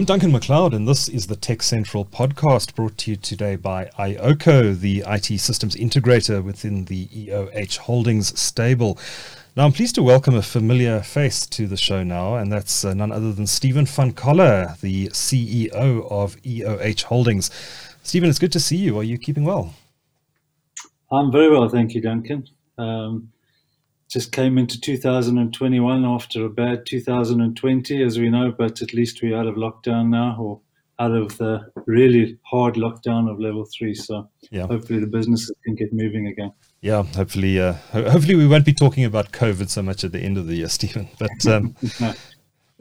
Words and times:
I'm 0.00 0.06
Duncan 0.06 0.32
McLeod, 0.32 0.74
and 0.74 0.88
this 0.88 1.10
is 1.10 1.26
the 1.26 1.36
TechCentral 1.36 2.08
podcast 2.08 2.74
brought 2.74 2.96
to 2.96 3.10
you 3.10 3.18
today 3.18 3.54
by 3.54 3.90
iOCO, 3.98 4.80
the 4.80 5.04
IT 5.06 5.38
systems 5.38 5.76
integrator 5.76 6.42
within 6.42 6.86
the 6.86 7.04
EOH 7.08 7.76
Holdings 7.76 8.40
stable. 8.40 8.98
Now, 9.54 9.66
I'm 9.66 9.72
pleased 9.72 9.96
to 9.96 10.02
welcome 10.02 10.34
a 10.34 10.40
familiar 10.40 11.00
face 11.00 11.44
to 11.48 11.66
the 11.66 11.76
show 11.76 12.02
now, 12.02 12.36
and 12.36 12.50
that's 12.50 12.82
uh, 12.82 12.94
none 12.94 13.12
other 13.12 13.30
than 13.34 13.46
Stephen 13.46 13.84
van 13.84 14.14
Coller, 14.14 14.74
the 14.80 15.08
CEO 15.08 16.10
of 16.10 16.40
EOH 16.44 17.02
Holdings. 17.02 17.50
Stephen, 18.02 18.30
it's 18.30 18.38
good 18.38 18.52
to 18.52 18.60
see 18.60 18.78
you. 18.78 18.98
Are 18.98 19.04
you 19.04 19.18
keeping 19.18 19.44
well? 19.44 19.74
I'm 21.12 21.30
very 21.30 21.50
well, 21.50 21.68
thank 21.68 21.92
you, 21.92 22.00
Duncan. 22.00 22.48
Um, 22.78 23.32
just 24.10 24.32
came 24.32 24.58
into 24.58 24.80
2021 24.80 26.04
after 26.04 26.44
a 26.44 26.50
bad 26.50 26.84
2020, 26.84 28.02
as 28.02 28.18
we 28.18 28.28
know, 28.28 28.52
but 28.56 28.82
at 28.82 28.92
least 28.92 29.22
we're 29.22 29.36
out 29.36 29.46
of 29.46 29.54
lockdown 29.54 30.08
now, 30.08 30.36
or 30.38 30.60
out 30.98 31.12
of 31.12 31.38
the 31.38 31.60
really 31.86 32.36
hard 32.44 32.74
lockdown 32.74 33.30
of 33.30 33.40
level 33.40 33.64
three. 33.64 33.94
So 33.94 34.28
yeah. 34.50 34.66
hopefully 34.66 34.98
the 34.98 35.06
businesses 35.06 35.52
can 35.64 35.76
get 35.76 35.92
moving 35.92 36.26
again. 36.26 36.52
Yeah, 36.82 37.04
hopefully, 37.04 37.60
uh, 37.60 37.74
hopefully 37.92 38.34
we 38.34 38.46
won't 38.46 38.64
be 38.64 38.74
talking 38.74 39.04
about 39.04 39.32
COVID 39.32 39.68
so 39.68 39.82
much 39.82 40.02
at 40.02 40.12
the 40.12 40.20
end 40.20 40.36
of 40.38 40.46
the 40.46 40.56
year, 40.56 40.68
Stephen. 40.78 41.08
But 41.18 41.46
um, 41.46 41.76
no. 42.00 42.14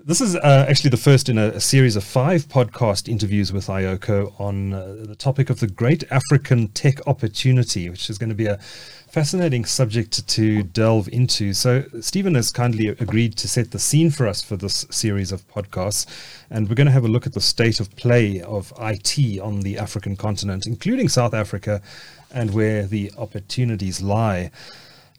This 0.05 0.21
is 0.21 0.35
uh, 0.35 0.66
actually 0.70 0.91
the 0.91 0.98
first 0.98 1.27
in 1.27 1.38
a, 1.38 1.48
a, 1.48 1.59
series 1.59 1.98
of 1.98 2.05
five 2.05 2.48
podcast 2.48 3.09
interviews 3.09 3.52
with 3.52 3.67
iOCO 3.67 4.39
on 4.39 4.73
uh, 4.73 4.95
the 5.02 5.16
topic 5.16 5.49
of 5.49 5.59
the 5.59 5.67
great 5.67 6.03
African 6.09 6.70
tech 6.70 7.05
opportunity, 7.05 7.89
which 7.89 8.09
is 8.09 8.17
going 8.17 8.30
to 8.30 8.35
be 8.35 8.45
a 8.45 8.58
fascinating 8.58 9.66
subject 9.66 10.25
to 10.27 10.63
delve 10.63 11.09
into. 11.09 11.53
So, 11.53 11.84
Stephen 11.99 12.36
has 12.36 12.50
kindly 12.50 12.88
agreed 12.88 13.36
to 13.38 13.50
set 13.50 13.72
the 13.72 13.80
scene 13.80 14.09
for 14.09 14.25
us 14.25 14.41
for 14.41 14.56
this 14.56 14.86
series 14.89 15.33
of 15.33 15.45
podcasts, 15.50 16.06
and 16.50 16.69
we're 16.69 16.75
going 16.75 16.88
to 16.88 16.94
have 16.94 17.06
a 17.06 17.09
look 17.09 17.28
at 17.28 17.34
the 17.34 17.41
state 17.41 17.81
of 17.81 17.94
play 17.97 18.41
of 18.41 18.72
IT 18.80 19.39
on 19.39 19.59
the 19.61 19.78
African 19.78 20.16
continent, 20.16 20.66
including 20.66 21.09
South 21.09 21.34
Africa, 21.34 21.81
and 22.31 22.53
where 22.53 22.84
the 22.84 23.11
opportunities 23.17 24.02
lie. 24.02 24.50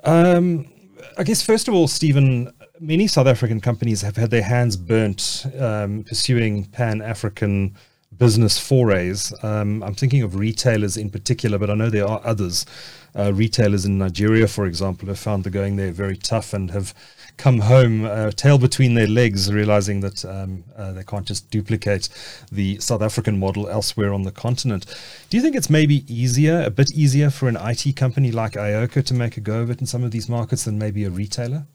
Um, 0.05 0.73
I 1.19 1.25
guess, 1.25 1.43
first 1.43 1.69
of 1.69 1.75
all, 1.75 1.87
Stephen, 1.87 2.53
many 2.81 3.07
South 3.07 3.27
African 3.27 3.61
companies 3.61 4.01
have 4.03 4.17
had 4.17 4.31
their 4.31 4.43
hands 4.43 4.77
burnt 4.77 5.47
um, 5.59 6.03
pursuing 6.05 6.65
pan 6.65 7.03
African 7.03 7.77
business 8.17 8.59
forays. 8.59 9.33
Um, 9.43 9.83
I'm 9.83 9.95
thinking 9.95 10.23
of 10.23 10.35
retailers 10.35 10.97
in 10.97 11.11
particular, 11.11 11.59
but 11.59 11.71
I 11.71 11.75
know 11.75 11.91
there 11.91 12.09
are 12.09 12.21
others. 12.25 12.67
Uh, 13.15 13.33
retailers 13.33 13.85
in 13.85 13.99
Nigeria, 13.99 14.47
for 14.47 14.67
example, 14.67 15.09
have 15.09 15.19
found 15.19 15.45
the 15.45 15.51
going 15.51 15.77
there 15.77 15.93
very 15.93 16.17
tough 16.17 16.53
and 16.53 16.71
have 16.71 16.95
come 17.37 17.61
home 17.61 18.05
uh, 18.05 18.31
tail 18.31 18.59
between 18.59 18.95
their 18.95 19.07
legs, 19.07 19.53
realizing 19.53 20.01
that 20.01 20.25
um, 20.25 20.65
uh, 20.77 20.93
they 20.93 21.03
can't 21.03 21.27
just 21.27 21.51
duplicate 21.51 22.09
the 22.53 22.79
South 22.79 23.03
African 23.03 23.39
model 23.39 23.69
elsewhere 23.69 24.13
on 24.13 24.23
the 24.23 24.33
continent. 24.33 24.87
Do 25.29 25.37
you 25.37 25.43
think 25.43 25.57
it's 25.57 25.71
maybe 25.71 26.05
easier, 26.13 26.63
a 26.63 26.71
bit 26.71 26.93
easier 26.93 27.31
for 27.31 27.49
an 27.49 27.57
IT 27.61 27.97
company 27.97 28.31
like 28.31 28.53
iOCO 28.53 29.05
to 29.05 29.15
make 29.15 29.37
a 29.37 29.41
go 29.41 29.61
of 29.61 29.71
it 29.71 29.81
in 29.81 29.87
some 29.87 30.05
of 30.05 30.11
these 30.11 30.29
markets 30.29 30.65
than 30.65 30.79
maybe 30.79 31.05
a 31.05 31.11
retailer? 31.11 31.67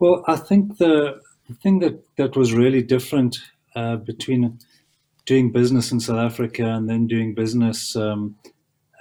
Well, 0.00 0.24
I 0.26 0.36
think 0.36 0.78
the, 0.78 1.20
thing 1.62 1.78
that, 1.80 2.02
that 2.16 2.36
was 2.36 2.52
really 2.52 2.82
different 2.82 3.38
uh, 3.76 3.96
between 3.96 4.58
doing 5.26 5.52
business 5.52 5.92
in 5.92 6.00
South 6.00 6.18
Africa 6.18 6.64
and 6.64 6.88
then 6.88 7.06
doing 7.06 7.34
business 7.34 7.96
um, 7.96 8.36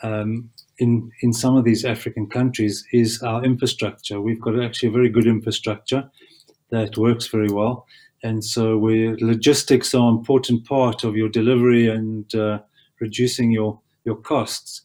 um, 0.04 0.50
in 0.78 1.12
in 1.22 1.34
some 1.34 1.56
of 1.56 1.64
these 1.64 1.86
African 1.86 2.28
countries 2.28 2.86
is 2.92 3.22
our 3.22 3.44
infrastructure. 3.44 4.20
We've 4.20 4.42
got 4.42 4.62
actually 4.62 4.90
a 4.90 4.94
very 4.94 5.10
good 5.10 5.28
infrastructure 5.28 6.10
that 6.70 6.98
works 6.98 7.28
very 7.28 7.50
well, 7.50 7.86
and 8.24 8.44
so 8.44 8.78
we 8.78 9.16
logistics 9.22 9.94
are 9.94 10.10
an 10.10 10.18
important 10.18 10.66
part 10.66 11.04
of 11.04 11.16
your 11.16 11.30
delivery 11.30 11.88
and 11.88 12.34
uh, 12.36 12.60
reducing 13.00 13.52
your 13.52 13.80
your 14.06 14.16
costs. 14.16 14.82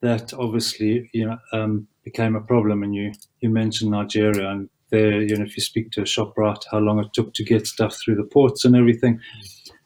That 0.00 0.34
obviously 0.34 1.08
you 1.12 1.26
know 1.26 1.38
um, 1.52 1.86
became 2.04 2.36
a 2.36 2.40
problem, 2.40 2.82
and 2.82 2.94
you 2.94 3.12
you 3.40 3.50
mentioned 3.50 3.90
Nigeria 3.90 4.50
and 4.50 4.68
there 4.92 5.20
you 5.20 5.36
know 5.36 5.44
if 5.44 5.56
you 5.56 5.62
speak 5.62 5.90
to 5.92 6.02
a 6.02 6.04
Shoprite, 6.04 6.64
how 6.70 6.78
long 6.78 7.00
it 7.00 7.12
took 7.12 7.34
to 7.34 7.44
get 7.44 7.66
stuff 7.66 7.96
through 7.96 8.14
the 8.14 8.24
ports 8.24 8.64
and 8.64 8.76
everything. 8.76 9.20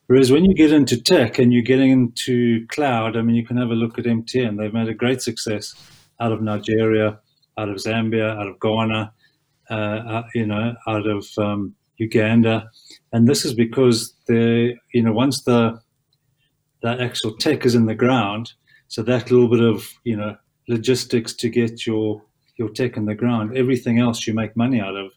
Whereas 0.08 0.30
when 0.30 0.44
you 0.44 0.54
get 0.54 0.72
into 0.72 1.00
tech 1.02 1.38
and 1.38 1.52
you're 1.52 1.62
getting 1.62 1.90
into 1.90 2.64
cloud, 2.68 3.16
I 3.16 3.22
mean, 3.22 3.34
you 3.34 3.44
can 3.44 3.56
have 3.56 3.70
a 3.70 3.74
look 3.74 3.98
at 3.98 4.04
MTN. 4.04 4.56
They've 4.56 4.72
made 4.72 4.88
a 4.88 4.94
great 4.94 5.20
success 5.20 5.74
out 6.20 6.30
of 6.30 6.42
Nigeria, 6.42 7.18
out 7.58 7.68
of 7.68 7.76
Zambia, 7.76 8.38
out 8.38 8.46
of 8.46 8.60
Ghana, 8.60 9.12
uh, 9.68 9.74
uh, 9.74 10.22
you 10.32 10.46
know, 10.46 10.74
out 10.86 11.08
of 11.08 11.26
um, 11.38 11.74
Uganda, 11.98 12.70
and 13.12 13.28
this 13.28 13.44
is 13.44 13.54
because 13.54 14.14
they, 14.28 14.76
you 14.92 15.02
know, 15.02 15.12
once 15.12 15.42
the 15.42 15.80
that 16.82 17.00
actual 17.00 17.34
tech 17.36 17.64
is 17.64 17.74
in 17.74 17.86
the 17.86 17.94
ground, 17.94 18.52
so 18.88 19.02
that 19.02 19.30
little 19.30 19.48
bit 19.48 19.60
of 19.60 19.88
you 20.04 20.16
know 20.16 20.36
logistics 20.68 21.32
to 21.34 21.48
get 21.48 21.86
your 21.86 22.22
your 22.56 22.68
tech 22.70 22.96
in 22.96 23.06
the 23.06 23.14
ground, 23.14 23.56
everything 23.56 23.98
else 23.98 24.26
you 24.26 24.34
make 24.34 24.56
money 24.56 24.80
out 24.80 24.96
of 24.96 25.12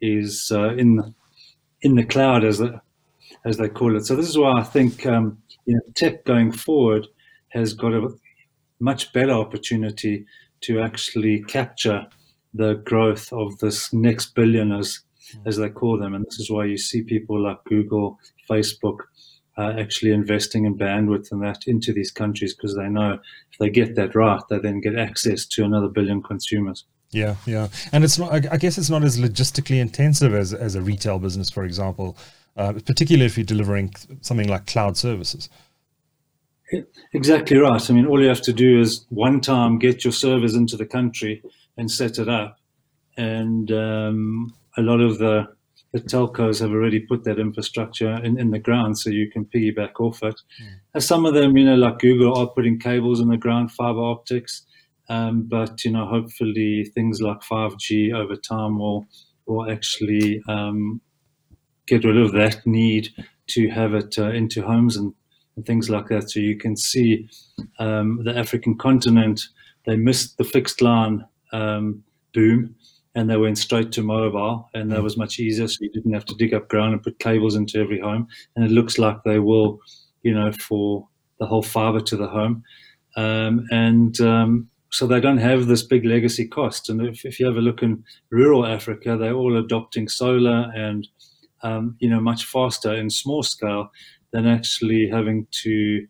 is 0.00 0.50
uh, 0.52 0.74
in 0.74 0.96
the, 0.96 1.14
in 1.82 1.94
the 1.96 2.04
cloud 2.04 2.44
as 2.44 2.60
a 2.60 2.82
as 3.44 3.56
they 3.56 3.68
call 3.68 3.96
it. 3.96 4.04
So 4.04 4.16
this 4.16 4.28
is 4.28 4.38
why 4.38 4.58
I 4.58 4.62
think 4.62 5.06
um, 5.06 5.38
you 5.64 5.74
know, 5.74 5.80
tech 5.94 6.24
going 6.24 6.52
forward 6.52 7.06
has 7.50 7.72
got 7.72 7.92
a 7.92 8.08
much 8.80 9.12
better 9.12 9.32
opportunity 9.32 10.26
to 10.62 10.80
actually 10.80 11.42
capture 11.44 12.06
the 12.54 12.74
growth 12.74 13.32
of 13.32 13.58
this 13.58 13.92
next 13.92 14.34
billion, 14.34 14.72
as, 14.72 15.00
as 15.46 15.56
they 15.56 15.68
call 15.68 15.98
them. 15.98 16.14
And 16.14 16.24
this 16.26 16.40
is 16.40 16.50
why 16.50 16.64
you 16.64 16.76
see 16.76 17.02
people 17.02 17.40
like 17.40 17.62
Google, 17.64 18.18
Facebook, 18.50 18.98
uh, 19.58 19.74
actually 19.78 20.12
investing 20.12 20.64
in 20.64 20.78
bandwidth 20.78 21.30
and 21.32 21.42
that 21.42 21.66
into 21.66 21.92
these 21.92 22.10
countries 22.10 22.54
because 22.54 22.76
they 22.76 22.88
know 22.88 23.18
if 23.52 23.58
they 23.58 23.68
get 23.68 23.96
that 23.96 24.14
right, 24.14 24.40
they 24.48 24.58
then 24.58 24.80
get 24.80 24.96
access 24.96 25.44
to 25.46 25.64
another 25.64 25.88
billion 25.88 26.22
consumers. 26.22 26.84
Yeah, 27.10 27.36
yeah, 27.46 27.68
and 27.92 28.04
it's 28.04 28.18
not. 28.18 28.32
I 28.32 28.56
guess 28.58 28.78
it's 28.78 28.90
not 28.90 29.02
as 29.02 29.18
logistically 29.18 29.80
intensive 29.80 30.34
as 30.34 30.54
as 30.54 30.74
a 30.74 30.82
retail 30.82 31.18
business, 31.18 31.50
for 31.50 31.64
example 31.64 32.16
uh, 32.58 32.72
particularly 32.72 33.24
if 33.24 33.38
you're 33.38 33.44
delivering 33.44 33.94
something 34.20 34.48
like 34.48 34.66
cloud 34.66 34.96
services. 34.96 35.48
Exactly 37.14 37.56
right. 37.56 37.88
I 37.90 37.94
mean, 37.94 38.06
all 38.06 38.20
you 38.20 38.28
have 38.28 38.42
to 38.42 38.52
do 38.52 38.78
is 38.80 39.06
one 39.08 39.40
time 39.40 39.78
get 39.78 40.04
your 40.04 40.12
servers 40.12 40.54
into 40.54 40.76
the 40.76 40.84
country 40.84 41.42
and 41.78 41.90
set 41.90 42.18
it 42.18 42.28
up. 42.28 42.58
And 43.16 43.70
um, 43.70 44.54
a 44.76 44.82
lot 44.82 45.00
of 45.00 45.18
the, 45.18 45.48
the 45.92 46.00
telcos 46.00 46.60
have 46.60 46.70
already 46.70 47.00
put 47.00 47.24
that 47.24 47.38
infrastructure 47.38 48.22
in, 48.22 48.38
in 48.38 48.50
the 48.50 48.58
ground 48.58 48.98
so 48.98 49.08
you 49.10 49.30
can 49.30 49.46
piggyback 49.46 49.98
off 50.00 50.22
it. 50.22 50.38
Mm. 50.94 51.02
Some 51.02 51.24
of 51.24 51.34
them, 51.34 51.56
you 51.56 51.64
know, 51.64 51.76
like 51.76 51.98
Google 51.98 52.36
are 52.36 52.48
putting 52.48 52.78
cables 52.78 53.20
in 53.20 53.28
the 53.28 53.36
ground, 53.38 53.72
fiber 53.72 54.02
optics. 54.02 54.66
Um, 55.08 55.44
but, 55.48 55.84
you 55.84 55.90
know, 55.90 56.06
hopefully 56.06 56.84
things 56.94 57.22
like 57.22 57.40
5G 57.40 58.12
over 58.12 58.36
time 58.36 58.78
will, 58.78 59.06
will 59.46 59.70
actually 59.70 60.42
um, 60.46 61.00
get 61.86 62.04
rid 62.04 62.18
of 62.18 62.32
that 62.32 62.66
need 62.66 63.08
to 63.48 63.70
have 63.70 63.94
it 63.94 64.18
uh, 64.18 64.30
into 64.30 64.60
homes 64.62 64.96
and, 64.96 65.14
and, 65.56 65.64
things 65.64 65.88
like 65.88 66.08
that. 66.08 66.30
So 66.30 66.40
you 66.40 66.58
can 66.58 66.76
see 66.76 67.30
um, 67.78 68.22
the 68.24 68.36
African 68.36 68.76
continent, 68.76 69.40
they 69.86 69.96
missed 69.96 70.36
the 70.36 70.44
fixed 70.44 70.82
line 70.82 71.24
um, 71.54 72.04
boom 72.34 72.74
and 73.18 73.28
they 73.28 73.36
went 73.36 73.58
straight 73.58 73.90
to 73.90 74.00
mobile 74.00 74.70
and 74.74 74.92
that 74.92 75.00
mm. 75.00 75.02
was 75.02 75.16
much 75.16 75.40
easier. 75.40 75.66
So 75.66 75.78
you 75.80 75.90
didn't 75.90 76.12
have 76.12 76.24
to 76.26 76.36
dig 76.36 76.54
up 76.54 76.68
ground 76.68 76.92
and 76.92 77.02
put 77.02 77.18
cables 77.18 77.56
into 77.56 77.80
every 77.80 77.98
home. 77.98 78.28
And 78.54 78.64
it 78.64 78.70
looks 78.70 78.96
like 78.96 79.24
they 79.24 79.40
will, 79.40 79.80
you 80.22 80.32
know, 80.32 80.52
for 80.52 81.08
the 81.40 81.46
whole 81.46 81.64
fiber 81.64 82.00
to 82.00 82.16
the 82.16 82.28
home. 82.28 82.62
Um, 83.16 83.66
and 83.72 84.20
um, 84.20 84.68
so 84.90 85.08
they 85.08 85.20
don't 85.20 85.38
have 85.38 85.66
this 85.66 85.82
big 85.82 86.04
legacy 86.04 86.46
cost. 86.46 86.88
And 86.88 87.02
if, 87.02 87.24
if 87.24 87.40
you 87.40 87.46
have 87.46 87.56
a 87.56 87.60
look 87.60 87.82
in 87.82 88.04
rural 88.30 88.64
Africa, 88.64 89.16
they're 89.18 89.34
all 89.34 89.58
adopting 89.58 90.06
solar 90.06 90.70
and 90.76 91.08
um, 91.64 91.96
you 91.98 92.08
know, 92.08 92.20
much 92.20 92.44
faster 92.44 92.94
in 92.94 93.10
small 93.10 93.42
scale 93.42 93.90
than 94.32 94.46
actually 94.46 95.08
having 95.10 95.48
to 95.64 96.06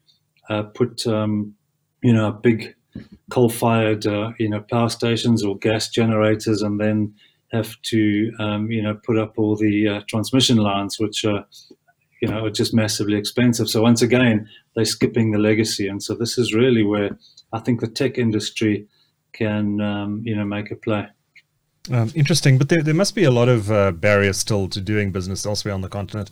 uh, 0.51 0.65
put, 0.65 1.07
um, 1.07 1.55
you 2.03 2.13
know, 2.13 2.29
a 2.29 2.33
big 2.33 2.75
coal-fired, 3.31 4.07
uh, 4.07 4.33
you 4.39 4.49
know, 4.49 4.61
power 4.61 4.89
stations 4.89 5.45
or 5.45 5.57
gas 5.59 5.89
generators, 5.89 6.63
and 6.63 6.81
then 6.81 7.15
have 7.53 7.81
to, 7.83 8.33
um, 8.39 8.71
you 8.71 8.83
know, 8.83 8.95
put 9.07 9.19
up 9.19 9.39
all 9.39 9.57
the 9.57 9.89
uh, 9.89 10.01
transmission 10.09 10.57
lines, 10.57 10.99
which 10.99 11.25
are, 11.25 11.47
you 12.21 12.29
know, 12.29 12.45
are 12.45 12.51
just 12.51 12.75
massively 12.75 13.17
expensive. 13.17 13.69
So 13.69 13.83
once 13.83 14.03
again, 14.03 14.49
they're 14.75 14.85
skipping 14.85 15.31
the 15.31 15.39
legacy, 15.39 15.89
and 15.89 16.03
so 16.03 16.15
this 16.15 16.39
is 16.39 16.55
really 16.55 16.83
where 16.83 17.17
I 17.53 17.61
think 17.61 17.81
the 17.81 17.89
tech 17.89 18.19
industry 18.19 18.87
can, 19.33 19.81
um, 19.81 20.23
you 20.25 20.37
know, 20.37 20.45
make 20.45 20.71
a 20.71 20.77
play. 20.77 21.09
Um, 21.91 22.13
interesting, 22.15 22.59
but 22.59 22.69
there, 22.69 22.83
there 22.83 22.95
must 22.95 23.15
be 23.15 23.25
a 23.25 23.31
lot 23.31 23.49
of 23.49 23.71
uh, 23.71 23.93
barriers 23.93 24.37
still 24.37 24.69
to 24.69 24.81
doing 24.81 25.11
business 25.11 25.47
elsewhere 25.47 25.75
on 25.75 25.81
the 25.81 25.89
continent. 25.89 26.31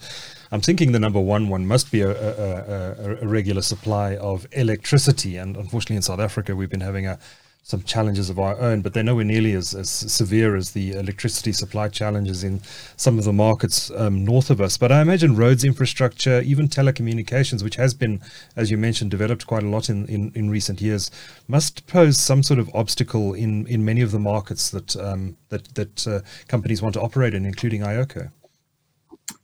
I'm 0.52 0.60
thinking 0.60 0.92
the 0.92 0.98
number 0.98 1.20
one 1.20 1.48
one 1.48 1.66
must 1.66 1.90
be 1.90 2.02
a, 2.02 2.10
a, 2.10 3.14
a, 3.14 3.16
a 3.22 3.26
regular 3.26 3.62
supply 3.62 4.16
of 4.16 4.46
electricity, 4.52 5.36
and 5.36 5.56
unfortunately 5.56 5.96
in 5.96 6.02
South 6.02 6.20
Africa 6.20 6.54
we've 6.54 6.70
been 6.70 6.80
having 6.80 7.06
a 7.06 7.18
some 7.66 7.82
challenges 7.82 8.30
of 8.30 8.38
our 8.38 8.56
own, 8.60 8.80
but 8.80 8.94
they're 8.94 9.02
nowhere 9.02 9.24
nearly 9.24 9.52
as, 9.52 9.74
as 9.74 9.90
severe 9.90 10.54
as 10.54 10.70
the 10.70 10.92
electricity 10.92 11.50
supply 11.50 11.88
challenges 11.88 12.44
in 12.44 12.60
some 12.96 13.18
of 13.18 13.24
the 13.24 13.32
markets 13.32 13.90
um, 13.96 14.24
north 14.24 14.50
of 14.50 14.60
us. 14.60 14.78
But 14.78 14.92
I 14.92 15.02
imagine 15.02 15.34
roads 15.34 15.64
infrastructure, 15.64 16.40
even 16.42 16.68
telecommunications, 16.68 17.64
which 17.64 17.74
has 17.74 17.92
been, 17.92 18.20
as 18.54 18.70
you 18.70 18.76
mentioned, 18.76 19.10
developed 19.10 19.48
quite 19.48 19.64
a 19.64 19.68
lot 19.68 19.90
in, 19.90 20.06
in, 20.06 20.30
in 20.36 20.48
recent 20.48 20.80
years, 20.80 21.10
must 21.48 21.88
pose 21.88 22.18
some 22.18 22.44
sort 22.44 22.60
of 22.60 22.70
obstacle 22.72 23.34
in, 23.34 23.66
in 23.66 23.84
many 23.84 24.00
of 24.00 24.12
the 24.12 24.20
markets 24.20 24.70
that 24.70 24.94
um, 24.94 25.36
that 25.48 25.74
that 25.74 26.06
uh, 26.06 26.20
companies 26.46 26.82
want 26.82 26.94
to 26.94 27.00
operate 27.00 27.34
in, 27.34 27.44
including 27.44 27.80
iOCO. 27.80 28.30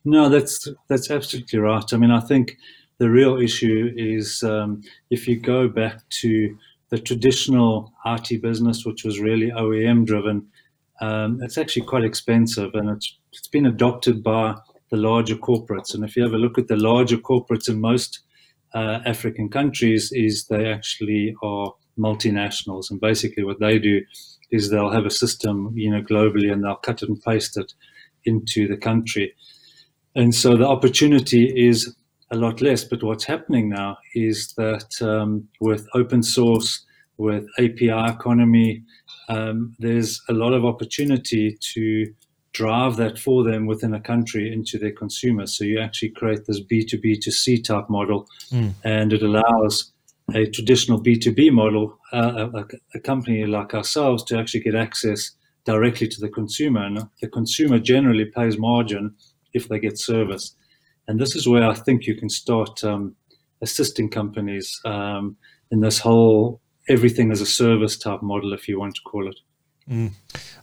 No, 0.05 0.29
that's 0.29 0.69
that's 0.87 1.11
absolutely 1.11 1.59
right. 1.59 1.91
I 1.91 1.97
mean, 1.97 2.11
I 2.11 2.21
think 2.21 2.57
the 2.99 3.09
real 3.09 3.35
issue 3.41 3.91
is 3.97 4.43
um, 4.43 4.81
if 5.09 5.27
you 5.27 5.37
go 5.37 5.67
back 5.67 6.07
to 6.21 6.57
the 6.93 6.99
traditional 6.99 7.91
IT 8.05 8.39
business, 8.43 8.85
which 8.85 9.03
was 9.03 9.19
really 9.19 9.49
OEM 9.49 10.05
driven, 10.05 10.45
um, 11.01 11.39
it's 11.41 11.57
actually 11.57 11.87
quite 11.87 12.03
expensive 12.03 12.69
and 12.75 12.87
it's, 12.87 13.17
it's 13.31 13.47
been 13.47 13.65
adopted 13.65 14.21
by 14.21 14.53
the 14.91 14.97
larger 14.97 15.35
corporates. 15.35 15.95
And 15.95 16.03
if 16.03 16.15
you 16.15 16.21
have 16.21 16.33
a 16.33 16.37
look 16.37 16.59
at 16.59 16.67
the 16.67 16.75
larger 16.75 17.17
corporates 17.17 17.67
in 17.67 17.81
most 17.81 18.19
uh, 18.75 18.99
African 19.07 19.49
countries, 19.49 20.11
is 20.11 20.45
they 20.45 20.71
actually 20.71 21.35
are 21.41 21.73
multinationals, 21.97 22.91
and 22.91 23.01
basically 23.01 23.43
what 23.43 23.59
they 23.59 23.79
do 23.79 24.01
is 24.51 24.69
they'll 24.69 24.91
have 24.91 25.07
a 25.07 25.17
system, 25.23 25.73
you 25.75 25.89
know, 25.89 26.01
globally, 26.03 26.53
and 26.53 26.63
they'll 26.63 26.75
cut 26.75 27.01
and 27.01 27.19
paste 27.23 27.57
it 27.57 27.73
into 28.25 28.67
the 28.67 28.77
country. 28.77 29.33
And 30.15 30.35
so 30.35 30.55
the 30.55 30.67
opportunity 30.67 31.51
is 31.55 31.95
a 32.33 32.35
lot 32.35 32.61
less. 32.61 32.83
But 32.83 33.03
what's 33.03 33.23
happening 33.23 33.69
now 33.69 33.97
is 34.15 34.53
that 34.57 35.01
um, 35.01 35.47
with 35.61 35.87
open 35.93 36.23
source, 36.23 36.83
with 37.17 37.45
API 37.59 38.09
economy, 38.11 38.83
um, 39.29 39.75
there's 39.79 40.19
a 40.27 40.33
lot 40.33 40.53
of 40.53 40.65
opportunity 40.65 41.57
to 41.73 42.13
drive 42.51 42.97
that 42.97 43.17
for 43.17 43.43
them 43.43 43.65
within 43.65 43.93
a 43.93 43.99
country 43.99 44.51
into 44.51 44.77
their 44.77 44.91
consumers. 44.91 45.55
So 45.55 45.63
you 45.63 45.79
actually 45.79 46.09
create 46.09 46.45
this 46.45 46.61
B2B 46.61 47.21
to 47.21 47.31
C 47.31 47.61
type 47.61 47.89
model, 47.89 48.27
mm. 48.51 48.73
and 48.83 49.13
it 49.13 49.23
allows 49.23 49.91
a 50.33 50.45
traditional 50.47 51.01
B2B 51.01 51.51
model, 51.51 51.97
uh, 52.11 52.49
a, 52.53 52.65
a, 52.95 52.99
company 52.99 53.45
like 53.45 53.73
ourselves, 53.73 54.23
to 54.25 54.37
actually 54.37 54.61
get 54.61 54.75
access 54.75 55.31
directly 55.65 56.07
to 56.07 56.21
the 56.21 56.29
consumer. 56.29 56.83
And 56.83 57.09
the 57.21 57.27
consumer 57.27 57.79
generally 57.79 58.25
pays 58.25 58.57
margin 58.57 59.15
if 59.53 59.67
they 59.67 59.79
get 59.79 59.99
service. 59.99 60.55
And 61.07 61.19
this 61.19 61.35
is 61.35 61.47
where 61.47 61.63
I 61.63 61.73
think 61.73 62.05
you 62.05 62.15
can 62.15 62.29
start 62.29 62.83
um, 62.83 63.15
assisting 63.61 64.09
companies 64.09 64.79
um, 64.85 65.35
in 65.71 65.81
this 65.81 65.99
whole 65.99 66.61
everything 66.89 67.31
as 67.31 67.41
a 67.41 67.45
service 67.45 67.97
type 67.97 68.21
model, 68.21 68.53
if 68.53 68.67
you 68.67 68.79
want 68.79 68.95
to 68.95 69.01
call 69.01 69.27
it. 69.27 69.39
Mm. 69.89 70.11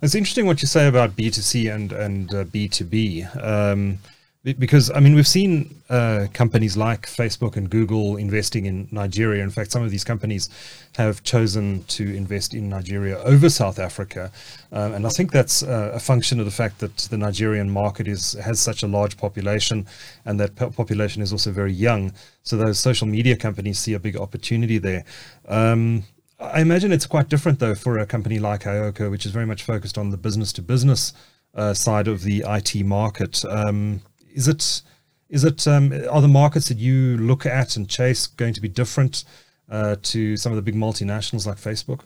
It's 0.03 0.15
interesting 0.15 0.47
what 0.47 0.63
you 0.63 0.69
say 0.69 0.87
about 0.87 1.17
B2C 1.17 1.75
and, 1.75 1.93
and 1.93 2.35
uh, 2.35 2.45
B2B. 2.45 3.45
Um, 3.45 3.99
because 4.43 4.91
I 4.91 5.01
mean 5.01 5.15
we've 5.15 5.29
seen 5.29 5.83
uh, 5.91 6.27
companies 6.33 6.75
like 6.75 7.07
Facebook 7.07 7.57
and 7.57 7.69
Google 7.69 8.17
investing 8.17 8.65
in 8.65 8.89
Nigeria. 8.91 9.43
In 9.43 9.51
fact, 9.51 9.71
some 9.71 9.83
of 9.83 9.91
these 9.91 10.03
companies 10.03 10.49
have 10.97 11.23
chosen 11.23 11.85
to 11.85 12.15
invest 12.17 12.55
in 12.55 12.71
Nigeria 12.71 13.19
over 13.19 13.51
South 13.51 13.79
Africa, 13.79 14.33
um, 14.73 14.95
and 14.95 15.07
I 15.07 15.11
think 15.11 15.31
that's 15.31 15.63
uh, 15.63 15.93
a 15.93 16.01
function 16.01 16.39
of 16.39 16.47
the 16.47 16.51
fact 16.53 16.79
that 16.79 16.97
the 16.97 17.19
Nigerian 17.19 17.71
market 17.71 18.09
is 18.09 18.33
has 18.33 18.59
such 18.59 18.83
a 18.83 18.87
large 18.87 19.19
population, 19.19 19.87
and 20.25 20.41
that 20.41 20.57
population 20.57 21.21
is 21.21 21.33
also 21.33 21.51
very 21.53 21.73
young. 21.73 22.13
So 22.43 22.57
those 22.57 22.81
social 22.81 23.07
media 23.07 23.37
companies 23.37 23.79
see 23.79 23.93
a 23.93 24.01
big 24.01 24.17
opportunity 24.17 24.79
there. 24.79 25.05
Um, 25.49 26.05
I 26.39 26.63
imagine 26.63 26.93
it's 26.93 27.07
quite 27.07 27.29
different 27.29 27.59
though 27.59 27.75
for 27.75 27.99
a 27.99 28.07
company 28.07 28.39
like 28.39 28.63
iOCO, 28.63 29.11
which 29.11 29.27
is 29.27 29.33
very 29.33 29.45
much 29.45 29.65
focused 29.65 29.99
on 29.99 30.09
the 30.09 30.17
business 30.17 30.51
to 30.55 30.63
business 30.63 31.13
side 31.75 32.09
of 32.09 32.23
the 32.23 32.43
IT 32.47 32.87
market. 32.87 33.45
Um, 33.45 34.01
is 34.35 34.49
it 34.49 34.82
is 35.29 35.44
it 35.44 35.67
um, 35.69 35.93
are 36.11 36.21
the 36.21 36.29
markets 36.29 36.69
that 36.69 36.79
you 36.79 37.17
look 37.19 37.47
at 37.47 37.77
and 37.77 37.88
chase 37.88 38.27
going 38.27 38.53
to 38.55 38.61
be 38.61 38.69
different 38.69 39.25
uh, 39.71 39.97
to 40.03 40.37
some 40.37 40.53
of 40.53 40.56
the 40.56 40.62
big 40.62 40.75
multinationals 40.75 41.47
like 41.47 41.56
Facebook? 41.56 42.00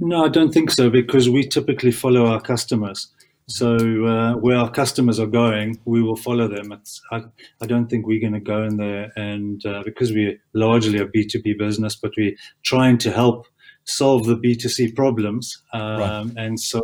No, 0.00 0.24
I 0.24 0.28
don't 0.28 0.52
think 0.52 0.70
so 0.72 0.90
because 0.90 1.30
we 1.30 1.46
typically 1.46 1.92
follow 1.92 2.26
our 2.26 2.40
customers. 2.40 3.08
So 3.46 3.76
uh, 4.06 4.34
where 4.34 4.56
our 4.56 4.70
customers 4.70 5.18
are 5.18 5.26
going, 5.26 5.80
we 5.84 6.02
will 6.02 6.16
follow 6.16 6.46
them. 6.46 6.72
It's, 6.72 7.00
I, 7.10 7.22
I 7.60 7.66
don't 7.66 7.88
think 7.88 8.06
we're 8.06 8.20
going 8.20 8.32
to 8.32 8.40
go 8.40 8.62
in 8.62 8.76
there 8.76 9.12
and 9.16 9.64
uh, 9.66 9.82
because 9.84 10.12
we're 10.12 10.38
largely 10.54 10.98
a 10.98 11.06
B2B 11.06 11.58
business, 11.58 11.96
but 11.96 12.12
we're 12.16 12.36
trying 12.62 12.98
to 12.98 13.10
help 13.10 13.46
solve 13.84 14.26
the 14.26 14.36
B2C 14.36 14.94
problems. 14.94 15.62
Um, 15.72 16.00
right. 16.00 16.32
And 16.36 16.60
so 16.60 16.80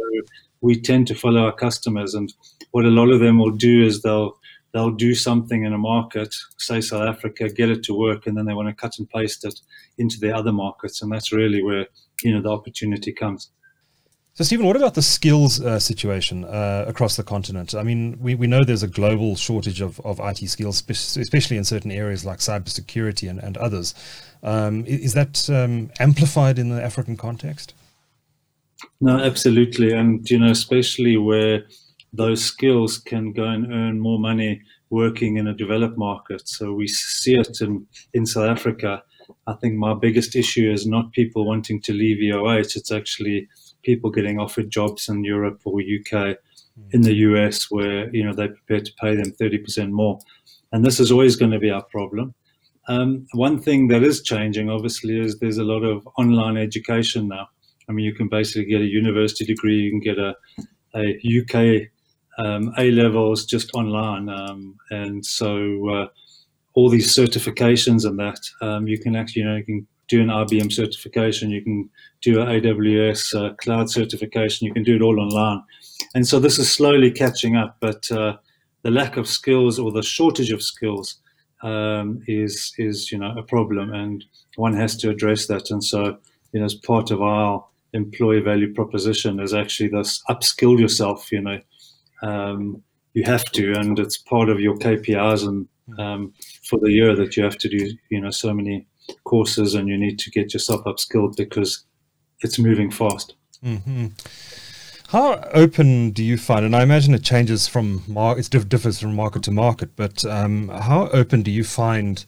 we 0.67 0.81
tend 0.81 1.07
to 1.07 1.15
follow 1.15 1.45
our 1.45 1.53
customers. 1.53 2.15
And 2.15 2.33
what 2.73 2.85
a 2.85 2.91
lot 2.91 3.11
of 3.11 3.21
them 3.21 3.39
will 3.39 3.53
do 3.53 3.85
is 3.85 4.03
they'll 4.03 4.37
they'll 4.73 4.91
do 4.91 5.15
something 5.15 5.65
in 5.65 5.73
a 5.73 5.79
market, 5.79 6.35
say 6.59 6.81
South 6.81 7.09
Africa, 7.09 7.49
get 7.49 7.71
it 7.71 7.83
to 7.85 7.95
work, 7.95 8.27
and 8.27 8.37
then 8.37 8.45
they 8.45 8.53
want 8.53 8.69
to 8.69 8.75
cut 8.75 8.99
and 8.99 9.09
paste 9.09 9.45
it 9.45 9.59
into 9.97 10.19
their 10.19 10.35
other 10.35 10.53
markets, 10.53 11.01
and 11.01 11.11
that's 11.11 11.33
really 11.33 11.63
where 11.63 11.87
you 12.23 12.35
know 12.35 12.43
the 12.43 12.51
opportunity 12.51 13.13
comes. 13.13 13.51
So, 14.35 14.45
Stephen, 14.45 14.67
what 14.67 14.77
about 14.77 14.93
the 14.93 15.03
skills 15.03 15.63
uh, 15.63 15.79
situation 15.79 16.45
uh, 16.45 16.85
across 16.87 17.17
the 17.17 17.23
continent? 17.23 17.75
I 17.75 17.83
mean, 17.83 18.19
we, 18.21 18.35
we 18.35 18.47
know 18.47 18.65
there's 18.65 18.83
a 18.83 18.89
global 18.89 19.35
shortage 19.35 19.81
of, 19.81 19.99
of 20.01 20.21
IT 20.21 20.47
skills, 20.51 20.85
especially 20.91 21.57
in 21.57 21.65
certain 21.65 21.91
areas 21.91 22.27
like 22.27 22.41
cybersecurity 22.41 23.31
and, 23.31 23.39
and 23.39 23.57
others. 23.57 23.95
Um, 24.43 24.85
is 24.85 25.15
that 25.15 25.49
um, 25.49 25.91
amplified 26.01 26.59
in 26.59 26.69
the 26.69 26.83
African 26.83 27.17
context? 27.17 27.73
No, 29.01 29.19
absolutely. 29.19 29.93
And, 29.93 30.29
you 30.31 30.39
know, 30.39 30.51
especially 30.51 31.17
where 31.17 31.65
those 32.13 32.45
skills 32.45 32.99
can 32.99 33.33
go 33.33 33.45
and 33.45 33.73
earn 33.73 34.01
more 34.01 34.19
money 34.19 34.63
working 34.91 35.37
in 35.37 35.47
a 35.47 35.55
developed 35.55 35.99
market. 35.99 36.49
So 36.49 36.73
we 36.73 36.87
see 36.89 37.35
it 37.35 37.61
in, 37.61 37.87
in 38.15 38.25
South 38.25 38.49
Africa. 38.49 39.03
I 39.47 39.55
think 39.55 39.75
my 39.75 39.95
biggest 39.95 40.37
issue 40.37 40.71
is 40.71 40.87
not 40.87 41.13
people 41.13 41.47
wanting 41.47 41.81
to 41.83 41.93
leave 41.93 42.19
EOH, 42.19 42.77
it's 42.77 42.93
actually 42.93 43.49
people 43.83 44.11
getting 44.11 44.39
offered 44.39 44.71
jobs 44.71 45.09
in 45.09 45.25
Europe 45.25 45.61
or 45.65 45.81
UK, 45.81 46.37
in 46.93 47.03
the 47.03 47.15
US, 47.15 47.71
where 47.71 48.15
you 48.15 48.25
know 48.25 48.33
they're 48.33 48.55
prepared 48.55 48.85
to 48.87 48.93
pay 49.01 49.17
them 49.17 49.33
30% 49.33 49.91
more. 49.91 50.19
And 50.73 50.85
this 50.85 51.01
is 51.01 51.11
always 51.11 51.37
going 51.37 51.53
to 51.53 51.59
be 51.59 51.71
our 51.71 51.83
problem. 51.85 52.35
Um, 52.89 53.27
one 53.33 53.61
thing 53.61 53.89
that 53.89 54.03
is 54.03 54.23
changing, 54.23 54.71
obviously, 54.71 55.19
is 55.19 55.39
there's 55.39 55.59
a 55.59 55.65
lot 55.65 55.83
of 55.83 56.07
online 56.19 56.57
education 56.57 57.29
now. 57.29 57.49
I 57.89 57.93
mean, 57.93 58.05
you 58.05 58.15
can 58.15 58.29
basically 58.29 58.65
get 58.65 58.81
a 58.81 58.87
university 58.87 59.45
degree, 59.45 59.77
you 59.77 59.91
can 59.91 60.01
get 60.01 60.19
a, 60.19 60.35
a 60.95 61.41
UK 61.41 61.89
um, 62.39 62.73
A 62.79 62.91
levels 62.91 63.47
just 63.47 63.71
online, 63.75 64.29
um, 64.29 64.77
and 64.91 65.25
so 65.25 65.89
uh, 65.89 66.07
all 66.75 66.91
these 66.91 67.15
certifications 67.15 68.05
and 68.05 68.19
that 68.19 68.39
um, 68.61 68.87
you 68.87 68.99
can 68.99 69.17
actually, 69.17 69.43
you 69.43 69.49
know, 69.49 69.57
you 69.57 69.65
can 69.65 69.87
do 70.09 70.21
an 70.21 70.29
IBM 70.29 70.73
certification, 70.73 71.51
you 71.51 71.63
can 71.63 71.89
do 72.21 72.41
an 72.41 72.49
AWS 72.49 73.35
uh, 73.35 73.55
cloud 73.55 73.91
certification, 73.91 74.67
you 74.67 74.73
can 74.73 74.85
do 74.85 74.97
it 74.97 75.03
all 75.03 75.19
online, 75.19 75.63
and 76.15 76.27
so 76.27 76.39
this 76.39 76.59
is 76.59 76.71
slowly 76.71 77.11
catching 77.11 77.57
up. 77.57 77.77
But 77.81 78.11
uh, 78.11 78.37
the 78.83 78.91
lack 78.91 79.17
of 79.17 79.29
skills 79.29 79.79
or 79.79 79.91
the 79.91 80.03
shortage 80.03 80.51
of 80.51 80.63
skills 80.63 81.17
um, 81.63 82.23
is 82.27 82.75
is 82.79 83.11
you 83.11 83.19
know 83.19 83.35
a 83.37 83.43
problem, 83.43 83.93
and 83.95 84.25
one 84.57 84.75
has 84.75 84.97
to 84.99 85.11
address 85.11 85.47
that. 85.47 85.71
And 85.71 85.83
so 85.83 86.19
you 86.53 86.61
know, 86.61 86.67
as 86.67 86.75
part 86.75 87.11
of 87.11 87.23
our 87.23 87.65
employee 87.97 88.41
value 88.41 88.73
proposition 88.75 89.41
is 89.41 89.55
actually 89.55 89.89
this 89.89 90.23
upskill 90.29 90.79
yourself. 90.79 91.33
You 91.33 91.41
know, 91.41 91.61
um, 92.23 92.83
you 93.15 93.25
have 93.25 93.45
to, 93.53 93.73
and 93.73 93.99
it's 93.99 94.19
part 94.19 94.49
of 94.49 94.61
your 94.61 94.77
KPIs 94.77 95.47
and 95.47 95.67
um, 95.99 96.33
for 96.69 96.79
the 96.81 96.93
year 96.93 97.17
that 97.17 97.37
you 97.37 97.43
have 97.43 97.59
to 97.59 97.69
do. 97.69 97.91
You 98.11 98.21
know, 98.21 98.31
so 98.31 98.53
many 98.53 98.87
courses, 99.25 99.75
and 99.75 99.89
you 99.89 99.97
need 99.97 100.19
to 100.21 100.31
get 100.31 100.53
yourself 100.53 100.85
upskilled 100.85 101.37
because 101.37 101.85
it's 102.43 102.59
moving 102.59 102.91
fast. 102.91 103.35
Mm-hmm. 103.65 104.09
How 105.09 105.41
open 105.55 106.11
do 106.11 106.23
you 106.25 106.37
find, 106.37 106.65
and 106.65 106.75
I 106.75 106.83
imagine 106.83 107.15
it 107.15 107.23
changes 107.23 107.69
from 107.69 108.03
mar- 108.09 108.39
it 108.39 108.51
differs 108.69 108.99
from 108.99 109.15
market 109.15 109.45
to 109.45 109.53
market, 109.53 109.95
but 109.95 110.25
um, 110.25 110.69
how 110.69 111.09
open 111.09 111.43
do 111.43 111.51
you 111.51 111.63
find 111.63 112.25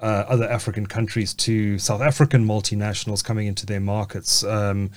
uh, 0.00 0.24
other 0.28 0.50
African 0.50 0.86
countries 0.86 1.34
to 1.34 1.78
South 1.78 2.00
African 2.00 2.46
multinationals 2.46 3.22
coming 3.22 3.46
into 3.46 3.66
their 3.66 3.80
markets? 3.80 4.42
Um, 4.44 4.90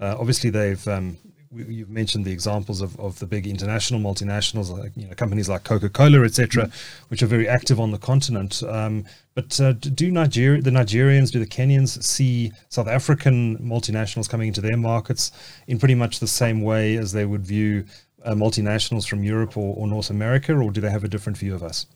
uh, 0.00 0.16
obviously, 0.18 0.50
they've 0.50 0.86
um, 0.88 1.16
you've 1.54 1.90
mentioned 1.90 2.24
the 2.24 2.32
examples 2.32 2.80
of, 2.80 2.98
of 2.98 3.18
the 3.18 3.26
big 3.26 3.46
international 3.46 4.00
multinationals, 4.00 4.76
like 4.76 4.92
you 4.96 5.06
know 5.06 5.14
companies 5.14 5.48
like 5.48 5.64
Coca 5.64 5.88
Cola, 5.88 6.22
etc., 6.24 6.70
which 7.08 7.22
are 7.22 7.26
very 7.26 7.48
active 7.48 7.78
on 7.78 7.90
the 7.90 7.98
continent. 7.98 8.62
Um, 8.62 9.04
but 9.34 9.60
uh, 9.60 9.72
do 9.72 10.10
Nigeria, 10.10 10.62
the 10.62 10.70
Nigerians, 10.70 11.30
do 11.30 11.38
the 11.38 11.46
Kenyans 11.46 12.02
see 12.02 12.52
South 12.68 12.88
African 12.88 13.58
multinationals 13.58 14.28
coming 14.28 14.48
into 14.48 14.60
their 14.60 14.76
markets 14.76 15.32
in 15.66 15.78
pretty 15.78 15.94
much 15.94 16.20
the 16.20 16.26
same 16.26 16.62
way 16.62 16.96
as 16.96 17.12
they 17.12 17.24
would 17.24 17.44
view 17.44 17.84
uh, 18.24 18.34
multinationals 18.34 19.06
from 19.06 19.24
Europe 19.24 19.56
or, 19.56 19.74
or, 19.76 19.86
North 19.88 20.10
America, 20.10 20.54
or 20.54 20.70
do 20.70 20.80
they 20.80 20.90
have 20.90 21.04
a 21.04 21.08
different 21.08 21.36
view 21.36 21.54
of 21.54 21.62
us? 21.62 21.86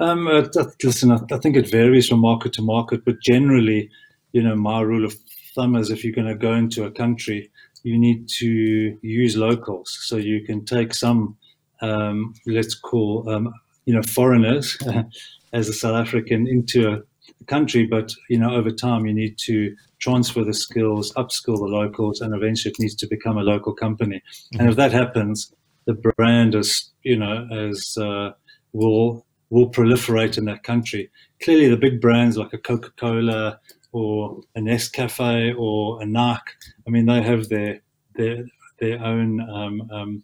Um, 0.00 0.26
uh, 0.26 0.46
listen, 0.82 1.12
I, 1.12 1.18
I 1.30 1.36
think 1.38 1.56
it 1.56 1.70
varies 1.70 2.08
from 2.08 2.20
market 2.20 2.54
to 2.54 2.62
market, 2.62 3.04
but 3.04 3.20
generally 3.20 3.90
you 4.32 4.42
know, 4.42 4.54
my 4.54 4.80
rule 4.80 5.04
of 5.04 5.14
thumb 5.54 5.76
is 5.76 5.90
if 5.90 6.04
you're 6.04 6.14
going 6.14 6.28
to 6.28 6.34
go 6.34 6.54
into 6.54 6.84
a 6.84 6.90
country, 6.90 7.50
you 7.82 7.98
need 7.98 8.28
to 8.28 8.98
use 9.02 9.36
locals. 9.36 9.98
So 10.02 10.16
you 10.16 10.44
can 10.44 10.64
take 10.64 10.94
some, 10.94 11.36
um, 11.80 12.34
let's 12.46 12.74
call, 12.74 13.28
um, 13.28 13.52
you 13.86 13.94
know, 13.94 14.02
foreigners 14.02 14.78
as 15.52 15.68
a 15.68 15.72
South 15.72 15.96
African 15.96 16.46
into 16.46 16.92
a 16.92 17.02
country, 17.46 17.86
but 17.86 18.12
you 18.28 18.38
know, 18.38 18.54
over 18.54 18.70
time 18.70 19.06
you 19.06 19.14
need 19.14 19.38
to 19.38 19.74
transfer 19.98 20.44
the 20.44 20.54
skills, 20.54 21.12
upskill 21.14 21.56
the 21.56 21.64
locals, 21.64 22.20
and 22.20 22.34
eventually 22.34 22.72
it 22.72 22.80
needs 22.80 22.94
to 22.96 23.06
become 23.06 23.38
a 23.38 23.42
local 23.42 23.74
company. 23.74 24.16
Mm-hmm. 24.16 24.60
And 24.60 24.70
if 24.70 24.76
that 24.76 24.92
happens, 24.92 25.52
the 25.86 25.94
brand 25.94 26.54
is, 26.54 26.90
you 27.02 27.16
know, 27.16 27.48
as 27.50 27.96
uh, 27.98 28.32
will 28.72 29.26
will 29.50 29.70
proliferate 29.70 30.38
in 30.38 30.44
that 30.44 30.62
country. 30.62 31.10
Clearly, 31.42 31.68
the 31.68 31.76
big 31.76 32.00
brands 32.00 32.36
like 32.36 32.52
a 32.52 32.58
Coca 32.58 32.90
Cola 32.96 33.58
or 33.92 34.40
a 34.54 34.60
Nescafe 34.60 35.54
or 35.58 36.00
a 36.02 36.06
Nike, 36.06 36.52
I 36.86 36.90
mean, 36.90 37.06
they 37.06 37.22
have 37.22 37.48
their 37.48 37.80
their 38.14 38.44
their 38.78 39.02
own 39.04 39.40
um, 39.40 39.90
um, 39.92 40.22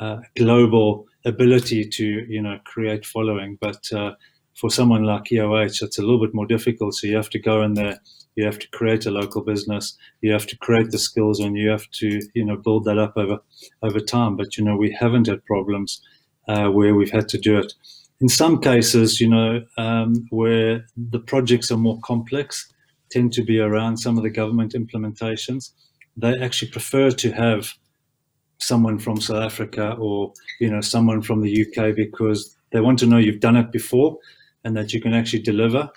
uh, 0.00 0.18
global 0.36 1.06
ability 1.24 1.88
to 1.88 2.04
you 2.04 2.42
know 2.42 2.58
create 2.64 3.04
following, 3.04 3.58
but 3.60 3.92
uh, 3.92 4.12
for 4.54 4.70
someone 4.70 5.04
like 5.04 5.24
EOH, 5.24 5.82
it's 5.82 5.98
a 5.98 6.02
little 6.02 6.20
bit 6.20 6.34
more 6.34 6.46
difficult. 6.46 6.94
So 6.94 7.06
you 7.06 7.16
have 7.16 7.30
to 7.30 7.38
go 7.38 7.62
in 7.62 7.74
there, 7.74 7.98
you 8.36 8.44
have 8.44 8.58
to 8.58 8.68
create 8.70 9.06
a 9.06 9.10
local 9.10 9.42
business, 9.42 9.96
you 10.20 10.32
have 10.32 10.46
to 10.46 10.56
create 10.58 10.90
the 10.90 10.98
skills, 10.98 11.40
and 11.40 11.56
you 11.56 11.68
have 11.70 11.90
to 11.92 12.20
you 12.34 12.44
know 12.44 12.56
build 12.56 12.84
that 12.84 12.98
up 12.98 13.14
over 13.16 13.38
over 13.82 14.00
time. 14.00 14.36
But 14.36 14.56
you 14.56 14.64
know 14.64 14.76
we 14.76 14.92
haven't 14.92 15.26
had 15.26 15.44
problems 15.44 16.00
uh, 16.48 16.68
where 16.68 16.94
we've 16.94 17.10
had 17.10 17.28
to 17.30 17.38
do 17.38 17.58
it. 17.58 17.72
In 18.20 18.28
some 18.28 18.60
cases, 18.60 19.20
you 19.20 19.28
know, 19.28 19.64
um, 19.78 20.26
where 20.30 20.84
the 20.94 21.20
projects 21.20 21.70
are 21.70 21.78
more 21.78 21.98
complex, 22.00 22.70
tend 23.10 23.32
to 23.34 23.42
be 23.42 23.58
around 23.58 23.96
some 23.96 24.16
of 24.16 24.22
the 24.22 24.30
government 24.30 24.74
implementations. 24.74 25.72
They 26.16 26.38
actually 26.38 26.70
prefer 26.70 27.10
to 27.10 27.32
have 27.32 27.74
someone 28.58 28.98
from 28.98 29.20
South 29.20 29.42
Africa 29.42 29.96
or 29.98 30.32
you 30.60 30.70
know 30.70 30.80
someone 30.80 31.22
from 31.22 31.40
the 31.40 31.66
UK 31.66 31.94
because 31.96 32.56
they 32.72 32.80
want 32.80 32.98
to 33.00 33.06
know 33.06 33.16
you've 33.16 33.40
done 33.40 33.56
it 33.56 33.72
before 33.72 34.18
and 34.64 34.76
that 34.76 34.92
you 34.92 35.00
can 35.00 35.14
actually 35.14 35.42
deliver. 35.42 35.90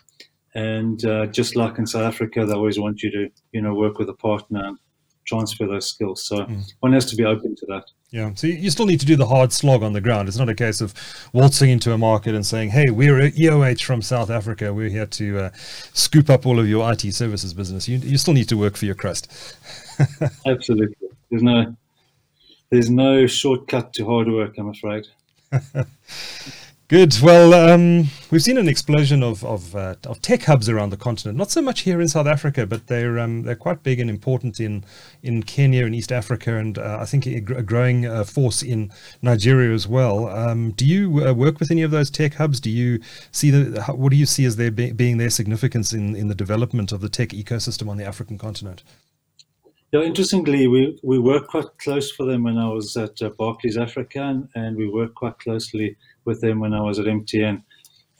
And 0.55 1.03
uh, 1.05 1.25
just 1.27 1.55
like 1.55 1.77
in 1.77 1.87
South 1.87 2.03
Africa, 2.03 2.45
they 2.45 2.53
always 2.53 2.79
want 2.79 3.01
you 3.01 3.11
to, 3.11 3.29
you 3.51 3.61
know, 3.61 3.73
work 3.73 3.97
with 3.97 4.09
a 4.09 4.13
partner 4.13 4.63
and 4.63 4.77
transfer 5.25 5.65
those 5.65 5.89
skills. 5.89 6.25
So 6.25 6.45
mm. 6.45 6.63
one 6.79 6.93
has 6.93 7.05
to 7.07 7.15
be 7.15 7.25
open 7.25 7.55
to 7.55 7.65
that. 7.67 7.85
Yeah. 8.13 8.31
So 8.35 8.45
you 8.45 8.69
still 8.69 8.85
need 8.85 8.99
to 8.99 9.07
do 9.07 9.15
the 9.15 9.25
hard 9.25 9.51
slog 9.51 9.81
on 9.81 9.93
the 9.93 9.99
ground. 9.99 10.27
It's 10.27 10.37
not 10.37 10.47
a 10.47 10.53
case 10.53 10.81
of 10.81 10.93
waltzing 11.33 11.71
into 11.71 11.93
a 11.93 11.97
market 11.97 12.35
and 12.35 12.45
saying, 12.45 12.69
"Hey, 12.69 12.91
we're 12.91 13.31
EOH 13.31 13.81
from 13.81 14.03
South 14.03 14.29
Africa. 14.29 14.71
We're 14.71 14.89
here 14.89 15.07
to 15.07 15.39
uh, 15.39 15.49
scoop 15.93 16.29
up 16.29 16.45
all 16.45 16.59
of 16.59 16.69
your 16.69 16.89
IT 16.91 17.11
services 17.11 17.55
business." 17.55 17.89
You 17.89 17.97
you 17.97 18.19
still 18.19 18.35
need 18.35 18.47
to 18.49 18.55
work 18.55 18.77
for 18.77 18.85
your 18.85 18.93
crust. 18.93 19.31
Absolutely. 20.45 20.95
There's 21.31 21.41
no 21.41 21.75
there's 22.69 22.91
no 22.91 23.25
shortcut 23.25 23.93
to 23.93 24.05
hard 24.05 24.27
work. 24.27 24.59
I'm 24.59 24.69
afraid. 24.69 25.07
Good. 26.93 27.19
Well, 27.23 27.55
um, 27.55 28.09
we've 28.29 28.43
seen 28.43 28.59
an 28.59 28.69
explosion 28.69 29.23
of 29.23 29.43
of, 29.43 29.75
uh, 29.75 29.95
of, 30.05 30.21
tech 30.21 30.43
hubs 30.43 30.69
around 30.69 30.91
the 30.91 30.95
continent. 30.95 31.35
Not 31.35 31.49
so 31.49 31.59
much 31.59 31.79
here 31.79 31.99
in 31.99 32.07
South 32.07 32.27
Africa, 32.27 32.67
but 32.67 32.85
they're 32.85 33.17
um, 33.17 33.41
they're 33.41 33.55
quite 33.55 33.81
big 33.81 33.99
and 33.99 34.11
important 34.11 34.59
in 34.59 34.85
in 35.23 35.41
Kenya 35.41 35.87
and 35.87 35.95
East 35.95 36.11
Africa, 36.11 36.55
and 36.55 36.77
uh, 36.77 36.99
I 37.01 37.05
think 37.05 37.25
a, 37.25 37.39
growing 37.39 38.05
uh, 38.05 38.23
force 38.25 38.61
in 38.61 38.91
Nigeria 39.23 39.73
as 39.73 39.87
well. 39.87 40.27
Um, 40.27 40.69
do 40.73 40.85
you 40.85 41.25
uh, 41.25 41.33
work 41.33 41.59
with 41.59 41.71
any 41.71 41.81
of 41.81 41.89
those 41.89 42.11
tech 42.11 42.35
hubs? 42.35 42.59
Do 42.59 42.69
you 42.69 42.99
see 43.31 43.49
the 43.49 43.81
what 43.85 44.11
do 44.11 44.15
you 44.15 44.27
see 44.27 44.45
as 44.45 44.57
their 44.57 44.69
be, 44.69 44.91
being 44.91 45.17
their 45.17 45.31
significance 45.31 45.93
in 45.93 46.15
in 46.15 46.27
the 46.27 46.35
development 46.35 46.91
of 46.91 47.01
the 47.01 47.09
tech 47.09 47.29
ecosystem 47.29 47.89
on 47.89 47.97
the 47.97 48.05
African 48.05 48.37
continent? 48.37 48.83
Yeah, 49.91 50.01
interestingly, 50.01 50.67
we, 50.67 50.99
we 51.03 51.39
quite 51.47 51.77
close 51.77 52.11
for 52.11 52.25
them 52.25 52.43
when 52.43 52.57
I 52.57 52.67
was 52.67 52.97
at 52.97 53.21
uh, 53.21 53.29
Barclays 53.29 53.77
Africa, 53.77 54.21
and, 54.23 54.49
and 54.55 54.75
we 54.75 54.89
worked 54.89 55.13
quite 55.13 55.37
closely 55.37 55.97
with 56.25 56.41
them 56.41 56.59
when 56.59 56.73
I 56.73 56.81
was 56.81 56.99
at 56.99 57.05
MTN. 57.05 57.63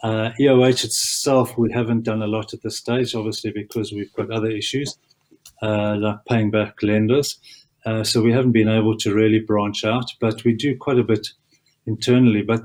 Uh, 0.04 0.32
EOH 0.40 0.84
itself, 0.84 1.58
we 1.58 1.72
haven't 1.72 2.04
done 2.04 2.22
a 2.22 2.28
lot 2.28 2.54
at 2.54 2.62
this 2.62 2.78
stage, 2.78 3.16
obviously, 3.16 3.52
because 3.52 3.92
we've 3.92 4.12
got 4.14 4.32
other 4.32 4.52
issues 4.52 4.98
uh, 5.62 5.96
like 5.98 6.18
paying 6.28 6.52
back 6.52 6.82
lenders. 6.84 7.40
Uh, 7.86 8.04
so 8.04 8.22
we 8.22 8.32
haven't 8.32 8.52
been 8.52 8.70
able 8.70 8.98
to 8.98 9.14
really 9.14 9.40
branch 9.40 9.84
out, 9.86 10.12
but 10.20 10.44
we 10.44 10.54
do 10.54 10.78
quite 10.78 11.00
a 11.00 11.04
bit 11.04 11.28
internally. 11.86 12.42
But 12.42 12.64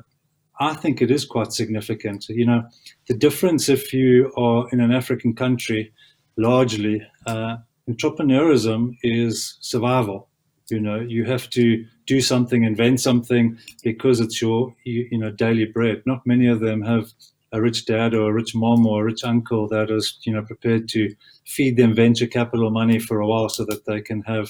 I 0.61 0.75
think 0.75 1.01
it 1.01 1.11
is 1.11 1.25
quite 1.25 1.53
significant. 1.53 2.29
You 2.29 2.47
know, 2.47 2.65
the 3.07 3.15
difference 3.15 3.69
if 3.69 3.93
you 3.93 4.33
are 4.37 4.69
in 4.71 4.81
an 4.81 4.93
African 4.93 5.35
country, 5.35 5.93
largely, 6.37 7.03
uh, 7.27 7.57
entrepreneurism 7.89 8.97
is 9.03 9.57
survival. 9.61 10.28
You 10.71 10.81
know, 10.81 11.01
you 11.01 11.25
have 11.25 11.49
to 11.51 11.85
do 12.07 12.21
something, 12.21 12.65
invent 12.65 13.01
something 13.01 13.59
because 13.83 14.21
it's 14.21 14.41
your 14.43 14.75
you, 14.85 15.09
you 15.11 15.19
know 15.19 15.31
daily 15.31 15.65
bread. 15.65 16.03
Not 16.07 16.27
many 16.27 16.47
of 16.47 16.61
them 16.61 16.83
have 16.83 17.13
a 17.53 17.63
rich 17.63 17.87
dad 17.87 18.15
or 18.15 18.31
a 18.31 18.33
rich 18.33 18.55
mom 18.55 18.87
or 18.87 19.03
a 19.03 19.05
rich 19.05 19.25
uncle 19.25 19.69
that 19.69 19.91
is 19.91 20.19
you 20.23 20.33
know 20.33 20.43
prepared 20.43 20.89
to 20.91 21.15
feed 21.47 21.77
them 21.77 21.95
venture 21.95 22.27
capital 22.27 22.71
money 22.71 22.99
for 22.99 23.21
a 23.21 23.27
while 23.27 23.49
so 23.49 23.65
that 23.65 23.87
they 23.87 24.01
can 24.01 24.23
have 24.23 24.49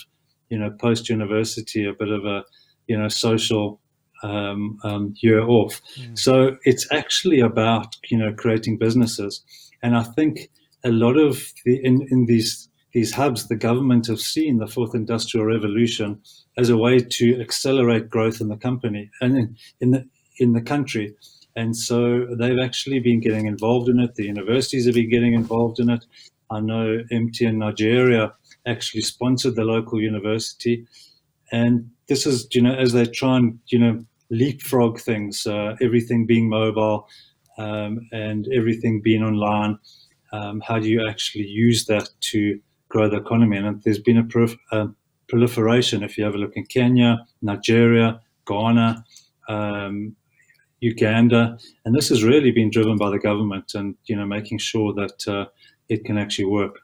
you 0.48 0.58
know 0.58 0.70
post 0.70 1.08
university 1.08 1.84
a 1.86 1.92
bit 1.92 2.10
of 2.10 2.24
a 2.24 2.44
you 2.86 2.98
know 2.98 3.08
social 3.08 3.80
um, 4.22 4.78
um, 4.82 5.14
year 5.20 5.42
off. 5.42 5.80
Mm. 5.96 6.18
So 6.18 6.56
it's 6.64 6.90
actually 6.92 7.40
about 7.40 7.96
you 8.10 8.18
know 8.18 8.32
creating 8.32 8.78
businesses, 8.78 9.42
and 9.82 9.96
I 9.96 10.02
think 10.02 10.50
a 10.84 10.90
lot 10.90 11.16
of 11.16 11.52
the 11.64 11.76
in, 11.84 12.06
in 12.10 12.26
these 12.26 12.67
these 12.92 13.12
hubs, 13.12 13.48
the 13.48 13.56
government 13.56 14.06
have 14.06 14.20
seen 14.20 14.58
the 14.58 14.66
fourth 14.66 14.94
industrial 14.94 15.46
revolution 15.46 16.20
as 16.56 16.70
a 16.70 16.76
way 16.76 16.98
to 16.98 17.40
accelerate 17.40 18.08
growth 18.08 18.40
in 18.40 18.48
the 18.48 18.56
company 18.56 19.10
and 19.20 19.36
in, 19.36 19.56
in 19.80 19.90
the 19.90 20.08
in 20.38 20.52
the 20.52 20.62
country. 20.62 21.14
And 21.56 21.76
so 21.76 22.26
they've 22.38 22.58
actually 22.62 23.00
been 23.00 23.20
getting 23.20 23.46
involved 23.46 23.88
in 23.88 23.98
it. 23.98 24.14
The 24.14 24.26
universities 24.26 24.86
have 24.86 24.94
been 24.94 25.10
getting 25.10 25.34
involved 25.34 25.80
in 25.80 25.90
it. 25.90 26.04
I 26.50 26.60
know 26.60 27.02
MTN 27.10 27.56
Nigeria 27.56 28.32
actually 28.66 29.02
sponsored 29.02 29.56
the 29.56 29.64
local 29.64 30.00
university. 30.00 30.86
And 31.50 31.90
this 32.08 32.26
is, 32.26 32.46
you 32.52 32.62
know, 32.62 32.74
as 32.74 32.92
they 32.92 33.06
try 33.06 33.38
and, 33.38 33.58
you 33.66 33.78
know, 33.78 34.04
leapfrog 34.30 35.00
things, 35.00 35.46
uh, 35.46 35.74
everything 35.80 36.26
being 36.26 36.48
mobile 36.48 37.08
um, 37.58 38.08
and 38.12 38.46
everything 38.54 39.00
being 39.02 39.22
online. 39.22 39.78
Um, 40.32 40.60
how 40.60 40.78
do 40.78 40.88
you 40.88 41.08
actually 41.08 41.46
use 41.46 41.86
that 41.86 42.10
to 42.20 42.60
grow 42.88 43.08
the 43.08 43.16
economy. 43.16 43.56
And 43.56 43.82
there's 43.82 43.98
been 43.98 44.18
a 44.18 44.76
uh, 44.76 44.86
proliferation. 45.28 46.02
If 46.02 46.18
you 46.18 46.24
have 46.24 46.34
a 46.34 46.38
look 46.38 46.56
in 46.56 46.64
Kenya, 46.66 47.26
Nigeria, 47.42 48.20
Ghana, 48.46 49.04
um, 49.48 50.16
Uganda, 50.80 51.58
and 51.84 51.94
this 51.94 52.08
has 52.08 52.22
really 52.22 52.50
been 52.50 52.70
driven 52.70 52.96
by 52.96 53.10
the 53.10 53.18
government 53.18 53.72
and 53.74 53.96
you 54.06 54.16
know 54.16 54.26
making 54.26 54.58
sure 54.58 54.92
that 54.94 55.28
uh, 55.28 55.46
it 55.88 56.04
can 56.04 56.16
actually 56.18 56.44
work. 56.46 56.80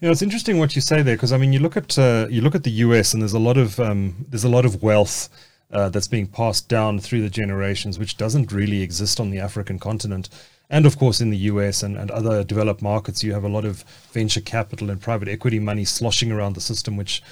Yeah, 0.00 0.10
it's 0.10 0.22
interesting 0.22 0.58
what 0.58 0.74
you 0.76 0.80
say 0.80 1.02
there 1.02 1.16
because 1.16 1.32
I 1.32 1.38
mean 1.38 1.52
you 1.52 1.58
look 1.58 1.76
at 1.76 1.98
uh, 1.98 2.28
you 2.30 2.40
look 2.40 2.54
at 2.54 2.64
the 2.64 2.70
US 2.70 3.12
and 3.12 3.22
there's 3.22 3.34
a 3.34 3.38
lot 3.38 3.58
of 3.58 3.78
um, 3.78 4.26
there's 4.28 4.44
a 4.44 4.48
lot 4.48 4.64
of 4.64 4.82
wealth 4.82 5.28
uh, 5.70 5.88
that's 5.90 6.08
being 6.08 6.26
passed 6.26 6.68
down 6.68 6.98
through 6.98 7.20
the 7.20 7.30
generations, 7.30 7.98
which 7.98 8.16
doesn't 8.16 8.52
really 8.52 8.80
exist 8.80 9.20
on 9.20 9.30
the 9.30 9.38
African 9.38 9.78
continent. 9.78 10.28
And 10.70 10.84
of 10.84 10.98
course, 10.98 11.20
in 11.20 11.30
the 11.30 11.38
US 11.52 11.82
and, 11.82 11.96
and 11.96 12.10
other 12.10 12.44
developed 12.44 12.82
markets, 12.82 13.22
you 13.22 13.32
have 13.32 13.44
a 13.44 13.48
lot 13.48 13.64
of 13.64 13.82
venture 14.12 14.40
capital 14.40 14.90
and 14.90 15.00
private 15.00 15.28
equity 15.28 15.58
money 15.58 15.84
sloshing 15.84 16.30
around 16.30 16.54
the 16.54 16.60
system, 16.60 16.96
which 16.96 17.22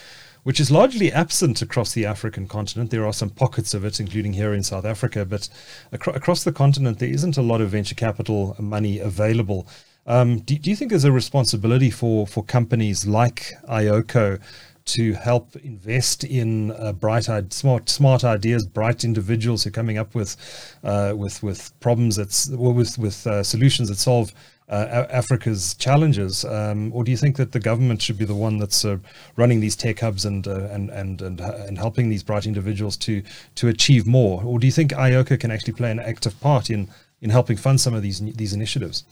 which 0.46 0.60
is 0.60 0.70
largely 0.70 1.10
absent 1.10 1.60
across 1.60 1.92
the 1.92 2.06
African 2.06 2.46
continent. 2.46 2.92
There 2.92 3.04
are 3.04 3.12
some 3.12 3.30
pockets 3.30 3.74
of 3.74 3.84
it, 3.84 3.98
including 3.98 4.32
here 4.32 4.54
in 4.54 4.62
South 4.62 4.84
Africa, 4.84 5.24
but 5.24 5.48
acro- 5.92 6.12
across 6.12 6.44
the 6.44 6.52
continent, 6.52 7.00
there 7.00 7.08
isn't 7.08 7.36
a 7.36 7.42
lot 7.42 7.60
of 7.60 7.70
venture 7.70 7.96
capital 7.96 8.54
money 8.60 9.00
available. 9.00 9.66
Um, 10.06 10.38
do, 10.38 10.56
do, 10.56 10.70
you 10.70 10.76
think 10.76 10.90
there's 10.90 11.02
a 11.02 11.10
responsibility 11.10 11.90
for, 11.90 12.28
for 12.28 12.44
companies 12.44 13.08
like 13.08 13.54
iOCO 13.68 14.40
to 14.86 15.12
help 15.14 15.56
invest 15.56 16.24
in 16.24 16.70
uh, 16.72 16.92
bright, 16.92 17.28
smart, 17.52 17.88
smart 17.88 18.24
ideas, 18.24 18.66
bright 18.66 19.04
individuals 19.04 19.64
who 19.64 19.68
are 19.68 19.72
coming 19.72 19.98
up 19.98 20.14
with, 20.14 20.36
uh, 20.84 21.12
with, 21.16 21.42
with 21.42 21.78
problems 21.80 22.16
that's 22.16 22.48
with 22.48 22.96
with 22.98 23.26
uh, 23.26 23.42
solutions 23.42 23.88
that 23.88 23.96
solve 23.96 24.32
uh, 24.68 25.06
Africa's 25.10 25.74
challenges, 25.74 26.44
um, 26.44 26.92
or 26.92 27.04
do 27.04 27.10
you 27.10 27.16
think 27.16 27.36
that 27.36 27.52
the 27.52 27.60
government 27.60 28.02
should 28.02 28.18
be 28.18 28.24
the 28.24 28.34
one 28.34 28.58
that's 28.58 28.84
uh, 28.84 28.98
running 29.36 29.60
these 29.60 29.76
tech 29.76 30.00
hubs 30.00 30.24
and, 30.24 30.48
uh, 30.48 30.68
and 30.70 30.90
and 30.90 31.22
and 31.22 31.40
and 31.40 31.78
helping 31.78 32.08
these 32.08 32.24
bright 32.24 32.46
individuals 32.46 32.96
to 32.96 33.22
to 33.54 33.68
achieve 33.68 34.06
more, 34.06 34.42
or 34.42 34.58
do 34.58 34.66
you 34.66 34.72
think 34.72 34.90
iOCO 34.92 35.38
can 35.38 35.50
actually 35.50 35.74
play 35.74 35.90
an 35.90 36.00
active 36.00 36.38
part 36.40 36.70
in 36.70 36.88
in 37.20 37.30
helping 37.30 37.56
fund 37.56 37.80
some 37.80 37.94
of 37.94 38.02
these 38.02 38.20
these 38.34 38.52
initiatives? 38.52 39.04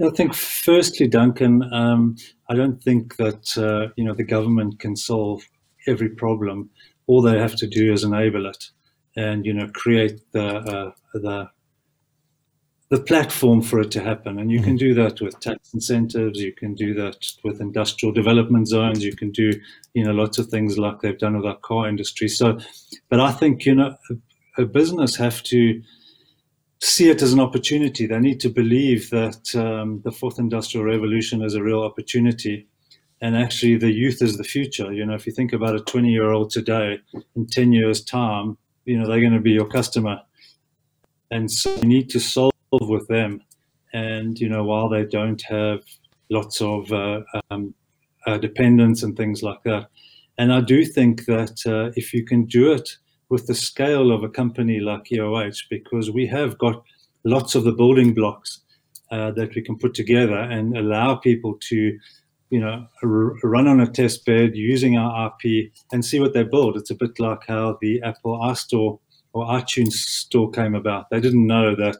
I 0.00 0.10
think, 0.10 0.34
firstly, 0.34 1.08
Duncan, 1.08 1.62
um, 1.72 2.16
I 2.48 2.54
don't 2.54 2.82
think 2.82 3.16
that 3.16 3.58
uh, 3.58 3.92
you 3.96 4.04
know 4.04 4.14
the 4.14 4.24
government 4.24 4.78
can 4.78 4.94
solve 4.96 5.42
every 5.86 6.08
problem. 6.08 6.70
All 7.06 7.22
they 7.22 7.38
have 7.38 7.56
to 7.56 7.66
do 7.66 7.92
is 7.92 8.04
enable 8.04 8.46
it, 8.46 8.70
and 9.16 9.44
you 9.44 9.52
know 9.52 9.68
create 9.74 10.20
the 10.32 10.46
uh, 10.46 10.90
the 11.14 11.50
the 12.90 13.00
platform 13.00 13.60
for 13.60 13.80
it 13.80 13.90
to 13.90 14.02
happen. 14.02 14.38
And 14.38 14.50
you 14.50 14.58
mm-hmm. 14.58 14.68
can 14.68 14.76
do 14.76 14.94
that 14.94 15.20
with 15.20 15.38
tax 15.40 15.74
incentives. 15.74 16.40
You 16.40 16.52
can 16.52 16.74
do 16.74 16.94
that 16.94 17.26
with 17.44 17.60
industrial 17.60 18.12
development 18.12 18.68
zones. 18.68 19.04
You 19.04 19.14
can 19.14 19.30
do, 19.30 19.52
you 19.94 20.04
know, 20.04 20.12
lots 20.12 20.38
of 20.38 20.46
things 20.46 20.78
like 20.78 21.00
they've 21.00 21.18
done 21.18 21.36
with 21.36 21.44
our 21.44 21.58
car 21.58 21.86
industry. 21.88 22.28
So, 22.28 22.58
but 23.10 23.20
I 23.20 23.32
think, 23.32 23.66
you 23.66 23.74
know, 23.74 23.94
a, 24.56 24.62
a 24.62 24.66
business 24.66 25.16
have 25.16 25.42
to 25.44 25.82
see 26.80 27.10
it 27.10 27.22
as 27.22 27.32
an 27.32 27.40
opportunity. 27.40 28.06
They 28.06 28.20
need 28.20 28.40
to 28.40 28.48
believe 28.48 29.10
that 29.10 29.54
um, 29.54 30.00
the 30.04 30.12
fourth 30.12 30.38
industrial 30.38 30.86
revolution 30.86 31.42
is 31.42 31.54
a 31.54 31.62
real 31.62 31.82
opportunity. 31.82 32.66
And 33.20 33.36
actually, 33.36 33.76
the 33.76 33.90
youth 33.90 34.22
is 34.22 34.36
the 34.36 34.44
future. 34.44 34.92
You 34.92 35.04
know, 35.04 35.14
if 35.14 35.26
you 35.26 35.32
think 35.32 35.52
about 35.52 35.74
a 35.74 35.80
20 35.80 36.08
year 36.08 36.30
old 36.30 36.50
today, 36.50 37.00
in 37.34 37.46
10 37.46 37.72
years' 37.72 38.04
time, 38.04 38.56
you 38.84 38.96
know, 38.96 39.06
they're 39.06 39.20
going 39.20 39.32
to 39.32 39.40
be 39.40 39.50
your 39.50 39.66
customer. 39.66 40.20
And 41.30 41.50
so 41.50 41.74
you 41.76 41.88
need 41.88 42.10
to 42.10 42.20
solve 42.20 42.52
with 42.72 43.08
them. 43.08 43.42
And 43.92 44.38
you 44.38 44.48
know, 44.48 44.64
while 44.64 44.88
they 44.88 45.04
don't 45.04 45.42
have 45.42 45.80
lots 46.30 46.60
of 46.60 46.92
uh, 46.92 47.22
um, 47.50 47.74
uh, 48.26 48.38
dependents 48.38 49.02
and 49.02 49.16
things 49.16 49.42
like 49.42 49.62
that, 49.64 49.88
and 50.36 50.52
I 50.52 50.60
do 50.60 50.84
think 50.84 51.24
that 51.24 51.60
uh, 51.66 51.92
if 51.96 52.14
you 52.14 52.24
can 52.24 52.44
do 52.44 52.72
it 52.72 52.96
with 53.28 53.46
the 53.46 53.54
scale 53.54 54.10
of 54.10 54.22
a 54.22 54.28
company 54.28 54.80
like 54.80 55.04
EOH, 55.12 55.64
because 55.68 56.10
we 56.10 56.26
have 56.26 56.58
got 56.58 56.82
lots 57.24 57.54
of 57.54 57.64
the 57.64 57.72
building 57.72 58.14
blocks 58.14 58.60
uh, 59.10 59.30
that 59.32 59.54
we 59.54 59.62
can 59.62 59.76
put 59.78 59.94
together 59.94 60.38
and 60.38 60.76
allow 60.76 61.14
people 61.16 61.58
to 61.60 61.98
you 62.50 62.60
know, 62.60 62.86
r- 63.02 63.34
run 63.42 63.66
on 63.66 63.80
a 63.80 63.86
test 63.86 64.24
bed 64.24 64.56
using 64.56 64.96
our 64.96 65.32
IP 65.44 65.70
and 65.92 66.04
see 66.04 66.20
what 66.20 66.32
they 66.32 66.42
build. 66.42 66.76
It's 66.76 66.90
a 66.90 66.94
bit 66.94 67.18
like 67.18 67.46
how 67.46 67.78
the 67.80 68.00
Apple 68.02 68.38
iStore 68.38 68.98
or 69.32 69.46
iTunes 69.46 69.92
store 69.92 70.50
came 70.50 70.74
about. 70.74 71.10
They 71.10 71.20
didn't 71.20 71.46
know 71.46 71.74
that 71.76 71.98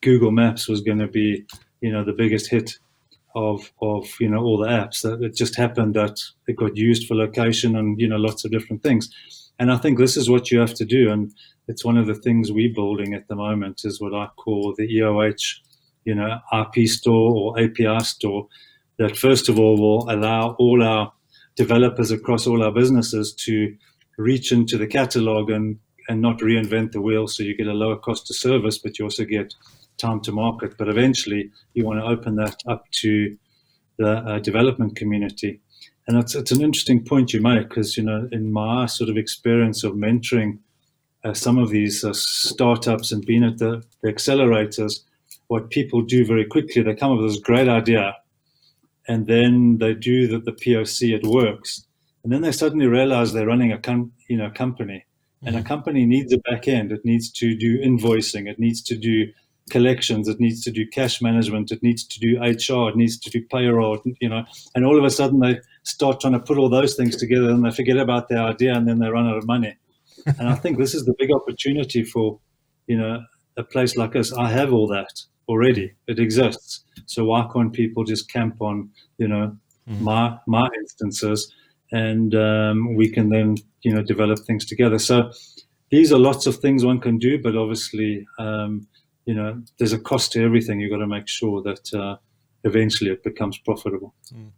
Google 0.00 0.30
Maps 0.30 0.68
was 0.68 0.80
going 0.80 0.98
to 0.98 1.08
be, 1.08 1.44
you 1.80 1.92
know, 1.92 2.04
the 2.04 2.12
biggest 2.12 2.50
hit 2.50 2.78
of 3.34 3.72
of 3.80 4.06
you 4.20 4.28
know 4.28 4.42
all 4.42 4.58
the 4.58 4.68
apps. 4.68 5.02
That 5.02 5.22
it 5.22 5.34
just 5.34 5.56
happened 5.56 5.94
that 5.94 6.20
it 6.46 6.56
got 6.56 6.76
used 6.76 7.08
for 7.08 7.14
location 7.14 7.76
and 7.76 7.98
you 8.00 8.08
know 8.08 8.16
lots 8.16 8.44
of 8.44 8.50
different 8.50 8.82
things. 8.82 9.10
And 9.58 9.70
I 9.70 9.76
think 9.76 9.98
this 9.98 10.16
is 10.16 10.28
what 10.28 10.50
you 10.50 10.58
have 10.60 10.74
to 10.74 10.84
do, 10.84 11.10
and 11.10 11.32
it's 11.68 11.84
one 11.84 11.96
of 11.96 12.06
the 12.06 12.14
things 12.14 12.50
we're 12.50 12.74
building 12.74 13.14
at 13.14 13.28
the 13.28 13.36
moment 13.36 13.82
is 13.84 14.00
what 14.00 14.14
I 14.14 14.28
call 14.36 14.74
the 14.76 14.88
EOH, 14.88 15.60
you 16.04 16.14
know, 16.14 16.38
IP 16.52 16.88
store 16.88 17.36
or 17.36 17.60
API 17.60 18.04
store. 18.04 18.48
That 18.98 19.16
first 19.16 19.48
of 19.48 19.58
all 19.58 19.78
will 19.78 20.10
allow 20.10 20.56
all 20.58 20.82
our 20.82 21.12
developers 21.56 22.10
across 22.10 22.46
all 22.46 22.62
our 22.62 22.72
businesses 22.72 23.34
to 23.34 23.74
reach 24.18 24.52
into 24.52 24.76
the 24.78 24.86
catalog 24.86 25.50
and 25.50 25.78
and 26.08 26.20
not 26.20 26.38
reinvent 26.38 26.90
the 26.90 27.00
wheel 27.00 27.28
so 27.28 27.44
you 27.44 27.56
get 27.56 27.68
a 27.68 27.72
lower 27.72 27.96
cost 27.96 28.28
of 28.28 28.34
service 28.34 28.76
but 28.76 28.98
you 28.98 29.04
also 29.04 29.24
get 29.24 29.54
time 30.02 30.20
to 30.20 30.32
market. 30.32 30.76
But 30.76 30.88
eventually, 30.88 31.50
you 31.74 31.86
want 31.86 32.00
to 32.00 32.04
open 32.04 32.36
that 32.36 32.56
up 32.66 32.84
to 33.02 33.36
the 33.98 34.10
uh, 34.10 34.38
development 34.40 34.96
community. 34.96 35.61
And 36.06 36.18
it's, 36.18 36.34
it's 36.34 36.50
an 36.50 36.60
interesting 36.60 37.04
point 37.04 37.32
you 37.32 37.40
make 37.40 37.68
because, 37.68 37.96
you 37.96 38.02
know, 38.02 38.28
in 38.32 38.52
my 38.52 38.86
sort 38.86 39.08
of 39.08 39.16
experience 39.16 39.84
of 39.84 39.92
mentoring 39.92 40.58
uh, 41.24 41.32
some 41.32 41.58
of 41.58 41.70
these 41.70 42.04
uh, 42.04 42.12
startups 42.12 43.12
and 43.12 43.24
being 43.24 43.44
at 43.44 43.58
the, 43.58 43.82
the 44.02 44.12
accelerators, 44.12 45.00
what 45.46 45.70
people 45.70 46.02
do 46.02 46.24
very 46.24 46.44
quickly, 46.44 46.82
they 46.82 46.94
come 46.94 47.12
up 47.12 47.18
with 47.18 47.30
this 47.30 47.40
great 47.40 47.68
idea 47.68 48.16
and 49.06 49.26
then 49.26 49.78
they 49.78 49.94
do 49.94 50.26
the, 50.26 50.38
the 50.38 50.52
POC, 50.52 51.14
it 51.14 51.24
works. 51.24 51.86
And 52.24 52.32
then 52.32 52.42
they 52.42 52.52
suddenly 52.52 52.86
realize 52.86 53.32
they're 53.32 53.46
running 53.46 53.72
a 53.72 53.78
com- 53.78 54.12
you 54.28 54.36
know, 54.36 54.50
company. 54.50 55.04
And 55.44 55.56
a 55.56 55.58
mm-hmm. 55.58 55.68
company 55.68 56.06
needs 56.06 56.32
a 56.32 56.38
back 56.38 56.68
end. 56.68 56.92
It 56.92 57.04
needs 57.04 57.30
to 57.32 57.56
do 57.56 57.78
invoicing. 57.80 58.48
It 58.48 58.60
needs 58.60 58.80
to 58.82 58.96
do 58.96 59.26
collections, 59.70 60.28
it 60.28 60.40
needs 60.40 60.62
to 60.64 60.70
do 60.70 60.86
cash 60.86 61.22
management, 61.22 61.70
it 61.70 61.82
needs 61.82 62.04
to 62.04 62.20
do 62.20 62.38
HR, 62.40 62.88
it 62.88 62.96
needs 62.96 63.18
to 63.18 63.30
do 63.30 63.42
payroll, 63.50 64.00
you 64.20 64.28
know, 64.28 64.44
and 64.74 64.84
all 64.84 64.98
of 64.98 65.04
a 65.04 65.10
sudden 65.10 65.40
they 65.40 65.58
start 65.82 66.20
trying 66.20 66.34
to 66.34 66.40
put 66.40 66.58
all 66.58 66.68
those 66.68 66.94
things 66.94 67.16
together 67.16 67.50
and 67.50 67.64
they 67.64 67.70
forget 67.70 67.96
about 67.96 68.28
their 68.28 68.42
idea 68.42 68.74
and 68.74 68.88
then 68.88 68.98
they 68.98 69.08
run 69.08 69.26
out 69.26 69.36
of 69.36 69.46
money. 69.46 69.76
and 70.38 70.48
I 70.48 70.54
think 70.54 70.78
this 70.78 70.94
is 70.94 71.04
the 71.04 71.14
big 71.18 71.30
opportunity 71.32 72.04
for, 72.04 72.38
you 72.86 72.96
know, 72.96 73.22
a 73.56 73.62
place 73.62 73.96
like 73.96 74.16
us. 74.16 74.32
I 74.32 74.48
have 74.50 74.72
all 74.72 74.86
that 74.88 75.22
already. 75.48 75.92
It 76.06 76.18
exists. 76.18 76.84
So 77.06 77.24
why 77.24 77.48
can't 77.52 77.72
people 77.72 78.04
just 78.04 78.30
camp 78.30 78.56
on, 78.60 78.90
you 79.18 79.28
know, 79.28 79.56
mm-hmm. 79.88 80.04
my 80.04 80.38
my 80.46 80.68
instances 80.78 81.52
and 81.90 82.34
um, 82.34 82.94
we 82.94 83.10
can 83.10 83.28
then, 83.28 83.56
you 83.82 83.94
know, 83.94 84.02
develop 84.02 84.38
things 84.40 84.64
together. 84.64 84.98
So 84.98 85.30
these 85.90 86.12
are 86.12 86.18
lots 86.18 86.46
of 86.46 86.56
things 86.56 86.84
one 86.84 87.00
can 87.00 87.18
do, 87.18 87.42
but 87.42 87.56
obviously 87.56 88.26
um, 88.38 88.86
you 89.24 89.34
know, 89.34 89.62
there's 89.78 89.92
a 89.92 89.98
cost 89.98 90.32
to 90.32 90.44
everything. 90.44 90.80
You've 90.80 90.90
got 90.90 90.98
to 90.98 91.06
make 91.06 91.28
sure 91.28 91.62
that 91.62 91.94
uh, 91.94 92.16
eventually 92.64 93.10
it 93.10 93.22
becomes 93.22 93.58
profitable. 93.58 94.14
Mm. 94.34 94.50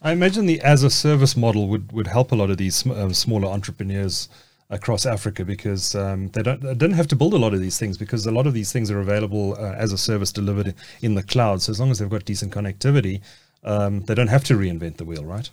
I 0.00 0.12
imagine 0.12 0.46
the 0.46 0.60
as 0.60 0.82
a 0.82 0.90
service 0.90 1.36
model 1.36 1.68
would, 1.68 1.92
would 1.92 2.06
help 2.06 2.30
a 2.30 2.36
lot 2.36 2.50
of 2.50 2.56
these 2.56 2.86
uh, 2.86 3.12
smaller 3.12 3.48
entrepreneurs 3.48 4.28
across 4.70 5.06
Africa 5.06 5.44
because 5.44 5.94
um, 5.94 6.28
they 6.28 6.42
don't 6.42 6.60
they 6.60 6.74
don't 6.74 6.92
have 6.92 7.08
to 7.08 7.16
build 7.16 7.34
a 7.34 7.38
lot 7.38 7.54
of 7.54 7.60
these 7.60 7.78
things 7.78 7.98
because 7.98 8.26
a 8.26 8.30
lot 8.30 8.46
of 8.46 8.54
these 8.54 8.72
things 8.72 8.90
are 8.90 9.00
available 9.00 9.56
uh, 9.58 9.72
as 9.72 9.92
a 9.92 9.98
service 9.98 10.30
delivered 10.30 10.74
in 11.02 11.14
the 11.14 11.22
cloud. 11.22 11.62
So 11.62 11.70
as 11.70 11.80
long 11.80 11.90
as 11.90 11.98
they've 11.98 12.08
got 12.08 12.24
decent 12.24 12.52
connectivity, 12.52 13.20
um, 13.64 14.02
they 14.02 14.14
don't 14.14 14.28
have 14.28 14.44
to 14.44 14.54
reinvent 14.54 14.98
the 14.98 15.04
wheel, 15.04 15.24
right? 15.24 15.48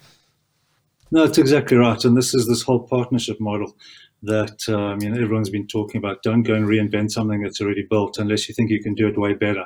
No, 1.11 1.25
that's 1.25 1.37
exactly 1.37 1.77
right. 1.77 2.03
And 2.03 2.17
this 2.17 2.33
is 2.33 2.47
this 2.47 2.61
whole 2.61 2.87
partnership 2.87 3.39
model 3.39 3.75
that 4.23 4.67
um, 4.69 5.01
you 5.01 5.09
know 5.09 5.21
everyone's 5.21 5.49
been 5.49 5.67
talking 5.67 5.97
about. 5.97 6.21
Don't 6.21 6.43
go 6.43 6.53
and 6.53 6.67
reinvent 6.67 7.11
something 7.11 7.41
that's 7.41 7.61
already 7.61 7.85
built 7.89 8.17
unless 8.17 8.47
you 8.47 8.53
think 8.53 8.69
you 8.69 8.83
can 8.83 8.93
do 8.93 9.07
it 9.07 9.17
way 9.17 9.33
better. 9.33 9.65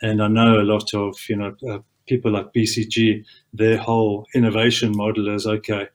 And 0.00 0.22
I 0.22 0.28
know 0.28 0.60
a 0.60 0.62
lot 0.62 0.94
of 0.94 1.18
you 1.28 1.36
know 1.36 1.54
uh, 1.68 1.78
people 2.06 2.32
like 2.32 2.52
BCG, 2.52 3.24
their 3.52 3.78
whole 3.78 4.26
innovation 4.34 4.96
model 4.96 5.34
is 5.34 5.46
okay. 5.46 5.88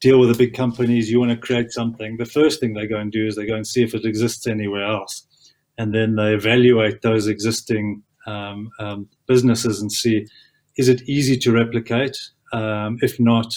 Deal 0.00 0.18
with 0.18 0.30
the 0.30 0.46
big 0.46 0.54
companies. 0.54 1.10
You 1.10 1.20
want 1.20 1.32
to 1.32 1.36
create 1.36 1.72
something. 1.72 2.16
The 2.16 2.24
first 2.24 2.60
thing 2.60 2.74
they 2.74 2.86
go 2.86 2.96
and 2.96 3.12
do 3.12 3.26
is 3.26 3.36
they 3.36 3.46
go 3.46 3.56
and 3.56 3.66
see 3.66 3.82
if 3.82 3.94
it 3.94 4.04
exists 4.04 4.46
anywhere 4.46 4.84
else, 4.84 5.26
and 5.76 5.94
then 5.94 6.16
they 6.16 6.32
evaluate 6.32 7.02
those 7.02 7.26
existing 7.26 8.02
um, 8.26 8.70
um, 8.78 9.08
businesses 9.26 9.80
and 9.80 9.90
see 9.90 10.26
is 10.76 10.88
it 10.88 11.02
easy 11.02 11.36
to 11.36 11.52
replicate. 11.52 12.16
Um, 12.52 12.98
if 13.02 13.20
not, 13.20 13.54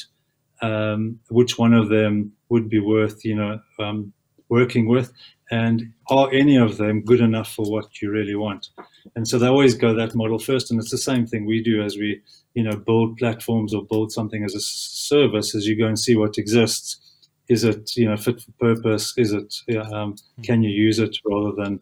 um, 0.62 1.20
which 1.30 1.58
one 1.58 1.74
of 1.74 1.90
them 1.90 2.34
would 2.50 2.70
be 2.70 2.80
worth, 2.80 3.24
you 3.24 3.36
know, 3.36 3.60
um, 3.80 4.14
working 4.50 4.88
with, 4.88 5.12
and 5.52 5.94
are 6.10 6.32
any 6.32 6.58
of 6.58 6.78
them 6.78 7.04
good 7.04 7.22
enough 7.22 7.54
for 7.54 7.70
what 7.70 8.02
you 8.02 8.12
really 8.12 8.36
want? 8.36 8.68
And 9.16 9.28
so 9.28 9.38
they 9.38 9.48
always 9.48 9.76
go 9.76 9.94
that 9.94 10.16
model 10.16 10.40
first, 10.40 10.72
and 10.72 10.80
it's 10.80 10.92
the 10.92 10.98
same 10.98 11.28
thing 11.28 11.46
we 11.46 11.62
do 11.62 11.84
as 11.84 11.98
we, 11.98 12.22
you 12.54 12.64
know, 12.64 12.78
build 12.78 13.18
platforms 13.18 13.74
or 13.74 13.86
build 13.86 14.12
something 14.12 14.44
as 14.44 14.56
a 14.56 14.60
service. 14.60 15.56
As 15.56 15.68
you 15.68 15.78
go 15.78 15.88
and 15.88 16.00
see 16.00 16.16
what 16.16 16.38
exists, 16.38 17.00
is 17.50 17.64
it, 17.64 17.92
you 17.96 18.08
know, 18.08 18.18
fit 18.18 18.42
for 18.42 18.52
purpose? 18.60 19.14
Is 19.18 19.34
it, 19.34 19.54
um, 19.92 20.16
can 20.44 20.64
you 20.64 20.72
use 20.72 21.00
it 21.00 21.18
rather 21.26 21.52
than 21.52 21.80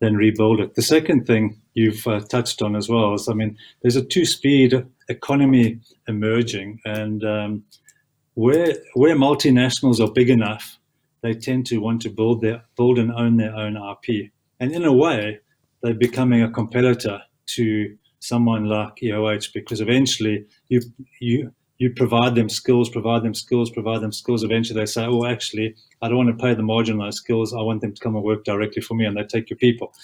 than 0.00 0.16
rebuild 0.16 0.60
it? 0.60 0.74
The 0.74 0.82
second 0.82 1.26
thing 1.26 1.60
you've 1.74 2.06
uh, 2.06 2.20
touched 2.20 2.62
on 2.62 2.76
as 2.76 2.88
well 2.88 3.14
is, 3.14 3.28
I 3.28 3.34
mean, 3.34 3.56
there's 3.82 3.96
a 3.96 4.04
two-speed 4.04 4.84
economy 5.08 5.80
emerging, 6.08 6.80
and 6.84 7.24
um, 7.24 7.64
where 8.34 8.74
where 8.94 9.16
multinationals 9.16 10.00
are 10.00 10.12
big 10.12 10.30
enough, 10.30 10.78
they 11.24 11.32
tend 11.32 11.64
to 11.64 11.78
want 11.78 12.02
to 12.02 12.10
build 12.10 12.42
their 12.42 12.62
build 12.76 12.98
and 12.98 13.10
own 13.10 13.38
their 13.38 13.56
own 13.56 13.76
IP, 13.76 14.30
and 14.60 14.70
in 14.72 14.84
a 14.84 14.92
way, 14.92 15.40
they're 15.82 15.94
becoming 15.94 16.42
a 16.42 16.50
competitor 16.50 17.18
to 17.46 17.96
someone 18.20 18.66
like 18.66 18.96
EOH 19.02 19.52
because 19.54 19.80
eventually 19.80 20.44
you 20.68 20.82
you 21.20 21.50
you 21.78 21.90
provide 21.90 22.34
them 22.34 22.48
skills, 22.48 22.88
provide 22.88 23.22
them 23.22 23.34
skills, 23.34 23.70
provide 23.70 24.00
them 24.02 24.12
skills. 24.12 24.44
Eventually, 24.44 24.78
they 24.78 24.86
say, 24.86 25.06
"Oh, 25.06 25.24
actually, 25.24 25.74
I 26.02 26.08
don't 26.08 26.18
want 26.18 26.28
to 26.36 26.44
pay 26.44 26.54
the 26.54 26.62
marginalized 26.62 27.14
skills. 27.14 27.54
I 27.54 27.62
want 27.62 27.80
them 27.80 27.94
to 27.94 28.00
come 28.00 28.14
and 28.16 28.24
work 28.24 28.44
directly 28.44 28.82
for 28.82 28.94
me," 28.94 29.06
and 29.06 29.16
they 29.16 29.24
take 29.24 29.48
your 29.48 29.56
people. 29.56 29.94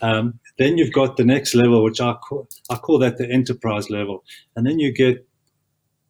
Um, 0.00 0.40
then 0.56 0.78
you've 0.78 0.92
got 0.92 1.18
the 1.18 1.24
next 1.34 1.54
level, 1.54 1.84
which 1.84 2.00
I 2.00 2.14
call, 2.14 2.48
I 2.70 2.76
call 2.76 2.98
that 3.00 3.18
the 3.18 3.30
enterprise 3.30 3.90
level, 3.90 4.24
and 4.56 4.66
then 4.66 4.78
you 4.78 4.90
get 4.90 5.26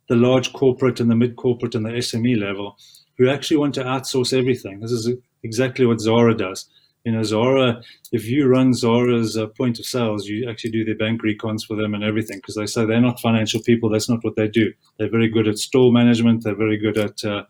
the 0.09 0.17
large 0.17 0.53
corporate 0.53 1.01
and 1.01 1.11
the 1.11 1.17
mid 1.17 1.37
corporate 1.37 1.75
and 1.75 1.87
the 1.87 1.91
SME 1.91 2.39
level 2.39 2.77
who 3.19 3.29
actually 3.29 3.57
want 3.57 3.75
to 3.75 3.85
outsource 3.85 4.37
everything. 4.37 4.81
This 4.81 4.93
is 4.93 5.11
exactly 5.43 5.87
what 5.87 6.01
Zara 6.01 6.37
does. 6.37 6.69
You 7.05 7.13
know, 7.13 7.23
Zara, 7.25 7.83
if 8.13 8.27
you 8.27 8.47
run 8.47 8.75
Zara's 8.75 9.37
uh, 9.37 9.49
point 9.49 9.81
of 9.81 9.85
sales, 9.85 10.29
you 10.29 10.49
actually 10.49 10.71
do 10.71 10.85
their 10.85 10.97
bank 10.97 11.23
recons 11.23 11.67
for 11.67 11.75
them 11.75 11.95
and 11.95 12.05
everything 12.05 12.39
because 12.39 12.55
they 12.55 12.67
say 12.67 12.85
they're 12.85 13.01
not 13.01 13.21
financial 13.21 13.61
people. 13.63 13.89
That's 13.89 14.09
not 14.09 14.23
what 14.23 14.37
they 14.37 14.47
do. 14.47 14.73
They're 14.99 15.11
very 15.11 15.29
good 15.29 15.49
at 15.49 15.59
store 15.59 15.93
management. 15.93 16.45
They're 16.45 16.55
very 16.55 16.79
good 16.79 16.97
at 16.99 17.25
uh, 17.25 17.45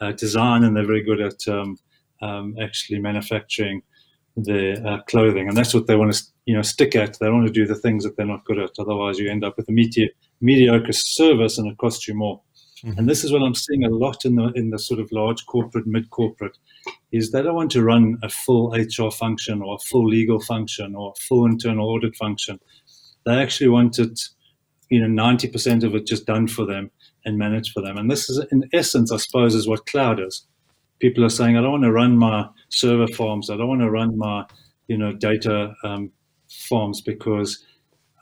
uh, 0.00 0.12
design 0.12 0.64
and 0.64 0.74
they're 0.74 0.86
very 0.86 1.02
good 1.02 1.20
at 1.20 1.46
um, 1.46 1.78
um, 2.22 2.56
actually 2.60 2.98
manufacturing 2.98 3.82
their 4.36 4.86
uh, 4.86 5.02
clothing. 5.02 5.48
And 5.48 5.56
that's 5.56 5.74
what 5.74 5.86
they 5.86 5.96
want 5.96 6.14
to, 6.14 6.24
you 6.46 6.54
know, 6.54 6.62
stick 6.62 6.96
at. 6.96 7.18
They 7.18 7.30
want 7.30 7.46
to 7.46 7.52
do 7.52 7.66
the 7.66 7.74
things 7.74 8.04
that 8.04 8.16
they're 8.16 8.26
not 8.26 8.44
good 8.44 8.58
at. 8.58 8.78
Otherwise, 8.78 9.18
you 9.18 9.30
end 9.30 9.44
up 9.44 9.58
with 9.58 9.68
a 9.68 9.72
meteor 9.72 10.08
mediocre 10.40 10.92
service 10.92 11.58
and 11.58 11.70
it 11.70 11.78
costs 11.78 12.06
you 12.06 12.14
more. 12.14 12.40
Mm-hmm. 12.84 12.98
And 12.98 13.08
this 13.08 13.24
is 13.24 13.32
what 13.32 13.42
I'm 13.42 13.54
seeing 13.54 13.84
a 13.84 13.88
lot 13.88 14.24
in 14.24 14.36
the 14.36 14.52
in 14.54 14.70
the 14.70 14.78
sort 14.78 15.00
of 15.00 15.10
large 15.10 15.44
corporate, 15.46 15.86
mid 15.86 16.10
corporate, 16.10 16.56
is 17.10 17.30
they 17.30 17.42
don't 17.42 17.54
want 17.54 17.70
to 17.72 17.82
run 17.82 18.18
a 18.22 18.28
full 18.28 18.70
HR 18.70 19.10
function 19.10 19.62
or 19.62 19.76
a 19.76 19.78
full 19.78 20.06
legal 20.06 20.40
function 20.40 20.94
or 20.94 21.12
a 21.16 21.20
full 21.20 21.46
internal 21.46 21.88
audit 21.88 22.14
function. 22.16 22.60
They 23.24 23.34
actually 23.42 23.68
want 23.68 23.98
it, 23.98 24.20
you 24.90 25.00
know, 25.00 25.22
90% 25.22 25.82
of 25.82 25.94
it 25.94 26.06
just 26.06 26.26
done 26.26 26.46
for 26.46 26.64
them 26.64 26.90
and 27.24 27.38
managed 27.38 27.72
for 27.72 27.82
them. 27.82 27.96
And 27.96 28.10
this 28.10 28.30
is, 28.30 28.44
in 28.52 28.68
essence, 28.72 29.10
I 29.10 29.16
suppose, 29.16 29.54
is 29.54 29.66
what 29.66 29.86
cloud 29.86 30.20
is. 30.20 30.46
People 31.00 31.24
are 31.24 31.30
saying, 31.30 31.56
I 31.56 31.60
don't 31.60 31.72
want 31.72 31.84
to 31.84 31.92
run 31.92 32.16
my 32.16 32.48
server 32.68 33.08
farms. 33.08 33.50
I 33.50 33.56
don't 33.56 33.68
want 33.68 33.80
to 33.80 33.90
run 33.90 34.16
my, 34.16 34.46
you 34.86 34.96
know, 34.96 35.12
data 35.12 35.74
um, 35.82 36.12
farms 36.48 37.00
because 37.00 37.64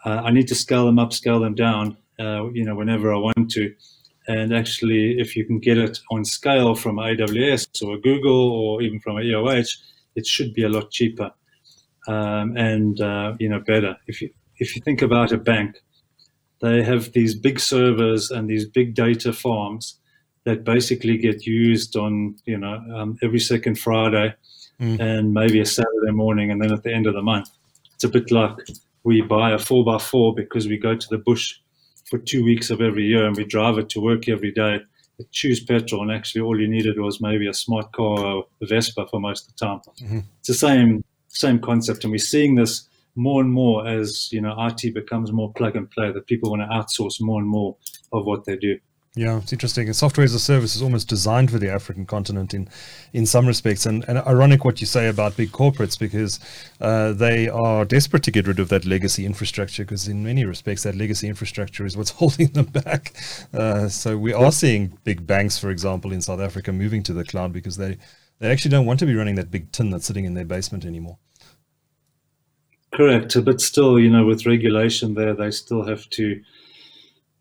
uh, 0.07 0.23
I 0.25 0.31
need 0.31 0.49
to 0.49 0.55
scale 0.55 0.87
them 0.87 0.99
up, 0.99 1.13
scale 1.13 1.39
them 1.39 1.55
down, 1.55 1.99
uh, 2.19 2.51
you 2.53 2.65
know, 2.65 2.75
whenever 2.75 3.13
I 3.13 3.19
want 3.19 3.51
to. 3.53 3.75
And 4.27 4.55
actually, 4.55 5.17
if 5.19 5.37
you 5.37 5.45
can 5.45 5.59
get 5.59 5.77
it 5.77 5.99
on 6.11 6.25
scale 6.25 6.75
from 6.75 6.97
AWS 6.97 7.83
or 7.87 7.99
Google 7.99 8.51
or 8.53 8.83
even 8.83 8.99
from 9.01 9.17
EOH, 9.17 9.77
it 10.17 10.27
should 10.27 10.55
be 10.55 10.63
a 10.63 10.69
lot 10.69 10.91
cheaper 10.91 11.31
um, 12.07 12.57
and 12.57 13.01
uh, 13.01 13.35
you 13.39 13.49
know 13.49 13.61
better. 13.61 13.97
If 14.07 14.21
you 14.21 14.31
if 14.59 14.77
you 14.77 14.83
think 14.83 15.03
about 15.03 15.33
a 15.33 15.39
bank, 15.39 15.77
they 16.61 16.83
have 16.83 17.13
these 17.13 17.35
big 17.35 17.61
servers 17.61 18.31
and 18.31 18.49
these 18.49 18.67
big 18.67 18.95
data 18.95 19.33
farms 19.33 19.99
that 20.45 20.65
basically 20.65 21.17
get 21.17 21.47
used 21.47 21.97
on 21.97 22.37
you 22.45 22.59
know 22.59 22.83
um, 22.95 23.19
every 23.23 23.41
second 23.41 23.79
Friday 23.79 24.35
mm. 24.81 25.01
and 25.01 25.33
maybe 25.33 25.61
a 25.61 25.67
Saturday 25.67 26.13
morning, 26.13 26.51
and 26.51 26.63
then 26.63 26.73
at 26.73 26.83
the 26.83 26.93
end 26.93 27.07
of 27.07 27.15
the 27.15 27.23
month. 27.23 27.49
It's 27.95 28.05
a 28.05 28.09
bit 28.09 28.33
like 28.33 28.57
we 29.05 29.23
buy 29.23 29.53
a 29.53 29.59
four 29.59 29.85
by 29.85 29.99
four 29.99 30.35
because 30.35 30.67
we 30.67 30.79
go 30.79 30.97
to 30.97 31.07
the 31.09 31.19
bush 31.19 31.55
for 32.15 32.25
two 32.25 32.45
weeks 32.45 32.71
of 32.71 32.81
every 32.81 33.05
year 33.05 33.27
and 33.27 33.37
we 33.37 33.45
drive 33.45 33.77
it 33.77 33.89
to 33.89 34.01
work 34.01 34.29
every 34.29 34.53
day. 34.53 34.81
It 35.19 35.31
chews 35.33 35.61
petrol, 35.61 36.03
and 36.03 36.13
actually 36.13 36.43
all 36.43 36.61
you 36.61 36.69
needed 36.69 36.99
was 36.99 37.21
maybe 37.21 37.49
a 37.49 37.55
smart 37.55 37.91
car 37.93 38.19
or 38.19 38.47
a 38.63 38.67
Vespa 38.67 39.07
for 39.09 39.21
most 39.21 39.49
of 39.49 39.57
the 39.57 39.67
time. 39.67 39.81
Mm-hmm. 40.01 40.21
It's 40.39 40.49
the 40.49 40.55
same 40.55 41.05
same 41.29 41.59
concept, 41.59 42.05
and 42.05 42.13
we're 42.13 42.19
seeing 42.19 42.55
this 42.55 42.89
more 43.17 43.41
and 43.41 43.51
more 43.51 43.87
as 43.87 44.29
you 44.33 44.41
know 44.41 44.55
IT 44.59 44.95
becomes 44.95 45.33
more 45.33 45.53
plug 45.53 45.77
and 45.77 45.91
play. 45.91 46.13
That 46.13 46.27
people 46.27 46.51
want 46.51 46.63
to 46.63 46.69
outsource 46.69 47.21
more 47.21 47.41
and 47.41 47.49
more 47.49 47.77
of 48.13 48.25
what 48.27 48.45
they 48.45 48.57
do. 48.57 48.79
Yeah, 49.17 49.39
it's 49.39 49.53
interesting. 49.53 49.87
And 49.87 49.95
software 49.95 50.25
as 50.25 50.35
a 50.35 50.41
service 50.41 50.75
is 50.75 50.83
almost 50.83 51.07
designed 51.07 51.53
for 51.53 51.59
the 51.59 51.71
African 51.71 52.05
continent 52.05 52.53
in, 52.53 52.69
in 53.13 53.27
some 53.27 53.47
respects. 53.47 53.87
And, 53.87 54.05
and 54.09 54.19
ironic 54.19 54.65
what 54.65 54.81
you 54.81 54.89
say 54.89 55.07
about 55.07 55.37
big 55.37 55.53
corporates 55.53 55.97
because 55.97 56.41
uh, 56.81 57.13
they 57.13 57.49
are 57.49 57.85
desperate 57.85 58.25
to 58.25 58.33
get 58.33 58.49
rid 58.49 58.59
of 58.59 58.71
that 58.71 58.85
legacy 58.85 59.25
infrastructure 59.25 59.85
because 59.85 60.09
in 60.09 60.25
many 60.25 60.45
respects 60.45 60.83
that 60.83 60.97
legacy 60.97 61.29
infrastructure 61.29 61.87
is 61.87 61.97
what's 61.97 62.11
holding 62.19 62.49
them 62.49 62.67
back. 62.67 63.15
Uh, 63.53 63.89
so 63.89 64.19
we 64.19 64.33
are 64.33 64.51
seeing 64.51 64.99
big 65.05 65.25
banks, 65.25 65.59
for 65.59 65.71
example, 65.71 66.13
in 66.13 66.21
South 66.21 66.41
Africa 66.41 66.73
moving 66.73 67.05
to 67.05 67.13
the 67.13 67.25
cloud 67.25 67.53
because 67.53 67.77
they, 67.77 67.97
they 68.41 68.51
actually 68.51 68.73
don't 68.73 68.87
want 68.87 68.99
to 68.99 69.07
be 69.07 69.15
running 69.15 69.37
that 69.37 69.49
big 69.49 69.71
tin 69.71 69.91
that's 69.91 70.07
sitting 70.07 70.25
in 70.25 70.35
their 70.35 70.45
basement 70.45 70.85
anymore. 70.85 71.19
Correct. 72.93 73.37
But 73.45 73.61
still, 73.61 74.01
you 74.01 74.11
know, 74.11 74.27
with 74.27 74.45
regulation 74.45 75.15
there, 75.15 75.35
they 75.35 75.53
still 75.53 75.85
have 75.85 76.11
to– 76.11 76.43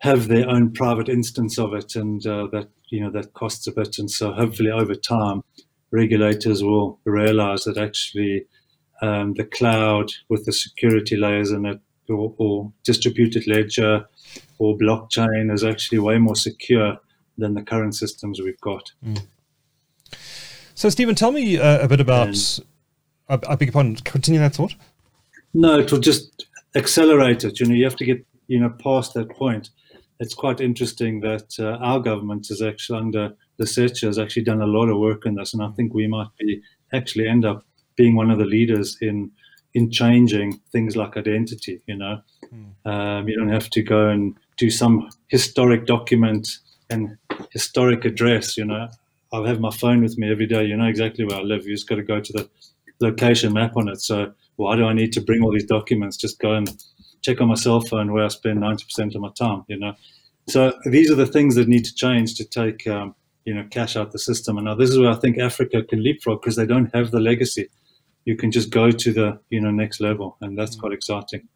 have 0.03 0.27
their 0.27 0.49
own 0.49 0.69
private 0.69 1.07
instance 1.07 1.57
of 1.57 1.73
it, 1.73 1.95
and 1.95 2.27
uh, 2.27 2.47
that 2.51 2.67
you 2.89 2.99
know 2.99 3.09
that 3.09 3.33
costs 3.33 3.67
a 3.67 3.71
bit. 3.71 3.97
And 3.97 4.11
so 4.11 4.33
hopefully 4.33 4.69
over 4.69 4.95
time, 4.95 5.43
regulators 5.91 6.61
will 6.61 6.99
realize 7.05 7.63
that 7.63 7.77
actually 7.77 8.45
um, 9.01 9.33
the 9.35 9.45
cloud 9.45 10.11
with 10.27 10.45
the 10.45 10.51
security 10.51 11.15
layers 11.15 11.51
in 11.51 11.65
it, 11.65 11.79
or, 12.09 12.33
or, 12.37 12.73
distributed 12.83 13.47
ledger, 13.47 14.05
or 14.59 14.77
blockchain 14.77 15.53
is 15.53 15.63
actually 15.63 15.99
way 15.99 16.17
more 16.17 16.35
secure 16.35 16.97
than 17.37 17.53
the 17.53 17.61
current 17.61 17.95
systems 17.95 18.41
we've 18.41 18.59
got. 18.59 18.91
Mm. 19.05 19.25
So, 20.75 20.89
Stephen, 20.89 21.15
tell 21.15 21.31
me 21.31 21.57
uh, 21.57 21.81
a 21.81 21.87
bit 21.87 22.01
about. 22.01 22.59
I, 23.29 23.35
I 23.35 23.55
beg 23.55 23.69
your 23.69 23.71
pardon. 23.71 23.95
Continue 23.95 24.41
that 24.41 24.55
thought. 24.55 24.75
No, 25.53 25.79
it 25.79 25.93
will 25.93 26.01
just 26.01 26.45
accelerate 26.75 27.45
it. 27.45 27.61
You 27.61 27.67
know, 27.67 27.73
you 27.73 27.85
have 27.85 27.95
to 27.95 28.05
get 28.05 28.25
you 28.47 28.59
know 28.59 28.69
past 28.69 29.13
that 29.13 29.29
point 29.29 29.69
it's 30.19 30.34
quite 30.34 30.62
interesting 30.62 31.21
that 31.21 31.56
uh, 31.60 31.78
our 31.84 31.99
government 31.99 32.47
is 32.49 32.62
actually 32.62 32.99
under 32.99 33.34
the 33.58 33.65
Lesetja 33.65 34.08
has 34.08 34.19
actually 34.19 34.43
done 34.43 34.62
a 34.62 34.67
lot 34.67 34.89
of 34.89 34.97
work 34.97 35.26
in 35.26 35.36
this, 35.36 35.54
and 35.54 35.63
I 35.63 35.69
think 35.69 35.93
we 35.93 36.08
might 36.08 36.30
be 36.39 36.62
actually 36.93 37.28
end 37.28 37.45
up 37.45 37.65
being 37.95 38.15
one 38.15 38.32
of 38.32 38.39
the 38.39 38.45
leaders 38.45 38.97
in 39.02 39.32
in 39.76 39.91
changing 39.91 40.60
things 40.71 40.95
like 40.95 41.17
identity. 41.17 41.82
You 41.88 41.97
know, 41.97 42.21
mm. 42.54 42.91
um, 42.91 43.28
you 43.28 43.38
don't 43.38 43.54
have 43.54 43.69
to 43.71 43.82
go 43.82 44.10
and 44.10 44.36
do 44.58 44.69
some 44.69 45.10
historic 45.28 45.86
document 45.86 46.47
and 46.89 47.17
historic 47.52 48.06
address. 48.06 48.58
You 48.58 48.65
know, 48.65 48.88
I 49.32 49.47
have 49.47 49.60
my 49.60 49.71
phone 49.71 50.02
with 50.02 50.17
me 50.17 50.32
every 50.32 50.47
day. 50.47 50.65
You 50.65 50.78
know 50.78 50.88
exactly 50.88 51.26
where 51.26 51.39
I 51.39 51.41
live. 51.41 51.65
You 51.65 51.76
just 51.76 51.89
got 51.89 51.95
to 51.95 52.04
go 52.04 52.19
to 52.19 52.34
the 52.34 52.49
location 52.99 53.54
map 53.54 53.76
on 53.76 53.89
it. 53.89 54.02
So 54.02 54.34
why 54.56 54.76
do 54.76 54.86
I 54.86 54.93
need 54.93 55.12
to 55.13 55.21
bring 55.21 55.43
all 55.43 55.52
these 55.52 55.65
documents? 55.65 56.17
Just 56.17 56.39
go 56.39 56.54
and 56.54 56.69
check 57.23 57.41
on 57.41 57.47
my 57.47 57.55
cell 57.55 57.81
phone 57.81 58.12
where 58.12 58.23
I 58.23 58.27
spend 58.27 58.59
90% 58.59 59.15
of 59.15 59.21
my 59.21 59.29
time, 59.38 59.63
you 59.67 59.79
know. 59.79 59.93
So 60.49 60.73
these 60.86 61.09
are 61.09 61.15
the 61.15 61.25
things 61.25 61.55
that 61.55 61.67
need 61.67 61.86
to 61.86 61.95
change 61.95 62.36
to 62.36 62.45
take, 62.45 62.86
um, 62.86 63.15
you 63.45 63.53
know, 63.53 63.65
cash 63.71 63.95
out 63.95 64.12
the 64.12 64.19
system. 64.19 64.57
And 64.57 64.65
now 64.65 64.75
this 64.75 64.89
is 64.89 64.99
where 64.99 65.09
I 65.09 65.15
think 65.15 65.38
Africa 65.38 65.83
can 65.83 66.03
leapfrog 66.03 66.41
because 66.41 66.57
they 66.57 66.65
don't 66.65 66.93
have 66.93 67.12
the 67.12 67.21
legacy. 67.21 67.69
You 68.25 68.36
can 68.36 68.51
just 68.51 68.69
go 68.69 68.91
to 68.91 69.13
the, 69.13 69.39
you 69.49 69.62
know, 69.62 69.71
next 69.71 70.01
level. 70.01 70.38
And 70.41 70.57
that's 70.57 70.75
quite 70.75 70.91
exciting. 70.91 71.47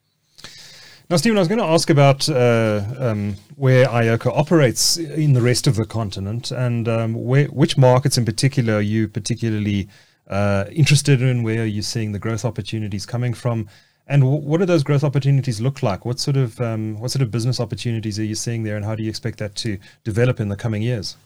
Now, 1.10 1.16
Stephen, 1.16 1.38
I 1.38 1.42
was 1.42 1.48
going 1.48 1.60
to 1.60 1.66
ask 1.66 1.90
about 1.90 2.28
uh, 2.28 2.84
um, 2.98 3.36
where 3.56 3.86
iOCO 3.88 4.38
operates 4.38 4.98
in 4.98 5.32
the 5.34 5.42
rest 5.42 5.66
of 5.66 5.76
the 5.76 5.86
continent 5.86 6.52
and 6.52 6.88
um, 6.90 7.14
where, 7.14 7.46
which 7.46 7.78
markets 7.78 8.18
in 8.18 8.26
particular 8.26 8.76
are 8.76 8.82
you 8.82 9.08
particularly 9.08 9.88
uh, 10.30 10.66
interested 10.70 11.22
in? 11.22 11.44
Where 11.44 11.62
are 11.62 11.66
you 11.66 11.82
seeing 11.82 12.12
the 12.12 12.20
growth 12.20 12.44
opportunities 12.44 13.06
coming 13.06 13.34
from? 13.34 13.70
And 14.08 14.22
w- 14.22 14.42
what 14.42 14.60
do 14.60 14.66
those 14.66 14.84
growth 14.84 15.04
opportunities 15.04 15.60
look 15.60 15.84
like? 15.84 16.06
What 16.06 16.20
sort 16.20 16.38
of 16.38 16.60
um, 16.62 17.00
what 17.00 17.12
sort 17.12 17.22
of 17.22 17.32
business 17.32 17.60
opportunities 17.60 18.18
are 18.20 18.24
you 18.24 18.36
seeing 18.36 18.64
there, 18.64 18.76
and 18.76 18.86
how 18.86 18.96
do 18.96 19.04
you 19.04 19.10
expect 19.10 19.40
that 19.40 19.56
to 19.56 19.78
develop 20.04 20.40
in 20.40 20.50
the 20.50 20.56
coming 20.56 20.82
years? 20.82 21.18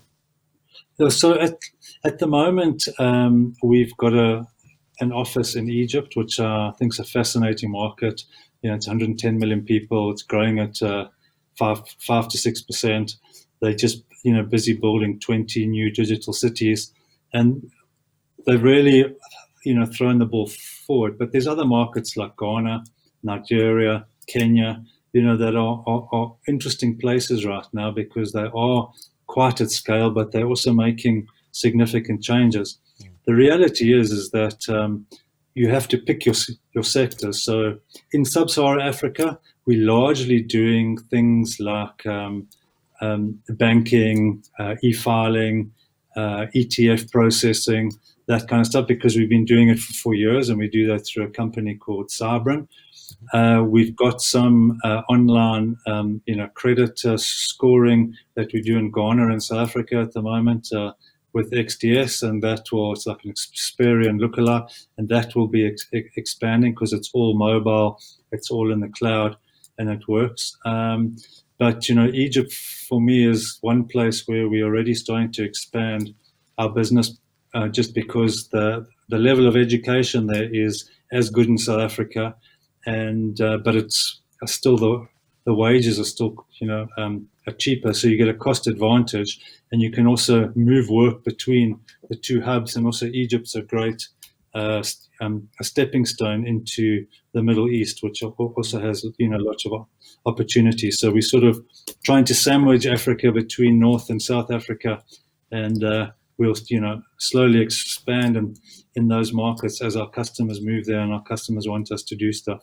So 1.10 1.39
at 1.39 1.58
at 2.04 2.20
the 2.20 2.28
moment, 2.28 2.88
um, 3.00 3.56
we've 3.63 3.96
got 3.98 4.13
a 4.13 4.48
an 5.00 5.12
office 5.12 5.56
in 5.56 5.70
Egypt, 5.70 6.15
which 6.15 6.39
uh, 6.39 6.70
I 6.70 6.74
think 6.78 6.94
is 6.94 7.00
a 7.00 7.04
fascinating 7.04 7.72
market. 7.72 8.24
You 8.62 8.70
know, 8.70 8.76
it's 8.76 8.88
110 8.88 9.39
million 9.39 9.63
people. 9.63 10.12
It's 10.12 10.22
growing 10.22 10.60
at 10.60 10.82
uh, 10.82 11.08
five 11.58 11.82
five 12.00 12.28
to 12.30 12.38
six 12.38 12.62
percent. 12.62 13.15
They're 13.62 13.74
just 13.74 14.04
you 14.24 14.34
know 14.34 14.44
busy 14.44 14.74
building 14.74 15.20
20 15.20 15.65
new 15.67 15.91
digital 15.91 16.34
cities, 16.34 16.91
and 17.34 17.72
they've 18.46 18.62
really 18.62 19.15
you 19.65 19.74
know 19.76 19.86
thrown 19.86 20.20
the 20.20 20.26
ball 20.26 20.50
forward. 20.91 21.17
But 21.17 21.32
there's 21.32 21.47
other 21.47 21.65
markets 21.65 22.17
like 22.17 22.36
Ghana, 22.38 22.84
Nigeria, 23.23 24.06
Kenya, 24.27 24.84
you 25.13 25.21
know, 25.21 25.38
that 25.38 25.56
are, 25.56 25.84
are, 25.88 26.08
are 26.12 26.36
interesting 26.47 26.97
places 26.97 27.45
right 27.45 27.69
now 27.73 27.91
because 27.91 28.32
they 28.34 28.49
are 28.54 28.91
quite 29.27 29.62
at 29.62 29.71
scale, 29.71 30.10
but 30.12 30.32
they're 30.32 30.51
also 30.54 30.73
making 30.73 31.27
significant 31.51 32.21
changes. 32.21 32.77
Mm. 33.01 33.10
The 33.25 33.36
reality 33.36 33.88
is 33.99 34.12
is 34.12 34.32
that 34.32 34.67
um, 34.69 35.06
you 35.54 35.69
have 35.69 35.88
to 35.89 35.97
pick 35.97 36.25
your 36.25 36.36
your 36.75 36.84
sectors. 36.84 37.41
So 37.41 37.56
in 38.12 38.25
sub-Saharan 38.25 38.88
Africa, 38.93 39.39
we're 39.65 39.86
largely 39.97 40.41
doing 40.41 40.97
things 41.13 41.58
like 41.60 42.06
um, 42.06 42.47
um, 43.01 43.39
banking, 43.63 44.43
uh, 44.60 44.75
e-filing, 44.88 45.71
uh, 46.15 46.45
ETF 46.56 47.12
processing, 47.12 47.91
that 48.32 48.48
kind 48.48 48.62
of 48.62 48.65
stuff 48.67 48.88
because 48.88 49.17
we've 49.17 49.30
been 49.30 49.44
doing 49.44 49.67
it 49.67 49.78
for 49.78 49.94
four 49.94 50.13
years 50.13 50.48
and 50.48 50.58
we 50.58 50.70
do 50.70 50.88
that 50.88 51.00
through 51.00 51.26
a 51.26 51.30
company 51.30 51.76
called 51.76 52.08
Sybrin. 52.08 52.65
Uh, 53.34 53.62
we've 53.67 53.94
got 53.94 54.22
some 54.22 54.80
uh, 54.86 55.02
online, 55.10 55.76
um, 55.86 56.22
you 56.26 56.38
know, 56.38 56.48
credit 56.54 57.04
uh, 57.04 57.17
scoring 57.17 58.15
that 58.36 58.54
we 58.54 58.62
do 58.62 58.78
in 58.78 58.89
Ghana 58.89 59.28
and 59.28 59.44
South 59.44 59.67
Africa 59.67 59.98
at 59.98 60.13
the 60.13 60.22
moment 60.22 60.72
uh, 60.72 60.94
with 61.34 61.52
XDS, 61.52 62.24
and 62.28 62.41
that 62.41 62.72
will 62.72 62.94
it's 62.94 63.06
like 63.06 63.24
an 63.26 63.34
Experian 63.34 64.17
lookalike, 64.20 64.70
and 64.98 65.10
that 65.10 65.36
will 65.36 65.48
be 65.48 65.67
ex- 65.67 65.89
expanding 65.91 66.72
because 66.74 66.94
it's 66.94 67.12
all 67.13 67.38
mobile, 67.38 68.00
it's 68.32 68.50
all 68.50 68.72
in 68.72 68.80
the 68.80 68.89
cloud, 68.89 69.36
and 69.78 69.89
it 69.89 70.08
works. 70.08 70.58
Um, 70.63 71.17
but 71.60 71.89
you 71.89 71.96
know, 71.96 72.10
Egypt 72.13 72.54
for 72.54 73.02
me 73.02 73.28
is 73.28 73.58
one 73.62 73.84
place 73.86 74.26
where 74.26 74.48
we're 74.48 74.65
already 74.65 74.94
starting 74.94 75.34
to 75.34 75.44
expand 75.44 76.13
our 76.58 76.70
business 76.70 77.17
uh, 77.54 77.68
just 77.68 77.94
because 77.94 78.50
the 78.50 78.86
the 79.10 79.18
level 79.18 79.48
of 79.48 79.58
education 79.58 80.28
there 80.28 80.54
is 80.54 80.90
as 81.12 81.30
good 81.30 81.48
in 81.48 81.58
South 81.58 81.82
Africa, 81.82 82.36
and 82.86 83.40
uh, 83.42 83.58
but 83.58 83.76
it's 83.76 84.22
still 84.46 84.78
the 84.78 85.08
the 85.46 85.54
wages 85.54 86.00
are 86.00 86.06
still 86.06 86.46
you 86.60 86.68
know 86.68 86.88
um, 86.98 87.28
are 87.48 87.54
cheaper, 87.54 87.94
so 87.94 88.08
you 88.08 88.18
get 88.18 88.30
a 88.30 88.34
cost 88.34 88.68
advantage, 88.68 89.40
and 89.72 89.82
you 89.82 89.92
can 89.92 90.08
also 90.08 90.52
move 90.56 90.90
work 90.90 91.24
between 91.24 91.80
the 92.10 92.16
two 92.16 92.42
hubs. 92.42 92.76
And 92.76 92.86
also, 92.86 93.08
Egypt's 93.08 93.56
a 93.56 93.62
great 93.62 94.08
uh, 94.54 94.84
um, 95.22 95.48
a 95.60 95.64
stepping 95.64 96.06
stone 96.06 96.46
into 96.46 97.06
the 97.34 97.42
Middle 97.42 97.70
East, 97.70 98.04
which 98.04 98.22
also 98.24 98.80
has 98.80 99.06
you 99.18 99.30
know 99.30 99.38
lots 99.38 99.66
of 99.66 99.86
opportunities. 100.26 101.00
So 101.00 101.12
we're 101.12 101.22
sort 101.22 101.44
of 101.44 101.64
trying 102.04 102.26
to 102.26 102.36
sandwich 102.36 102.86
Africa 102.86 103.32
between 103.32 103.80
North 103.80 104.10
and 104.10 104.22
South 104.22 104.52
Africa, 104.52 105.02
and 105.52 105.84
uh, 105.84 106.12
we'll 106.41 106.56
you 106.69 106.82
know 106.82 107.01
slowly 107.19 107.62
expand 107.62 108.36
and 108.36 108.58
in 108.95 109.08
those 109.08 109.32
markets 109.32 109.82
as 109.82 109.95
our 109.95 110.10
customers 110.10 110.60
move 110.62 110.86
there 110.86 110.99
and 110.99 111.13
our 111.13 111.23
customers 111.23 111.67
want 111.67 111.91
us 111.91 112.04
to 112.04 112.15
do 112.15 112.34
stuff. 112.34 112.62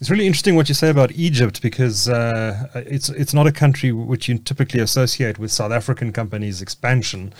It's 0.00 0.08
really 0.08 0.26
interesting 0.26 0.54
what 0.54 0.68
you 0.68 0.74
say 0.74 0.88
about 0.88 1.10
Egypt 1.12 1.60
because 1.60 2.08
uh, 2.08 2.68
it's 2.74 3.08
it's 3.10 3.34
not 3.34 3.46
a 3.46 3.52
country 3.52 3.90
which 3.92 4.28
you 4.28 4.38
typically 4.38 4.80
associate 4.80 5.38
with 5.38 5.50
South 5.50 5.72
African 5.72 6.12
companies' 6.12 6.62
expansion. 6.62 7.34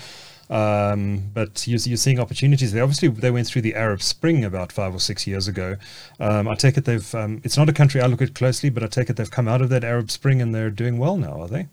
Um, 0.51 1.31
but 1.33 1.69
you're, 1.69 1.79
you're, 1.79 1.97
seeing 1.97 2.19
opportunities 2.19 2.73
there. 2.73 2.83
Obviously, 2.83 3.07
they 3.07 3.31
went 3.31 3.47
through 3.47 3.63
the 3.63 3.77
Arab 3.77 4.03
Spring 4.03 4.45
about 4.45 4.73
five 4.73 4.93
or 4.93 4.99
six 4.99 5.25
years 5.25 5.47
ago. 5.47 5.77
Um, 6.19 6.49
I 6.49 6.57
take 6.57 6.77
it 6.77 6.87
they've. 6.87 7.15
Um, 7.15 7.41
it's 7.45 7.57
not 7.57 7.69
a 7.69 7.73
country 7.73 8.01
I 8.01 8.07
look 8.07 8.21
at 8.21 8.35
closely, 8.35 8.69
but 8.69 8.83
I 8.83 8.89
take 8.89 9.09
it 9.09 9.17
they've 9.17 9.31
come 9.31 9.47
out 9.47 9.63
of 9.63 9.69
that 9.69 9.85
Arab 9.85 10.11
Spring 10.11 10.43
and 10.43 10.53
they're 10.53 10.77
doing 10.83 10.99
well 10.99 11.17
now. 11.17 11.41
Are 11.43 11.47
they? 11.47 11.69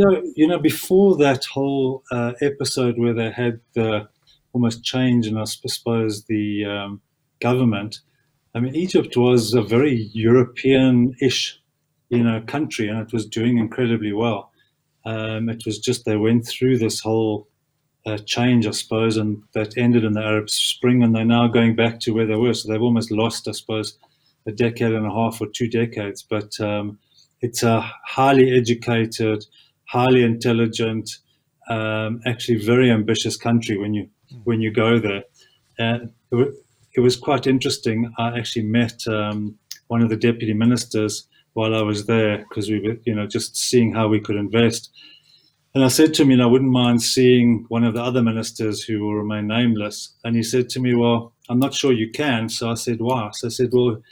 Yeah, 0.00 0.20
you 0.34 0.46
know, 0.46 0.58
before 0.58 1.18
that 1.18 1.44
whole 1.44 2.04
uh, 2.10 2.32
episode 2.40 2.98
where 2.98 3.12
they 3.12 3.30
had 3.30 3.60
the 3.74 4.08
almost 4.54 4.82
change 4.82 5.26
and 5.26 5.38
I 5.38 5.44
suppose, 5.44 6.24
the 6.24 6.64
um, 6.64 7.02
government. 7.38 8.00
I 8.54 8.60
mean, 8.60 8.74
Egypt 8.74 9.14
was 9.18 9.52
a 9.52 9.60
very 9.60 10.08
European-ish, 10.14 11.60
you 12.08 12.24
know, 12.24 12.40
country, 12.46 12.88
and 12.88 12.98
it 12.98 13.12
was 13.12 13.26
doing 13.26 13.58
incredibly 13.58 14.14
well. 14.14 14.50
Um, 15.04 15.50
it 15.50 15.64
was 15.66 15.78
just 15.78 16.06
they 16.06 16.16
went 16.16 16.46
through 16.46 16.78
this 16.78 17.00
whole 17.00 17.48
uh, 18.06 18.16
change, 18.24 18.66
I 18.66 18.70
suppose, 18.70 19.18
and 19.18 19.42
that 19.52 19.76
ended 19.76 20.04
in 20.04 20.14
the 20.14 20.22
Arab 20.22 20.48
Spring, 20.48 21.02
and 21.02 21.14
they're 21.14 21.26
now 21.26 21.46
going 21.46 21.76
back 21.76 22.00
to 22.00 22.14
where 22.14 22.26
they 22.26 22.36
were. 22.36 22.54
So 22.54 22.72
they've 22.72 22.80
almost 22.80 23.10
lost, 23.10 23.48
I 23.48 23.52
suppose, 23.52 23.98
a 24.46 24.52
decade 24.52 24.92
and 24.94 25.06
a 25.06 25.10
half 25.12 25.42
or 25.42 25.46
two 25.46 25.68
decades. 25.68 26.22
But 26.22 26.58
um, 26.58 26.98
it's 27.42 27.62
a 27.62 27.82
highly 28.06 28.56
educated, 28.56 29.44
highly 29.90 30.22
intelligent, 30.22 31.10
um, 31.68 32.20
actually 32.26 32.64
very 32.64 32.90
ambitious 32.90 33.36
country 33.36 33.76
when 33.76 33.94
you 33.94 34.08
when 34.44 34.60
you 34.60 34.70
go 34.72 34.98
there. 34.98 35.24
And 35.78 36.12
it, 36.30 36.54
it 36.94 37.00
was 37.00 37.16
quite 37.16 37.46
interesting. 37.46 38.12
I 38.18 38.38
actually 38.38 38.66
met 38.66 39.06
um, 39.08 39.56
one 39.88 40.02
of 40.02 40.08
the 40.08 40.16
deputy 40.16 40.54
ministers 40.54 41.26
while 41.54 41.74
I 41.74 41.82
was 41.82 42.06
there 42.06 42.38
because 42.38 42.70
we 42.70 42.80
were, 42.80 42.96
you 43.04 43.14
know, 43.14 43.26
just 43.26 43.56
seeing 43.56 43.92
how 43.92 44.08
we 44.08 44.20
could 44.20 44.36
invest. 44.36 44.90
And 45.74 45.84
I 45.84 45.88
said 45.88 46.14
to 46.14 46.22
him, 46.22 46.30
you 46.30 46.36
know, 46.36 46.48
I 46.48 46.50
wouldn't 46.50 46.70
mind 46.70 47.02
seeing 47.02 47.64
one 47.68 47.84
of 47.84 47.94
the 47.94 48.02
other 48.02 48.22
ministers 48.22 48.82
who 48.82 49.00
will 49.00 49.14
remain 49.14 49.46
nameless. 49.46 50.14
And 50.24 50.34
he 50.34 50.42
said 50.42 50.68
to 50.70 50.80
me, 50.80 50.94
well, 50.94 51.32
I'm 51.48 51.60
not 51.60 51.74
sure 51.74 51.92
you 51.92 52.10
can. 52.10 52.48
So 52.48 52.70
I 52.70 52.74
said, 52.74 53.00
why? 53.00 53.30
So 53.34 53.46
I 53.46 53.50
said, 53.50 53.70
well, 53.72 54.02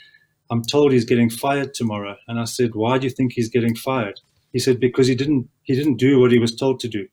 I'm 0.49 0.63
told 0.63 0.91
he's 0.91 1.05
getting 1.05 1.29
fired 1.29 1.73
tomorrow. 1.73 2.15
And 2.27 2.39
I 2.39 2.45
said, 2.45 2.75
why 2.75 2.97
do 2.97 3.07
you 3.07 3.11
think 3.11 3.33
he's 3.33 3.49
getting 3.49 3.75
fired? 3.75 4.19
He 4.53 4.59
said, 4.59 4.79
because 4.79 5.07
he 5.07 5.15
didn't 5.15 5.49
he 5.63 5.75
didn't 5.75 5.97
do 5.97 6.19
what 6.19 6.31
he 6.31 6.39
was 6.39 6.55
told 6.55 6.79
to 6.81 6.87
do. 6.87 7.07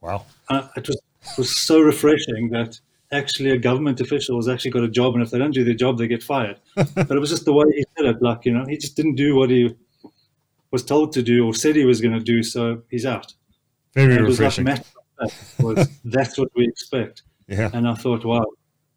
Wow. 0.00 0.26
Uh, 0.48 0.68
it 0.76 0.86
was 0.88 0.96
it 0.96 1.38
was 1.38 1.56
so 1.56 1.80
refreshing 1.80 2.50
that 2.50 2.80
actually 3.12 3.50
a 3.50 3.58
government 3.58 4.00
official 4.00 4.36
has 4.36 4.48
actually 4.48 4.72
got 4.72 4.82
a 4.82 4.88
job, 4.88 5.14
and 5.14 5.22
if 5.22 5.30
they 5.30 5.38
don't 5.38 5.52
do 5.54 5.64
their 5.64 5.74
job, 5.74 5.98
they 5.98 6.08
get 6.08 6.22
fired. 6.22 6.58
but 6.74 7.10
it 7.10 7.20
was 7.20 7.30
just 7.30 7.44
the 7.44 7.52
way 7.52 7.64
he 7.74 7.84
said 7.96 8.06
it, 8.06 8.22
like 8.22 8.44
you 8.44 8.52
know, 8.52 8.64
he 8.66 8.76
just 8.76 8.96
didn't 8.96 9.14
do 9.14 9.36
what 9.36 9.50
he 9.50 9.74
was 10.70 10.84
told 10.84 11.12
to 11.12 11.22
do 11.22 11.46
or 11.46 11.54
said 11.54 11.76
he 11.76 11.84
was 11.84 12.00
going 12.00 12.14
to 12.14 12.24
do, 12.24 12.42
so 12.42 12.82
he's 12.90 13.06
out. 13.06 13.32
Very 13.94 14.20
refreshing. 14.20 14.64
Like 14.64 14.84
was, 15.60 15.88
that's 16.04 16.36
what 16.36 16.48
we 16.56 16.66
expect. 16.66 17.22
Yeah. 17.46 17.70
And 17.72 17.86
I 17.88 17.94
thought, 17.94 18.24
wow, 18.24 18.44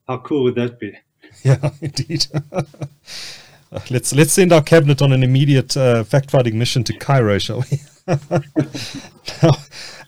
how 0.08 0.18
cool 0.20 0.44
would 0.44 0.56
that 0.56 0.80
be? 0.80 0.98
Yeah, 1.44 1.70
indeed. 1.82 2.26
let's 3.90 4.14
let's 4.14 4.34
send 4.34 4.54
our 4.54 4.62
cabinet 4.62 5.02
on 5.02 5.12
an 5.12 5.24
immediate 5.24 5.76
uh, 5.76 6.04
fact-finding 6.04 6.58
mission 6.58 6.84
to 6.86 6.94
Cairo, 6.94 7.38
shall 7.38 7.64
we? 7.70 7.82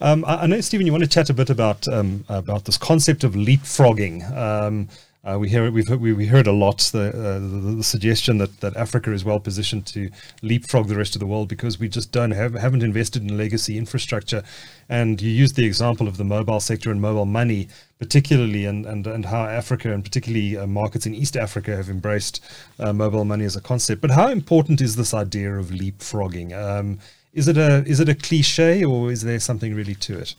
um, 0.02 0.24
I, 0.26 0.44
I, 0.44 0.46
know, 0.46 0.62
Stephen, 0.62 0.86
you 0.86 0.94
want 0.94 1.04
to 1.04 1.10
chat 1.10 1.30
a 1.30 1.34
bit 1.34 1.50
about 1.50 1.88
um, 1.88 2.24
about 2.30 2.66
this 2.66 2.78
concept 2.78 3.24
of 3.24 3.34
leapfrogging. 3.34 4.30
Um, 4.36 4.88
uh, 5.26 5.38
we 5.38 5.50
hear 5.50 5.70
we've 5.70 5.88
heard, 5.88 6.00
we, 6.00 6.28
heard 6.28 6.48
a 6.48 6.52
lot 6.52 6.78
the, 6.94 7.10
uh, 7.10 7.40
the, 7.40 7.76
the 7.78 7.84
suggestion 7.84 8.38
that, 8.38 8.62
that 8.62 8.76
Africa 8.78 9.12
is 9.12 9.26
well 9.26 9.40
positioned 9.40 9.86
to 9.88 10.10
leapfrog 10.42 10.88
the 10.88 10.96
rest 10.96 11.14
of 11.14 11.20
the 11.20 11.26
world 11.26 11.50
because 11.50 11.78
we 11.78 11.90
just 11.90 12.14
don't 12.14 12.32
have 12.32 12.54
haven't 12.54 12.84
invested 12.84 13.24
in 13.24 13.38
legacy 13.38 13.78
infrastructure. 13.78 14.44
And 14.88 15.22
you 15.22 15.30
used 15.30 15.58
the 15.58 15.66
example 15.66 16.08
of 16.08 16.16
the 16.16 16.24
mobile 16.24 16.62
sector 16.62 16.90
and 16.90 17.02
mobile 17.02 17.26
money, 17.26 17.68
particularly, 18.00 18.66
and 18.66 18.86
and, 18.86 19.06
and 19.08 19.26
how 19.26 19.44
Africa 19.44 19.92
and 19.94 20.06
particularly 20.06 20.56
uh, 20.56 20.66
markets 20.66 21.06
in 21.06 21.14
East 21.14 21.36
Africa 21.36 21.76
have 21.76 21.90
embraced 21.90 22.42
uh, 22.80 22.94
mobile 22.94 23.26
money 23.26 23.44
as 23.44 23.58
a 23.58 23.62
concept. 23.62 24.00
But 24.00 24.12
how 24.12 24.30
important 24.30 24.80
is 24.80 24.96
this 24.96 25.14
idea 25.14 25.54
of 25.54 25.68
leapfrogging? 25.68 26.58
Um, 26.58 27.00
is 27.34 27.50
it 27.50 27.58
a 27.58 27.84
is 27.86 28.00
it 28.00 28.08
a 28.08 28.16
cliche 28.16 28.86
or 28.86 29.12
is 29.12 29.24
there 29.24 29.40
something 29.40 29.76
really 29.76 29.96
to 29.96 30.18
it? 30.18 30.36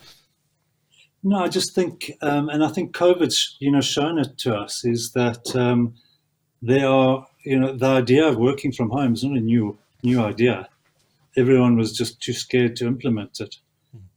No, 1.23 1.45
I 1.45 1.49
just 1.49 1.75
think, 1.75 2.13
um, 2.23 2.49
and 2.49 2.65
I 2.65 2.69
think 2.69 2.95
COVID's 2.95 3.57
you 3.61 3.71
know 3.71 3.81
shown 3.81 4.19
it 4.19 4.39
to 4.39 4.57
us 4.57 4.85
is 4.85 5.13
that 5.13 5.55
um, 5.55 5.95
there 6.63 6.89
are 6.89 7.27
you 7.45 7.59
know 7.59 7.77
the 7.77 7.87
idea 7.87 8.27
of 8.27 8.37
working 8.37 8.73
from 8.73 8.91
home 8.91 9.13
is 9.15 9.25
not 9.25 9.37
a 9.37 9.41
new 9.41 9.79
new 10.03 10.23
idea. 10.23 10.69
Everyone 11.37 11.77
was 11.77 11.93
just 11.93 12.21
too 12.23 12.33
scared 12.33 12.77
to 12.77 12.87
implement 12.87 13.41
it, 13.41 13.57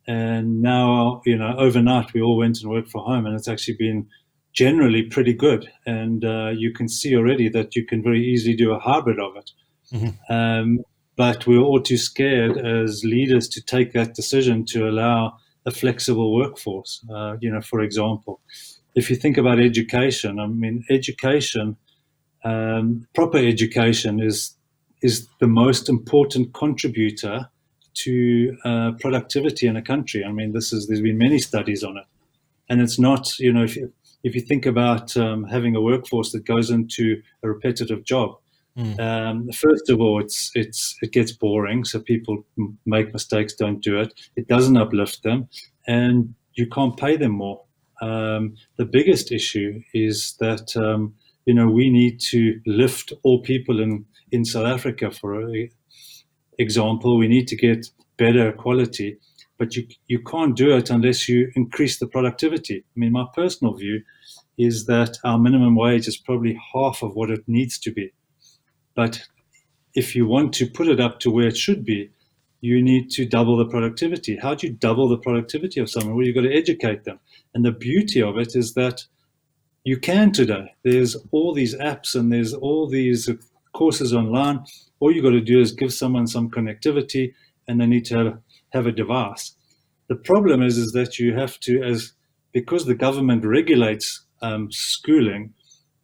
and 0.08 0.62
now 0.62 1.22
you 1.26 1.38
know 1.38 1.56
overnight 1.58 2.14
we 2.14 2.22
all 2.22 2.38
went 2.38 2.62
and 2.62 2.72
worked 2.72 2.92
from 2.92 3.02
home, 3.02 3.26
and 3.26 3.36
it's 3.36 3.50
actually 3.50 3.76
been 3.76 4.08
generally 4.54 5.04
pretty 5.04 5.34
good. 5.34 5.70
And 5.86 6.24
uh, 6.24 6.52
you 6.56 6.72
can 6.72 6.88
see 6.88 7.16
already 7.16 7.50
that 7.50 7.76
you 7.76 7.86
can 7.86 8.02
very 8.02 8.24
easily 8.24 8.56
do 8.56 8.72
a 8.72 8.80
hybrid 8.80 9.20
of 9.20 9.36
it. 9.36 9.52
Mm-hmm. 9.92 10.34
Um, 10.34 10.80
but 11.16 11.46
we 11.46 11.58
are 11.58 11.62
all 11.62 11.82
too 11.82 11.98
scared 11.98 12.58
as 12.58 13.04
leaders 13.04 13.48
to 13.50 13.62
take 13.62 13.94
that 13.94 14.16
decision 14.16 14.66
to 14.66 14.88
allow 14.88 15.38
a 15.66 15.72
flexible 15.72 16.34
workforce. 16.36 17.06
Uh, 17.14 17.38
you 17.40 17.52
know, 17.52 17.62
for 17.62 17.82
example, 17.82 18.42
if 18.96 19.10
you 19.10 19.16
think 19.16 19.38
about 19.38 19.60
education, 19.60 20.40
I 20.40 20.48
mean, 20.48 20.84
education, 20.90 21.78
um, 22.44 23.08
proper 23.16 23.38
education 23.38 24.22
is 24.22 24.56
is 25.02 25.28
the 25.40 25.48
most 25.48 25.90
important 25.90 26.54
contributor 26.54 27.50
to 27.94 28.58
uh, 28.64 28.92
productivity 29.00 29.68
in 29.68 29.76
a 29.76 29.82
country. 29.82 30.24
I 30.24 30.32
mean, 30.32 30.54
this 30.54 30.72
is 30.74 30.88
there's 30.88 31.02
been 31.02 31.18
many 31.18 31.40
studies 31.40 31.84
on 31.84 31.98
it, 31.98 32.06
and 32.70 32.82
it's 32.82 33.00
not 33.00 33.40
you 33.40 33.54
know 33.54 33.64
if 33.64 33.76
you, 33.76 33.92
if 34.24 34.36
you 34.36 34.42
think 34.42 34.66
about 34.66 35.16
um, 35.18 35.46
having 35.46 35.76
a 35.76 35.82
workforce 35.82 36.32
that 36.32 36.46
goes 36.46 36.70
into 36.70 37.22
a 37.44 37.50
repetitive 37.50 38.04
job, 38.04 38.38
Mm. 38.78 39.00
Um, 39.00 39.52
first 39.52 39.90
of 39.90 40.02
all, 40.02 40.20
it's 40.20 40.50
it's 40.56 40.98
it 41.02 41.12
gets 41.12 41.32
boring, 41.32 41.86
so 41.86 42.00
people 42.00 42.44
make 42.86 43.14
mistakes, 43.14 43.54
don't 43.54 43.84
do 43.84 44.00
it. 44.00 44.14
It 44.36 44.48
doesn't 44.48 44.78
uplift 44.78 45.22
them, 45.22 45.48
and 45.88 46.34
you 46.56 46.68
can't 46.68 46.98
pay 46.98 47.16
them 47.16 47.34
more. 47.34 47.64
Um, 48.02 48.56
the 48.78 48.86
biggest 48.86 49.32
issue 49.32 49.82
is 49.94 50.36
that 50.40 50.76
um, 50.76 51.14
you 51.46 51.54
know 51.54 51.70
we 51.70 51.92
need 51.92 52.20
to 52.32 52.60
lift 52.66 53.14
all 53.24 53.44
people 53.44 53.80
in 53.80 54.06
in 54.32 54.44
South 54.44 54.66
Africa. 54.66 55.12
For 55.12 55.48
example, 56.58 57.18
we 57.18 57.28
need 57.28 57.48
to 57.50 57.56
get 57.56 57.86
better 58.18 58.52
quality, 58.54 59.20
but 59.60 59.76
you 59.76 59.88
you 60.08 60.20
can't 60.24 60.56
do 60.56 60.76
it 60.76 60.90
unless 60.90 61.30
you 61.30 61.52
increase 61.56 62.00
the 62.00 62.08
productivity. 62.08 62.80
I 62.80 63.00
mean, 63.00 63.12
my 63.12 63.28
personal 63.36 63.76
view 63.76 64.02
is 64.58 64.88
that 64.88 65.18
our 65.24 65.38
minimum 65.38 65.76
wage 65.76 66.08
is 66.08 66.18
probably 66.18 66.60
half 66.74 67.04
of 67.04 67.14
what 67.14 67.30
it 67.30 67.44
needs 67.48 67.78
to 67.80 67.92
be 67.92 68.12
but 68.96 69.22
if 69.96 70.16
you 70.16 70.28
want 70.28 70.54
to 70.54 70.68
put 70.68 70.88
it 70.88 71.00
up 71.00 71.20
to 71.20 71.32
where 71.32 71.48
it 71.48 71.58
should 71.58 71.86
be, 71.86 72.10
you 72.62 72.82
need 72.82 73.10
to 73.12 73.26
double 73.26 73.58
the 73.58 73.66
productivity. 73.66 74.38
How 74.38 74.56
do 74.56 74.68
you 74.68 74.74
double 74.74 75.10
the 75.10 75.18
productivity 75.18 75.82
of 75.82 75.90
someone? 75.90 76.16
Well, 76.16 76.26
you've 76.26 76.36
got 76.36 76.42
to 76.42 76.56
educate 76.56 77.04
them. 77.04 77.20
And 77.54 77.66
the 77.66 77.72
beauty 77.72 78.22
of 78.22 78.38
it 78.38 78.56
is 78.56 78.74
that 78.74 79.06
you 79.84 79.98
can 79.98 80.32
today. 80.32 80.74
There's 80.84 81.18
all 81.32 81.54
these 81.54 81.76
apps 81.76 82.16
and 82.16 82.32
there's 82.32 82.54
all 82.54 82.88
these 82.88 83.30
courses 83.74 84.14
online. 84.14 84.64
All 85.00 85.12
you've 85.12 85.26
got 85.26 85.32
to 85.32 85.42
do 85.42 85.60
is 85.60 85.74
give 85.74 85.94
someone 85.94 86.26
some 86.26 86.50
connectivity 86.50 87.34
and 87.68 87.82
they 87.82 87.86
need 87.86 88.06
to 88.06 88.18
have, 88.18 88.38
have 88.70 88.88
a 88.88 88.92
device. 88.92 89.56
The 90.08 90.16
problem 90.16 90.62
is, 90.62 90.78
is 90.78 90.94
that 90.94 91.20
you 91.20 91.34
have 91.36 91.60
to, 91.62 91.84
as 91.84 92.14
because 92.54 92.86
the 92.86 92.96
government 92.96 93.44
regulates 93.44 94.26
um, 94.42 94.72
schooling, 94.72 95.54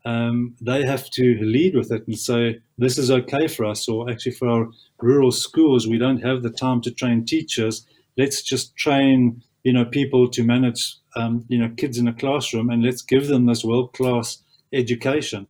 um, 0.06 0.56
they 0.62 0.86
have 0.86 1.10
to 1.12 1.38
lead 1.42 1.76
with 1.76 1.92
it 1.92 2.08
and 2.08 2.18
say, 2.18 2.62
this 2.78 2.98
is 2.98 3.12
okay 3.12 3.48
for 3.48 3.66
us, 3.66 3.88
or 3.88 4.10
actually 4.10 4.32
for 4.34 4.48
our 4.48 4.68
rural 5.02 5.32
schools, 5.32 5.88
we 5.88 5.98
don't 5.98 6.24
have 6.24 6.42
the 6.42 6.50
time 6.50 6.82
to 6.82 6.92
train 6.92 7.26
teachers. 7.26 7.86
Let's 8.18 8.42
just 8.42 8.76
train, 8.76 9.44
you 9.64 9.74
know, 9.74 9.86
people 9.86 10.30
to 10.30 10.44
manage, 10.44 10.96
um, 11.16 11.46
you 11.50 11.58
know, 11.58 11.70
kids 11.76 11.98
in 11.98 12.08
a 12.08 12.14
classroom, 12.14 12.70
and 12.70 12.84
let's 12.84 13.02
give 13.02 13.28
them 13.28 13.46
this 13.46 13.64
world-class 13.64 14.44
education. 14.72 15.48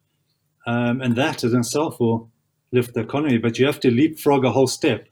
Um, 0.65 1.01
and 1.01 1.15
that 1.15 1.43
in 1.43 1.55
itself 1.55 1.99
will 1.99 2.29
lift 2.71 2.93
the 2.93 3.01
economy. 3.01 3.37
But 3.37 3.57
you 3.57 3.65
have 3.65 3.79
to 3.81 3.91
leapfrog 3.91 4.45
a 4.45 4.51
whole 4.51 4.67
step. 4.67 5.07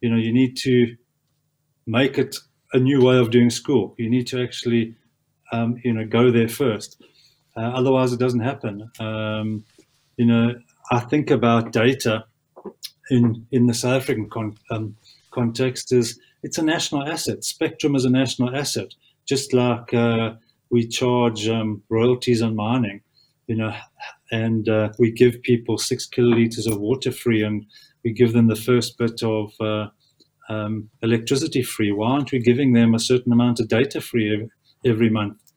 You 0.00 0.10
know, 0.10 0.16
you 0.16 0.32
need 0.32 0.56
to 0.58 0.96
make 1.86 2.18
it 2.18 2.36
a 2.72 2.78
new 2.78 3.02
way 3.02 3.18
of 3.18 3.30
doing 3.30 3.50
school. 3.50 3.94
You 3.96 4.10
need 4.10 4.26
to 4.28 4.42
actually, 4.42 4.94
um, 5.52 5.80
you 5.84 5.92
know, 5.92 6.06
go 6.06 6.30
there 6.30 6.48
first. 6.48 7.02
Uh, 7.58 7.72
otherwise, 7.74 8.12
it 8.12 8.20
doesn't 8.20 8.40
happen. 8.40 8.88
Um, 9.00 9.64
you 10.16 10.26
know, 10.26 10.54
I 10.92 11.00
think 11.00 11.30
about 11.30 11.72
data 11.72 12.24
in 13.10 13.46
in 13.50 13.66
the 13.66 13.74
South 13.74 14.02
African 14.02 14.30
con- 14.30 14.58
um, 14.70 14.96
context 15.32 15.92
is 15.92 16.20
it's 16.42 16.58
a 16.58 16.62
national 16.62 17.08
asset. 17.08 17.42
Spectrum 17.42 17.96
is 17.96 18.04
a 18.04 18.10
national 18.10 18.54
asset, 18.56 18.94
just 19.26 19.52
like 19.52 19.92
uh, 19.92 20.34
we 20.70 20.86
charge 20.86 21.48
um, 21.48 21.82
royalties 21.88 22.42
on 22.42 22.54
mining. 22.54 23.00
You 23.48 23.56
know, 23.56 23.74
and 24.30 24.68
uh, 24.68 24.90
we 24.98 25.10
give 25.10 25.42
people 25.42 25.78
six 25.78 26.06
kiloliters 26.06 26.70
of 26.70 26.78
water 26.78 27.10
free, 27.10 27.42
and 27.42 27.66
we 28.04 28.12
give 28.12 28.34
them 28.34 28.46
the 28.46 28.62
first 28.68 28.98
bit 28.98 29.20
of 29.22 29.52
uh, 29.60 29.86
um, 30.48 30.90
electricity 31.02 31.62
free. 31.62 31.90
Why 31.90 32.10
aren't 32.12 32.30
we 32.30 32.38
giving 32.38 32.72
them 32.74 32.94
a 32.94 33.00
certain 33.00 33.32
amount 33.32 33.58
of 33.58 33.68
data 33.68 34.00
free 34.00 34.32
every, 34.32 34.50
every 34.84 35.10
month 35.10 35.47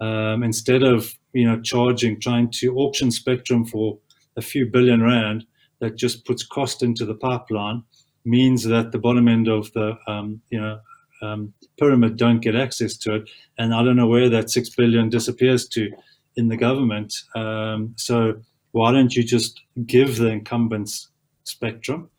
um, 0.00 0.42
instead 0.42 0.82
of 0.82 1.14
you 1.32 1.46
know 1.46 1.60
charging, 1.60 2.20
trying 2.20 2.50
to 2.52 2.76
auction 2.76 3.10
spectrum 3.10 3.64
for 3.64 3.98
a 4.36 4.42
few 4.42 4.66
billion 4.66 5.02
rand 5.02 5.44
that 5.80 5.96
just 5.96 6.24
puts 6.24 6.44
cost 6.44 6.82
into 6.82 7.04
the 7.04 7.14
pipeline, 7.14 7.82
means 8.24 8.64
that 8.64 8.92
the 8.92 8.98
bottom 8.98 9.28
end 9.28 9.48
of 9.48 9.72
the 9.72 9.96
um, 10.06 10.40
you 10.50 10.60
know 10.60 10.80
um, 11.22 11.52
pyramid 11.78 12.16
don't 12.16 12.40
get 12.40 12.54
access 12.54 12.96
to 12.98 13.16
it, 13.16 13.30
and 13.58 13.74
I 13.74 13.82
don't 13.82 13.96
know 13.96 14.06
where 14.06 14.28
that 14.28 14.50
six 14.50 14.70
billion 14.70 15.08
disappears 15.08 15.68
to 15.70 15.90
in 16.36 16.48
the 16.48 16.56
government. 16.56 17.14
Um, 17.34 17.94
so 17.96 18.40
why 18.72 18.92
don't 18.92 19.14
you 19.14 19.24
just 19.24 19.60
give 19.86 20.16
the 20.16 20.28
incumbents 20.28 21.08
spectrum 21.44 22.10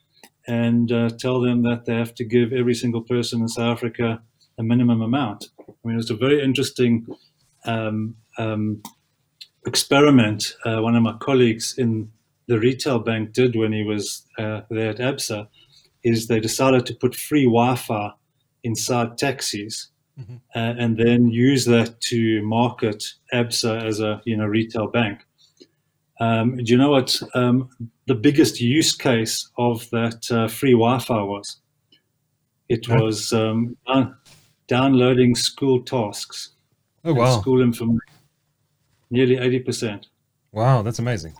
and 0.46 0.92
uh, 0.92 1.10
tell 1.18 1.40
them 1.40 1.62
that 1.62 1.84
they 1.86 1.94
have 1.94 2.14
to 2.16 2.24
give 2.24 2.52
every 2.52 2.74
single 2.74 3.02
person 3.02 3.40
in 3.40 3.48
South 3.48 3.78
Africa 3.78 4.20
a 4.58 4.62
minimum 4.62 5.00
amount? 5.00 5.46
I 5.68 5.88
mean, 5.88 5.98
it's 5.98 6.10
a 6.10 6.16
very 6.16 6.42
interesting 6.42 7.06
um, 7.64 8.16
um, 8.38 8.82
experiment 9.66 10.54
uh, 10.64 10.80
one 10.80 10.96
of 10.96 11.02
my 11.02 11.14
colleagues 11.18 11.74
in 11.76 12.10
the 12.46 12.58
retail 12.58 12.98
bank 12.98 13.32
did 13.32 13.54
when 13.54 13.72
he 13.72 13.84
was 13.84 14.26
uh, 14.38 14.62
there 14.70 14.90
at 14.90 14.98
ABSA 14.98 15.46
is 16.02 16.26
they 16.26 16.40
decided 16.40 16.86
to 16.86 16.94
put 16.94 17.14
free 17.14 17.44
Wi-Fi 17.44 18.10
inside 18.64 19.18
taxis 19.18 19.88
mm-hmm. 20.18 20.36
uh, 20.54 20.74
and 20.78 20.96
then 20.96 21.30
use 21.30 21.64
that 21.66 22.00
to 22.00 22.42
market 22.42 23.04
ABSA 23.32 23.84
as 23.84 24.00
a 24.00 24.20
you 24.24 24.36
know 24.36 24.46
retail 24.46 24.88
bank. 24.88 25.20
Um, 26.20 26.56
do 26.56 26.72
you 26.72 26.76
know 26.76 26.90
what 26.90 27.18
um, 27.34 27.70
the 28.06 28.14
biggest 28.14 28.60
use 28.60 28.94
case 28.94 29.48
of 29.56 29.88
that 29.90 30.30
uh, 30.30 30.48
free 30.48 30.72
Wi-Fi 30.72 31.22
was? 31.22 31.60
It 32.68 32.88
was 32.88 33.32
um, 33.32 33.76
downloading 34.68 35.34
school 35.34 35.82
tasks. 35.82 36.50
Oh 37.04 37.14
wow! 37.14 37.40
School 37.40 37.62
information. 37.62 38.00
Nearly 39.10 39.36
eighty 39.38 39.60
percent. 39.60 40.06
Wow, 40.52 40.82
that's 40.82 40.98
amazing. 40.98 41.34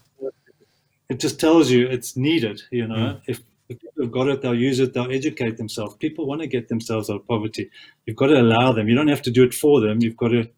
It 1.09 1.19
just 1.19 1.41
tells 1.41 1.71
you 1.71 1.89
it's 1.89 2.17
needed. 2.17 2.63
You 2.71 2.87
know, 2.87 2.95
mm. 2.95 3.21
if 3.27 3.41
people 3.69 3.91
have 4.01 4.13
got 4.13 4.29
it, 4.29 4.43
they'll 4.43 4.55
use 4.55 4.79
it, 4.81 4.95
they'll 4.95 5.11
educate 5.11 5.57
themselves. 5.57 5.97
People 5.97 6.27
want 6.27 6.41
to 6.41 6.47
get 6.47 6.69
themselves 6.69 7.11
out 7.11 7.17
of 7.17 7.27
poverty. 7.27 7.71
You've 8.07 8.17
got 8.17 8.29
to 8.29 8.41
allow 8.41 8.73
them. 8.73 8.89
You 8.89 8.95
don't 8.95 9.09
have 9.09 9.23
to 9.23 9.31
do 9.31 9.43
it 9.43 9.55
for 9.55 9.81
them. 9.81 10.01
You've 10.01 10.17
got 10.17 10.29
to 10.29 10.49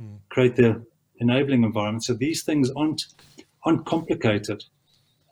mm. 0.00 0.18
create 0.28 0.56
the 0.56 0.84
enabling 1.18 1.64
environment. 1.64 2.04
So 2.04 2.14
these 2.14 2.42
things 2.42 2.70
aren't 2.76 3.06
aren't 3.64 3.84
complicated. 3.86 4.64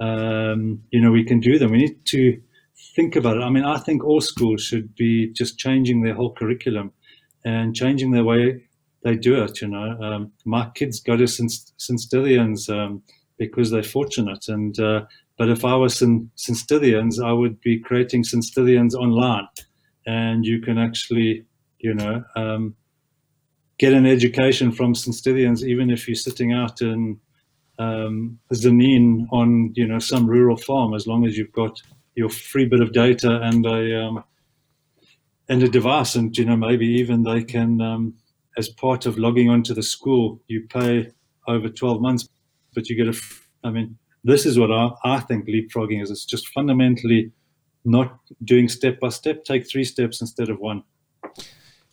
Um, 0.00 0.82
you 0.90 1.00
know, 1.00 1.10
we 1.10 1.24
can 1.24 1.40
do 1.40 1.58
them. 1.58 1.72
We 1.72 1.78
need 1.78 2.04
to 2.06 2.40
think 2.94 3.16
about 3.16 3.38
it. 3.38 3.42
I 3.42 3.50
mean, 3.50 3.64
I 3.64 3.78
think 3.78 4.04
all 4.04 4.20
schools 4.20 4.62
should 4.62 4.94
be 4.94 5.32
just 5.32 5.58
changing 5.58 6.02
their 6.02 6.14
whole 6.14 6.32
curriculum 6.32 6.92
and 7.44 7.74
changing 7.74 8.10
their 8.10 8.24
way 8.24 8.67
they 9.02 9.16
do 9.16 9.42
it. 9.42 9.60
You 9.60 9.68
know, 9.68 9.98
um, 10.02 10.32
my 10.44 10.70
kids 10.74 11.00
go 11.00 11.16
to 11.16 11.26
St. 11.26 12.68
Um, 12.68 13.02
because 13.38 13.70
they're 13.70 13.84
fortunate, 13.84 14.48
and 14.48 14.78
uh, 14.80 15.02
but 15.38 15.48
if 15.48 15.64
I 15.64 15.76
was 15.76 15.96
St. 15.96 16.28
Stithians, 16.36 17.22
I 17.24 17.32
would 17.32 17.60
be 17.60 17.78
creating 17.78 18.24
St. 18.24 18.44
Online, 18.94 19.46
and 20.06 20.44
you 20.44 20.60
can 20.60 20.78
actually, 20.78 21.44
you 21.78 21.94
know, 21.94 22.24
um, 22.34 22.74
get 23.78 23.92
an 23.92 24.06
education 24.06 24.72
from 24.72 24.94
St. 24.94 25.62
Even 25.62 25.90
if 25.90 26.08
you're 26.08 26.16
sitting 26.16 26.52
out 26.52 26.82
in 26.82 27.20
um, 27.78 28.38
Zanin 28.52 29.26
on, 29.30 29.72
you 29.74 29.86
know, 29.86 30.00
some 30.00 30.26
rural 30.26 30.56
farm, 30.56 30.94
as 30.94 31.06
long 31.06 31.24
as 31.24 31.38
you've 31.38 31.52
got 31.52 31.80
your 32.16 32.28
free 32.28 32.66
bit 32.66 32.80
of 32.80 32.92
data 32.92 33.40
and 33.42 33.64
a 33.64 34.04
um, 34.04 34.24
and 35.48 35.62
a 35.62 35.68
device, 35.68 36.16
and 36.16 36.36
you 36.36 36.44
know, 36.44 36.56
maybe 36.56 36.86
even 36.86 37.22
they 37.22 37.44
can, 37.44 37.80
um, 37.80 38.14
as 38.58 38.68
part 38.68 39.06
of 39.06 39.16
logging 39.16 39.48
onto 39.48 39.72
the 39.72 39.82
school, 39.82 40.40
you 40.48 40.66
pay 40.68 41.10
over 41.46 41.68
12 41.68 42.02
months, 42.02 42.28
but 42.74 42.88
you 42.88 42.96
get 42.96 43.14
a, 43.14 43.18
I 43.64 43.70
mean 43.70 43.96
this 44.24 44.44
is 44.44 44.58
what 44.58 44.70
I, 44.70 44.90
I 45.04 45.20
think 45.20 45.46
leapfrogging 45.46 46.02
is. 46.02 46.10
It's 46.10 46.24
just 46.24 46.48
fundamentally 46.48 47.32
not 47.84 48.18
doing 48.44 48.68
step 48.68 49.00
by 49.00 49.08
step. 49.10 49.44
Take 49.44 49.68
three 49.70 49.84
steps 49.84 50.20
instead 50.20 50.50
of 50.50 50.58
one. 50.58 50.82
Do 51.24 51.40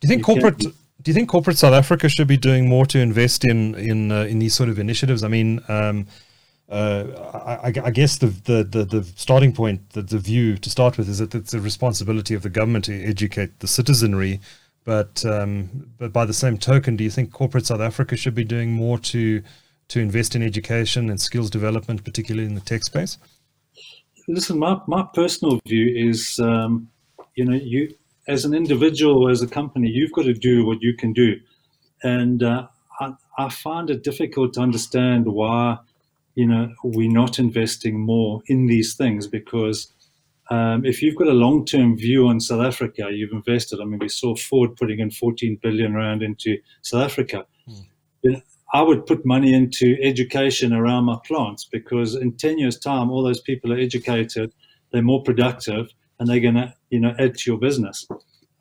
you 0.03 0.09
think 0.09 0.19
you 0.19 0.25
corporate? 0.25 0.57
Do 0.57 1.11
you 1.11 1.13
think 1.13 1.29
corporate 1.29 1.57
South 1.57 1.73
Africa 1.73 2.09
should 2.09 2.27
be 2.27 2.37
doing 2.37 2.67
more 2.67 2.85
to 2.87 2.99
invest 2.99 3.45
in 3.45 3.75
in 3.75 4.11
uh, 4.11 4.23
in 4.23 4.39
these 4.39 4.55
sort 4.55 4.69
of 4.69 4.79
initiatives? 4.79 5.23
I 5.23 5.27
mean, 5.27 5.61
um, 5.67 6.07
uh, 6.67 7.61
I, 7.63 7.67
I, 7.67 7.91
guess 7.91 8.17
the, 8.17 8.27
the, 8.27 8.63
the, 8.63 8.85
the, 8.85 9.03
starting 9.03 9.53
point, 9.53 9.91
the, 9.91 10.01
the 10.01 10.17
view 10.17 10.57
to 10.57 10.67
start 10.67 10.97
with, 10.97 11.07
is 11.07 11.19
that 11.19 11.35
it's 11.35 11.53
a 11.53 11.59
responsibility 11.59 12.33
of 12.33 12.41
the 12.41 12.49
government 12.49 12.85
to 12.85 13.03
educate 13.05 13.59
the 13.59 13.67
citizenry. 13.67 14.39
But 14.85 15.25
um, 15.25 15.89
but 15.97 16.13
by 16.13 16.25
the 16.25 16.33
same 16.33 16.57
token, 16.59 16.95
do 16.95 17.03
you 17.03 17.09
think 17.09 17.33
corporate 17.33 17.65
South 17.65 17.81
Africa 17.81 18.15
should 18.15 18.35
be 18.35 18.43
doing 18.43 18.71
more 18.71 18.99
to 18.99 19.41
to 19.87 19.99
invest 19.99 20.35
in 20.35 20.43
education 20.43 21.09
and 21.09 21.19
skills 21.19 21.49
development, 21.49 22.03
particularly 22.03 22.47
in 22.47 22.53
the 22.53 22.61
tech 22.61 22.83
space? 22.83 23.17
Listen, 24.27 24.57
my, 24.57 24.79
my 24.87 25.07
personal 25.13 25.59
view 25.67 26.09
is, 26.09 26.39
um, 26.39 26.89
you 27.35 27.45
know, 27.45 27.55
you 27.55 27.95
as 28.27 28.45
an 28.45 28.53
individual, 28.53 29.29
as 29.29 29.41
a 29.41 29.47
company, 29.47 29.89
you've 29.89 30.11
got 30.11 30.23
to 30.23 30.33
do 30.33 30.65
what 30.65 30.81
you 30.81 30.95
can 30.95 31.13
do, 31.13 31.39
and 32.03 32.43
uh, 32.43 32.67
I, 32.99 33.13
I 33.39 33.49
find 33.49 33.89
it 33.89 34.03
difficult 34.03 34.53
to 34.53 34.61
understand 34.61 35.25
why, 35.25 35.79
you 36.35 36.45
know, 36.45 36.73
we're 36.83 37.11
not 37.11 37.39
investing 37.39 37.99
more 37.99 38.43
in 38.45 38.67
these 38.67 38.93
things 38.93 39.25
because. 39.25 39.91
Um, 40.51 40.85
if 40.85 41.01
you've 41.01 41.15
got 41.15 41.27
a 41.27 41.33
long-term 41.33 41.97
view 41.97 42.27
on 42.27 42.39
South 42.39 42.63
Africa, 42.63 43.07
you've 43.11 43.31
invested. 43.31 43.79
I 43.81 43.85
mean, 43.85 43.99
we 43.99 44.09
saw 44.09 44.35
Ford 44.35 44.75
putting 44.75 44.99
in 44.99 45.09
14 45.09 45.59
billion 45.61 45.95
rand 45.95 46.21
into 46.21 46.57
South 46.83 47.03
Africa. 47.03 47.45
Mm. 47.67 48.41
I 48.73 48.81
would 48.81 49.05
put 49.05 49.25
money 49.25 49.53
into 49.53 49.95
education 50.01 50.73
around 50.73 51.05
my 51.05 51.17
plants 51.25 51.65
because 51.71 52.15
in 52.15 52.35
10 52.35 52.59
years' 52.59 52.77
time, 52.77 53.09
all 53.09 53.23
those 53.23 53.41
people 53.41 53.71
are 53.71 53.77
educated, 53.77 54.53
they're 54.91 55.01
more 55.01 55.23
productive, 55.23 55.93
and 56.19 56.27
they're 56.27 56.39
going 56.39 56.55
to, 56.55 56.73
you 56.89 56.99
know, 56.99 57.15
add 57.19 57.37
to 57.37 57.51
your 57.51 57.59
business. 57.59 58.07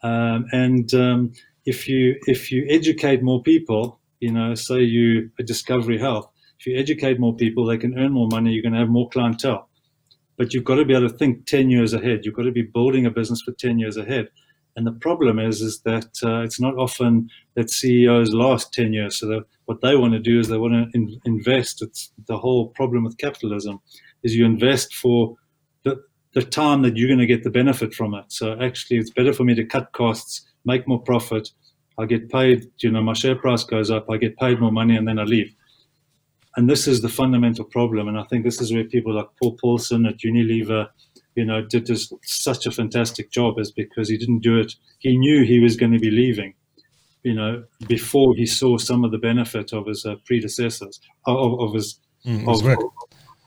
Um, 0.02 0.46
and 0.52 0.92
um, 0.94 1.32
if 1.64 1.88
you 1.88 2.16
if 2.26 2.52
you 2.52 2.66
educate 2.68 3.22
more 3.22 3.42
people, 3.42 4.00
you 4.20 4.30
know, 4.30 4.54
say 4.54 4.82
you 4.82 5.30
a 5.38 5.42
Discovery 5.42 5.98
Health, 5.98 6.28
if 6.58 6.66
you 6.66 6.78
educate 6.78 7.18
more 7.18 7.34
people, 7.34 7.64
they 7.64 7.78
can 7.78 7.98
earn 7.98 8.12
more 8.12 8.28
money. 8.30 8.52
You're 8.52 8.62
going 8.62 8.74
to 8.74 8.80
have 8.80 8.88
more 8.88 9.08
clientele. 9.08 9.68
But 10.36 10.52
you've 10.52 10.64
got 10.64 10.76
to 10.76 10.84
be 10.84 10.94
able 10.94 11.08
to 11.08 11.16
think 11.16 11.46
10 11.46 11.70
years 11.70 11.92
ahead. 11.92 12.20
You've 12.24 12.34
got 12.34 12.42
to 12.42 12.52
be 12.52 12.62
building 12.62 13.06
a 13.06 13.10
business 13.10 13.42
for 13.42 13.52
10 13.52 13.78
years 13.78 13.96
ahead. 13.96 14.28
And 14.76 14.86
the 14.86 14.92
problem 14.92 15.38
is, 15.38 15.60
is 15.60 15.80
that 15.82 16.08
uh, 16.24 16.40
it's 16.40 16.60
not 16.60 16.74
often 16.76 17.30
that 17.54 17.70
CEOs 17.70 18.32
last 18.32 18.72
10 18.72 18.92
years. 18.92 19.20
So 19.20 19.44
what 19.66 19.80
they 19.80 19.94
want 19.96 20.14
to 20.14 20.18
do 20.18 20.40
is 20.40 20.48
they 20.48 20.58
want 20.58 20.74
to 20.74 20.98
in, 20.98 21.20
invest. 21.24 21.80
It's 21.80 22.12
the 22.26 22.38
whole 22.38 22.68
problem 22.68 23.04
with 23.04 23.18
capitalism 23.18 23.80
is 24.24 24.34
you 24.34 24.44
invest 24.44 24.94
for 24.94 25.36
the, 25.84 26.02
the 26.32 26.42
time 26.42 26.82
that 26.82 26.96
you're 26.96 27.08
going 27.08 27.20
to 27.20 27.26
get 27.26 27.44
the 27.44 27.50
benefit 27.50 27.94
from 27.94 28.14
it. 28.14 28.24
So 28.28 28.58
actually, 28.60 28.98
it's 28.98 29.10
better 29.10 29.32
for 29.32 29.44
me 29.44 29.54
to 29.54 29.64
cut 29.64 29.92
costs, 29.92 30.44
make 30.64 30.88
more 30.88 31.00
profit. 31.00 31.50
I 31.98 32.06
get 32.06 32.28
paid, 32.28 32.66
you 32.78 32.90
know, 32.90 33.02
my 33.02 33.12
share 33.12 33.36
price 33.36 33.62
goes 33.62 33.90
up, 33.90 34.10
I 34.10 34.16
get 34.16 34.36
paid 34.38 34.60
more 34.60 34.72
money, 34.72 34.96
and 34.96 35.06
then 35.06 35.20
I 35.20 35.24
leave. 35.24 35.54
And 36.56 36.70
this 36.70 36.86
is 36.86 37.00
the 37.00 37.08
fundamental 37.08 37.64
problem. 37.64 38.08
And 38.08 38.18
I 38.18 38.24
think 38.24 38.44
this 38.44 38.60
is 38.60 38.72
where 38.72 38.84
people 38.84 39.14
like 39.14 39.26
Paul 39.40 39.56
Polman 39.62 40.08
at 40.08 40.18
Unilever 40.18 40.88
you 41.34 41.44
know, 41.44 41.62
did 41.62 41.86
just 41.86 42.14
such 42.22 42.66
a 42.66 42.70
fantastic 42.70 43.30
job 43.30 43.58
is 43.58 43.72
because 43.72 44.08
he 44.08 44.16
didn't 44.16 44.40
do 44.40 44.58
it. 44.58 44.74
He 44.98 45.16
knew 45.16 45.44
he 45.44 45.60
was 45.60 45.76
going 45.76 45.92
to 45.92 45.98
be 45.98 46.10
leaving, 46.10 46.54
you 47.22 47.34
know, 47.34 47.64
before 47.88 48.34
he 48.36 48.46
saw 48.46 48.78
some 48.78 49.04
of 49.04 49.10
the 49.10 49.18
benefit 49.18 49.72
of 49.72 49.86
his 49.86 50.06
uh, 50.06 50.16
predecessors, 50.24 51.00
of, 51.26 51.60
of 51.60 51.74
his 51.74 51.98
mm, 52.24 52.46
of, 52.48 52.64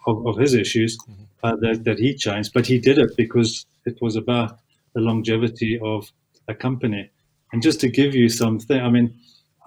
of, 0.08 0.28
of, 0.28 0.38
his 0.38 0.54
issues 0.54 0.98
mm-hmm. 0.98 1.24
uh, 1.44 1.56
that, 1.62 1.84
that 1.86 2.00
he 2.00 2.14
changed. 2.14 2.52
But 2.54 2.68
he 2.68 2.78
did 2.78 2.98
it 2.98 3.16
because 3.16 3.66
it 3.86 3.98
was 4.02 4.16
about 4.16 4.60
the 4.94 5.02
longevity 5.02 5.80
of 5.82 6.12
a 6.48 6.56
company. 6.56 7.10
And 7.54 7.62
just 7.62 7.80
to 7.82 7.88
give 7.88 8.14
you 8.14 8.28
something, 8.28 8.80
I 8.80 8.90
mean, 8.90 9.18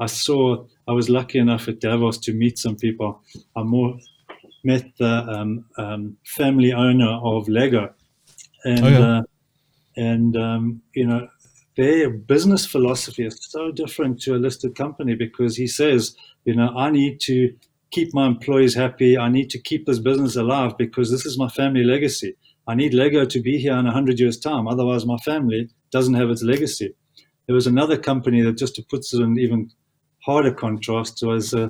I 0.00 0.06
saw, 0.06 0.64
I 0.88 0.92
was 0.92 1.08
lucky 1.08 1.38
enough 1.38 1.68
at 1.68 1.80
Davos 1.80 2.18
to 2.18 2.32
meet 2.32 2.58
some 2.58 2.76
people. 2.76 3.22
I 3.54 3.62
more 3.62 3.98
met 4.64 4.84
the 4.98 5.24
um, 5.28 5.64
um, 5.78 6.16
family 6.24 6.72
owner 6.72 7.18
of 7.22 7.48
Lego 7.48 7.94
and 8.64 8.84
oh, 8.84 8.88
yeah. 8.88 9.18
uh, 9.18 9.22
and 9.96 10.36
um, 10.36 10.82
you 10.94 11.06
know 11.06 11.28
their 11.76 12.10
business 12.10 12.66
philosophy 12.66 13.24
is 13.24 13.38
so 13.40 13.70
different 13.70 14.20
to 14.22 14.34
a 14.34 14.38
listed 14.38 14.74
company 14.74 15.14
because 15.14 15.56
he 15.56 15.66
says, 15.66 16.16
you 16.44 16.54
know, 16.54 16.68
I 16.76 16.90
need 16.90 17.20
to 17.20 17.54
keep 17.90 18.12
my 18.12 18.26
employees 18.26 18.74
happy. 18.74 19.16
I 19.16 19.28
need 19.28 19.50
to 19.50 19.58
keep 19.58 19.86
this 19.86 19.98
business 19.98 20.36
alive 20.36 20.76
because 20.76 21.10
this 21.10 21.24
is 21.24 21.38
my 21.38 21.48
family 21.48 21.84
legacy. 21.84 22.34
I 22.66 22.74
need 22.74 22.92
Lego 22.92 23.24
to 23.24 23.40
be 23.40 23.58
here 23.58 23.76
in 23.76 23.84
100 23.84 24.20
years' 24.20 24.38
time. 24.38 24.68
Otherwise, 24.68 25.06
my 25.06 25.16
family 25.18 25.70
doesn't 25.90 26.14
have 26.14 26.28
its 26.28 26.42
legacy. 26.42 26.94
There 27.46 27.54
was 27.54 27.66
another 27.66 27.96
company 27.96 28.42
that, 28.42 28.58
just 28.58 28.74
to 28.76 28.82
put 28.82 29.00
it 29.00 29.18
in 29.18 29.38
even 29.38 29.70
harder 30.30 30.52
contrast, 30.52 31.22
was 31.22 31.52
uh, 31.52 31.68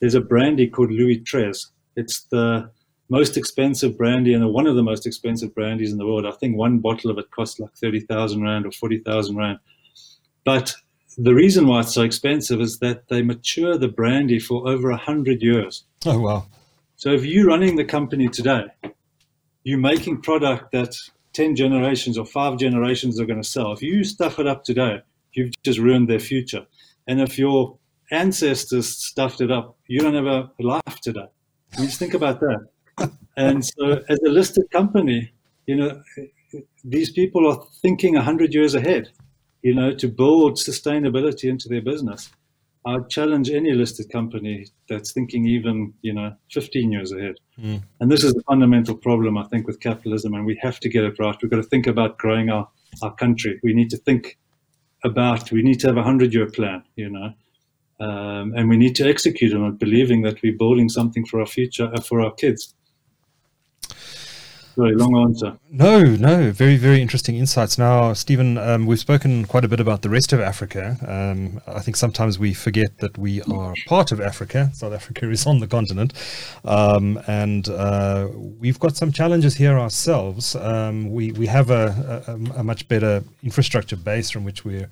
there's 0.00 0.14
a 0.14 0.20
brandy 0.20 0.66
called 0.66 0.90
Louis 0.90 1.22
XIII. 1.26 1.52
It's 1.94 2.22
the 2.30 2.70
most 3.10 3.36
expensive 3.36 3.98
brandy 3.98 4.32
and 4.32 4.50
one 4.52 4.66
of 4.66 4.76
the 4.76 4.82
most 4.82 5.06
expensive 5.06 5.54
brandies 5.54 5.92
in 5.92 5.98
the 5.98 6.06
world. 6.06 6.24
I 6.24 6.30
think 6.32 6.56
one 6.56 6.78
bottle 6.78 7.10
of 7.10 7.18
it 7.18 7.30
costs 7.30 7.60
like 7.60 7.74
30,000 7.74 8.42
Rand 8.42 8.64
or 8.66 8.72
40,000 8.72 9.36
Rand. 9.36 9.58
But 10.44 10.74
the 11.18 11.34
reason 11.34 11.66
why 11.66 11.80
it's 11.80 11.92
so 11.92 12.02
expensive 12.02 12.60
is 12.60 12.78
that 12.78 13.08
they 13.08 13.20
mature 13.20 13.76
the 13.76 13.88
brandy 13.88 14.38
for 14.38 14.66
over 14.66 14.88
100 14.90 15.42
years. 15.42 15.84
Oh, 16.06 16.18
wow. 16.18 16.46
So 16.96 17.10
if 17.10 17.26
you're 17.26 17.46
running 17.46 17.76
the 17.76 17.84
company 17.84 18.28
today, 18.28 18.66
you're 19.64 19.78
making 19.78 20.22
product 20.22 20.72
that 20.72 20.94
10 21.34 21.56
generations 21.56 22.16
or 22.16 22.24
five 22.24 22.58
generations 22.58 23.20
are 23.20 23.26
going 23.26 23.42
to 23.42 23.48
sell. 23.48 23.72
If 23.72 23.82
you 23.82 24.02
stuff 24.04 24.38
it 24.38 24.46
up 24.46 24.64
today, 24.64 25.02
you've 25.32 25.52
just 25.62 25.78
ruined 25.78 26.08
their 26.08 26.20
future. 26.20 26.66
And 27.06 27.20
if 27.20 27.38
your 27.38 27.78
ancestors 28.10 28.88
stuffed 28.88 29.40
it 29.40 29.50
up, 29.50 29.76
you 29.86 30.00
don't 30.00 30.14
have 30.14 30.26
a 30.26 30.50
life 30.58 31.00
today. 31.02 31.26
You 31.78 31.86
just 31.86 31.98
think 31.98 32.14
about 32.14 32.40
that. 32.40 32.66
And 33.36 33.64
so, 33.64 34.02
as 34.08 34.18
a 34.26 34.30
listed 34.30 34.68
company, 34.72 35.32
you 35.66 35.76
know, 35.76 36.02
these 36.82 37.12
people 37.12 37.46
are 37.46 37.64
thinking 37.80 38.14
100 38.14 38.52
years 38.52 38.74
ahead 38.74 39.10
you 39.62 39.74
know, 39.74 39.92
to 39.94 40.08
build 40.08 40.56
sustainability 40.56 41.48
into 41.48 41.68
their 41.68 41.82
business. 41.82 42.30
I 42.86 42.98
challenge 43.08 43.50
any 43.50 43.72
listed 43.72 44.10
company 44.10 44.66
that's 44.88 45.12
thinking 45.12 45.46
even, 45.46 45.92
you 46.00 46.14
know, 46.14 46.34
15 46.52 46.92
years 46.92 47.12
ahead. 47.12 47.34
Mm. 47.60 47.82
And 48.00 48.10
this 48.10 48.24
is 48.24 48.32
the 48.34 48.42
fundamental 48.44 48.96
problem, 48.96 49.36
I 49.36 49.44
think, 49.44 49.66
with 49.66 49.80
capitalism, 49.80 50.34
and 50.34 50.46
we 50.46 50.58
have 50.62 50.80
to 50.80 50.88
get 50.88 51.04
it 51.04 51.18
right. 51.18 51.36
We've 51.42 51.50
got 51.50 51.58
to 51.58 51.64
think 51.64 51.86
about 51.86 52.18
growing 52.18 52.50
our, 52.50 52.68
our 53.02 53.14
country. 53.14 53.58
We 53.62 53.74
need 53.74 53.90
to 53.90 53.98
think 53.98 54.38
about, 55.04 55.50
we 55.50 55.62
need 55.62 55.80
to 55.80 55.88
have 55.88 55.96
a 55.96 56.00
100 56.00 56.32
year 56.32 56.46
plan, 56.46 56.82
you 56.96 57.10
know, 57.10 57.34
um, 58.00 58.54
and 58.56 58.68
we 58.68 58.76
need 58.76 58.94
to 58.96 59.08
execute 59.08 59.54
on 59.54 59.64
it, 59.64 59.78
believing 59.78 60.22
that 60.22 60.42
we're 60.42 60.56
building 60.56 60.88
something 60.88 61.24
for 61.24 61.40
our 61.40 61.46
future, 61.46 61.90
uh, 61.94 62.00
for 62.00 62.20
our 62.20 62.32
kids. 62.32 62.74
Very 64.78 64.94
long 64.94 65.16
answer. 65.16 65.58
No, 65.72 66.04
no, 66.04 66.52
very, 66.52 66.76
very 66.76 67.02
interesting 67.02 67.34
insights. 67.34 67.78
Now, 67.78 68.12
Stephen, 68.12 68.56
um, 68.58 68.86
we've 68.86 69.00
spoken 69.00 69.44
quite 69.44 69.64
a 69.64 69.68
bit 69.68 69.80
about 69.80 70.02
the 70.02 70.08
rest 70.08 70.32
of 70.32 70.38
Africa. 70.38 70.96
Um, 71.04 71.60
I 71.66 71.80
think 71.80 71.96
sometimes 71.96 72.38
we 72.38 72.54
forget 72.54 72.96
that 72.98 73.18
we 73.18 73.42
are 73.42 73.74
part 73.88 74.12
of 74.12 74.20
Africa. 74.20 74.70
South 74.74 74.92
Africa 74.92 75.28
is 75.28 75.48
on 75.48 75.58
the 75.58 75.66
continent, 75.66 76.12
um, 76.64 77.20
and 77.26 77.68
uh, 77.68 78.28
we've 78.32 78.78
got 78.78 78.94
some 78.96 79.10
challenges 79.10 79.56
here 79.56 79.76
ourselves. 79.76 80.54
Um, 80.54 81.10
we 81.10 81.32
we 81.32 81.46
have 81.46 81.70
a, 81.70 82.22
a, 82.28 82.60
a 82.60 82.62
much 82.62 82.86
better 82.86 83.24
infrastructure 83.42 83.96
base 83.96 84.30
from 84.30 84.44
which 84.44 84.64
we're 84.64 84.88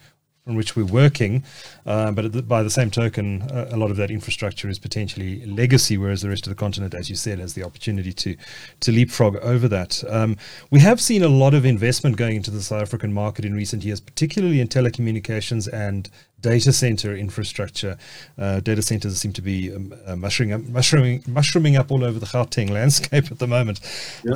on 0.47 0.55
which 0.55 0.76
we're 0.76 0.84
working. 0.84 1.42
Uh, 1.84 2.12
but 2.12 2.32
the, 2.32 2.42
by 2.42 2.62
the 2.62 2.70
same 2.70 2.90
token, 2.90 3.42
uh, 3.42 3.68
a 3.70 3.76
lot 3.76 3.90
of 3.90 3.97
that 3.97 4.11
infrastructure 4.11 4.68
is 4.68 4.78
potentially 4.78 5.44
legacy, 5.47 5.99
whereas 5.99 6.22
the 6.22 6.28
rest 6.28 6.47
of 6.47 6.51
the 6.51 6.57
continent, 6.57 6.94
as 6.94 7.11
you 7.11 7.16
said, 7.16 7.38
has 7.38 7.55
the 7.55 7.64
opportunity 7.64 8.12
to 8.12 8.36
to 8.80 8.92
leapfrog 8.92 9.36
over 9.36 9.68
that. 9.68 10.03
Um, 10.09 10.36
we 10.70 10.80
have 10.80 11.01
seen 11.01 11.22
a 11.22 11.28
lot 11.28 11.55
of 11.55 11.64
investment 11.64 12.16
going 12.16 12.36
into 12.36 12.51
the 12.51 12.62
South 12.62 12.82
African 12.82 13.12
market 13.12 13.44
in 13.44 13.55
recent 13.55 13.84
years, 13.84 14.01
particularly 14.01 14.61
in 14.61 14.68
telecommunications 14.68 15.72
and 15.72 16.09
data 16.47 16.72
center 16.72 17.16
infrastructure. 17.16 17.99
Uh, 18.38 18.61
data 18.61 18.80
centers 18.80 19.18
seem 19.18 19.32
to 19.32 19.42
be 19.42 19.74
um, 19.74 19.92
uh, 20.07 20.14
mushrooming, 20.14 20.55
up, 20.55 20.62
mushrooming, 20.62 21.24
mushrooming 21.26 21.76
up 21.76 21.90
all 21.90 22.05
over 22.05 22.20
the 22.20 22.26
Gauteng 22.26 22.70
landscape 22.70 23.24
at 23.32 23.38
the 23.40 23.49
moment. 23.49 23.80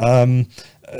Um, 0.03 0.47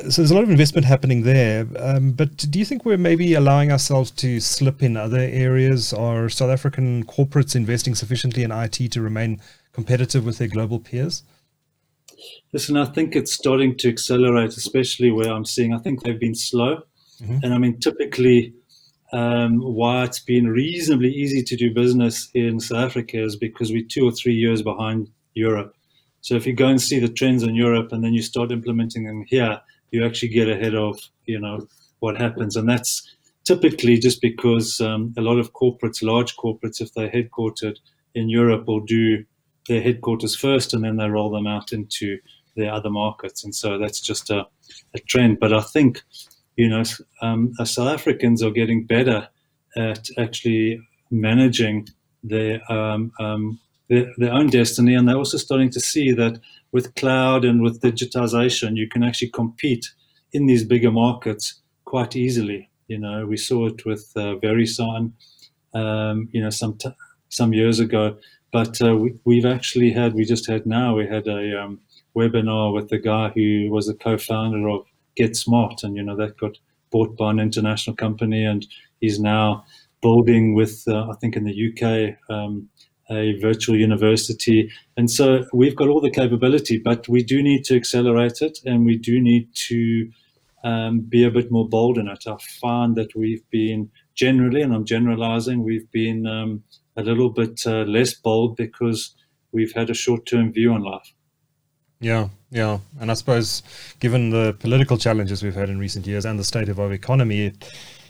so 0.09 0.23
there's 0.23 0.31
a 0.31 0.35
lot 0.35 0.45
of 0.45 0.51
investment 0.51 0.87
happening 0.87 1.23
there. 1.23 1.67
Um, 1.77 2.13
but 2.13 2.37
do 2.37 2.61
you 2.61 2.65
think 2.65 2.85
we're 2.85 2.97
maybe 2.97 3.35
allowing 3.35 3.73
ourselves 3.73 4.13
to 4.13 4.39
slip 4.39 4.85
in 4.85 4.97
other 4.97 5.19
areas? 5.19 5.93
Are 5.93 6.29
South 6.29 6.51
African 6.51 7.05
corporates 7.05 7.57
investing 7.57 7.97
sufficiently 7.97 8.45
in 8.45 8.53
IT 8.53 8.93
to 8.93 9.01
remain 9.03 9.41
competitive 9.73 10.25
with 10.25 10.39
their 10.39 10.49
global 10.49 10.79
peers? 10.79 11.25
Listen, 12.53 12.77
I 12.77 12.85
think 12.85 13.17
it's 13.17 13.33
starting 13.33 13.77
to 13.79 13.89
accelerate, 13.89 14.57
especially 14.57 15.11
where 15.11 15.33
I'm 15.33 15.45
seeing. 15.45 15.75
I 15.75 15.79
think 15.79 16.03
they've 16.03 16.21
been 16.21 16.35
slow, 16.37 16.83
mm-hmm. 17.21 17.39
and 17.43 17.55
I 17.55 17.59
mean, 17.59 17.81
typically, 17.81 18.55
um, 19.13 19.61
why 19.61 20.05
it's 20.05 20.21
been 20.21 20.49
reasonably 20.49 21.11
easy 21.11 21.43
to 21.43 21.57
do 21.57 21.75
business 21.75 22.29
in 22.35 22.61
South 22.61 22.91
Africa 22.91 23.23
is 23.23 23.37
because 23.37 23.73
we're 23.73 23.85
two 23.85 24.07
or 24.07 24.13
three 24.13 24.35
years 24.35 24.63
behind 24.63 25.09
Europe. 25.35 25.75
So 26.21 26.35
if 26.35 26.47
you 26.47 26.53
go 26.53 26.69
and 26.69 26.81
see 26.81 26.99
the 26.99 27.09
trends 27.09 27.43
in 27.43 27.55
Europe 27.55 27.93
and 27.93 28.05
then 28.05 28.13
you 28.13 28.23
start 28.23 28.53
implementing 28.53 29.05
them 29.05 29.25
here, 29.27 29.61
you 29.91 30.05
actually 30.05 30.29
get 30.29 30.49
ahead 30.49 30.75
of 30.75 30.99
you 31.27 31.41
know 31.41 31.67
what 32.01 32.17
happens, 32.17 32.57
and 32.57 32.69
that's 32.69 33.17
typically 33.45 33.99
just 33.99 34.21
because 34.21 34.81
um, 34.81 35.13
a 35.17 35.21
lot 35.21 35.39
of 35.39 35.53
corporates, 35.53 36.03
large 36.03 36.37
corporates, 36.37 36.81
if 36.81 36.93
they're 36.95 37.11
headquartered 37.11 37.77
in 38.15 38.29
Europe, 38.29 38.67
will 38.67 38.81
do 38.81 39.25
their 39.69 39.83
headquarters 39.83 40.37
first, 40.37 40.73
and 40.73 40.85
then 40.85 40.97
they 40.97 41.09
roll 41.09 41.31
them 41.31 41.47
out 41.47 41.73
into 41.73 42.19
their 42.57 42.73
other 42.73 42.91
markets, 42.91 43.45
and 43.45 43.55
so 43.55 43.79
that's 43.79 44.01
just 44.01 44.31
a, 44.31 44.47
a 44.95 44.99
trend. 45.01 45.41
But 45.41 45.53
I 45.53 45.63
think 45.63 46.03
you 46.61 46.69
know 46.69 46.83
um, 47.23 47.55
South 47.65 47.89
Africans 47.89 48.43
are 48.43 48.51
getting 48.51 48.87
better 48.87 49.29
at 49.77 50.09
actually 50.19 50.81
managing 51.11 51.89
their, 52.23 52.61
um, 52.71 53.13
um, 53.19 53.59
their 53.89 54.07
their 54.19 54.33
own 54.33 54.49
destiny, 54.49 54.95
and 54.95 55.09
they're 55.09 55.17
also 55.17 55.39
starting 55.39 55.71
to 55.71 55.81
see 55.81 56.13
that 56.13 56.39
with 56.73 56.95
cloud 56.95 57.45
and 57.45 57.63
with 57.63 57.81
digitization, 57.81 58.77
you 58.77 58.89
can 58.89 59.03
actually 59.03 59.31
compete 59.31 59.87
in 60.33 60.47
these 60.47 60.65
bigger 60.65 60.91
markets 60.91 61.61
quite 61.85 62.15
easily. 62.15 62.71
You 62.89 62.99
know, 62.99 63.27
we 63.27 63.37
saw 63.37 63.67
it 63.67 63.85
with 63.85 64.13
uh, 64.17 64.37
VeriSign, 64.43 65.13
um, 65.75 66.29
you 66.33 66.43
know, 66.43 66.51
some 66.51 66.77
t- 66.77 66.97
some 67.29 67.53
years 67.53 67.81
ago. 67.81 68.17
But 68.53 68.83
uh, 68.83 68.97
we, 69.25 69.41
have 69.41 69.53
actually 69.53 69.93
had, 69.93 70.15
we 70.15 70.25
just 70.25 70.49
had 70.49 70.67
now, 70.67 70.97
we 70.97 71.07
had 71.07 71.29
a 71.29 71.63
um, 71.63 71.81
webinar 72.17 72.75
with 72.75 72.89
the 72.89 72.99
guy 72.99 73.29
who 73.29 73.69
was 73.71 73.87
the 73.87 73.95
co-founder 73.95 74.69
of 74.69 74.85
Get 75.17 75.37
Smart, 75.37 75.83
and 75.83 75.97
you 75.97 76.03
know 76.03 76.17
that 76.17 76.39
got 76.39 76.59
bought 76.91 77.17
by 77.17 77.31
an 77.31 77.41
international 77.41 77.97
company, 77.97 78.45
and 78.45 78.67
he's 79.01 79.21
now 79.21 79.65
building 80.03 80.55
with, 80.55 80.85
uh, 80.89 81.09
I 81.11 81.15
think, 81.21 81.37
in 81.37 81.45
the 81.45 81.53
UK, 81.71 82.17
um, 82.35 82.69
a 83.11 83.39
virtual 83.41 83.77
university. 83.77 84.71
And 84.97 85.11
so 85.11 85.45
we've 85.53 85.77
got 85.77 85.89
all 85.89 86.01
the 86.01 86.11
capability, 86.11 86.79
but 86.79 87.09
we 87.09 87.23
do 87.23 87.43
need 87.43 87.65
to 87.65 87.77
accelerate 87.77 88.41
it 88.41 88.59
and 88.65 88.87
we 88.87 88.97
do 88.97 89.21
need 89.21 89.49
to 89.69 90.11
um, 90.63 91.01
be 91.01 91.25
a 91.25 91.31
bit 91.31 91.51
more 91.51 91.69
bold 91.69 91.99
in 91.99 92.09
it. 92.09 92.25
I 92.27 92.37
find 92.61 92.97
that 92.97 93.15
we've 93.17 93.49
been 93.51 93.91
generally, 94.15 94.63
and 94.63 94.73
I'm 94.73 94.85
generalizing, 94.85 95.65
we've 95.65 95.91
been 95.91 96.27
um, 96.27 96.63
a 96.97 97.03
little 97.03 97.31
bit 97.31 97.61
uh, 97.67 97.83
less 97.83 98.15
bold 98.15 98.57
because 98.57 99.15
we've 99.53 99.73
had 99.73 99.91
a 99.91 99.95
short 99.95 100.27
term 100.27 100.53
view 100.53 100.73
on 100.73 100.83
life. 100.83 101.13
Yeah, 102.01 102.29
yeah. 102.51 102.79
And 103.01 103.11
I 103.11 103.15
suppose, 103.15 103.63
given 104.01 104.31
the 104.31 104.55
political 104.55 104.99
challenges 104.99 105.43
we've 105.43 105.55
had 105.55 105.69
in 105.69 105.79
recent 105.79 106.07
years 106.07 106.25
and 106.25 106.39
the 106.39 106.45
state 106.45 106.69
of 106.69 106.81
our 106.81 106.93
economy, 106.93 107.53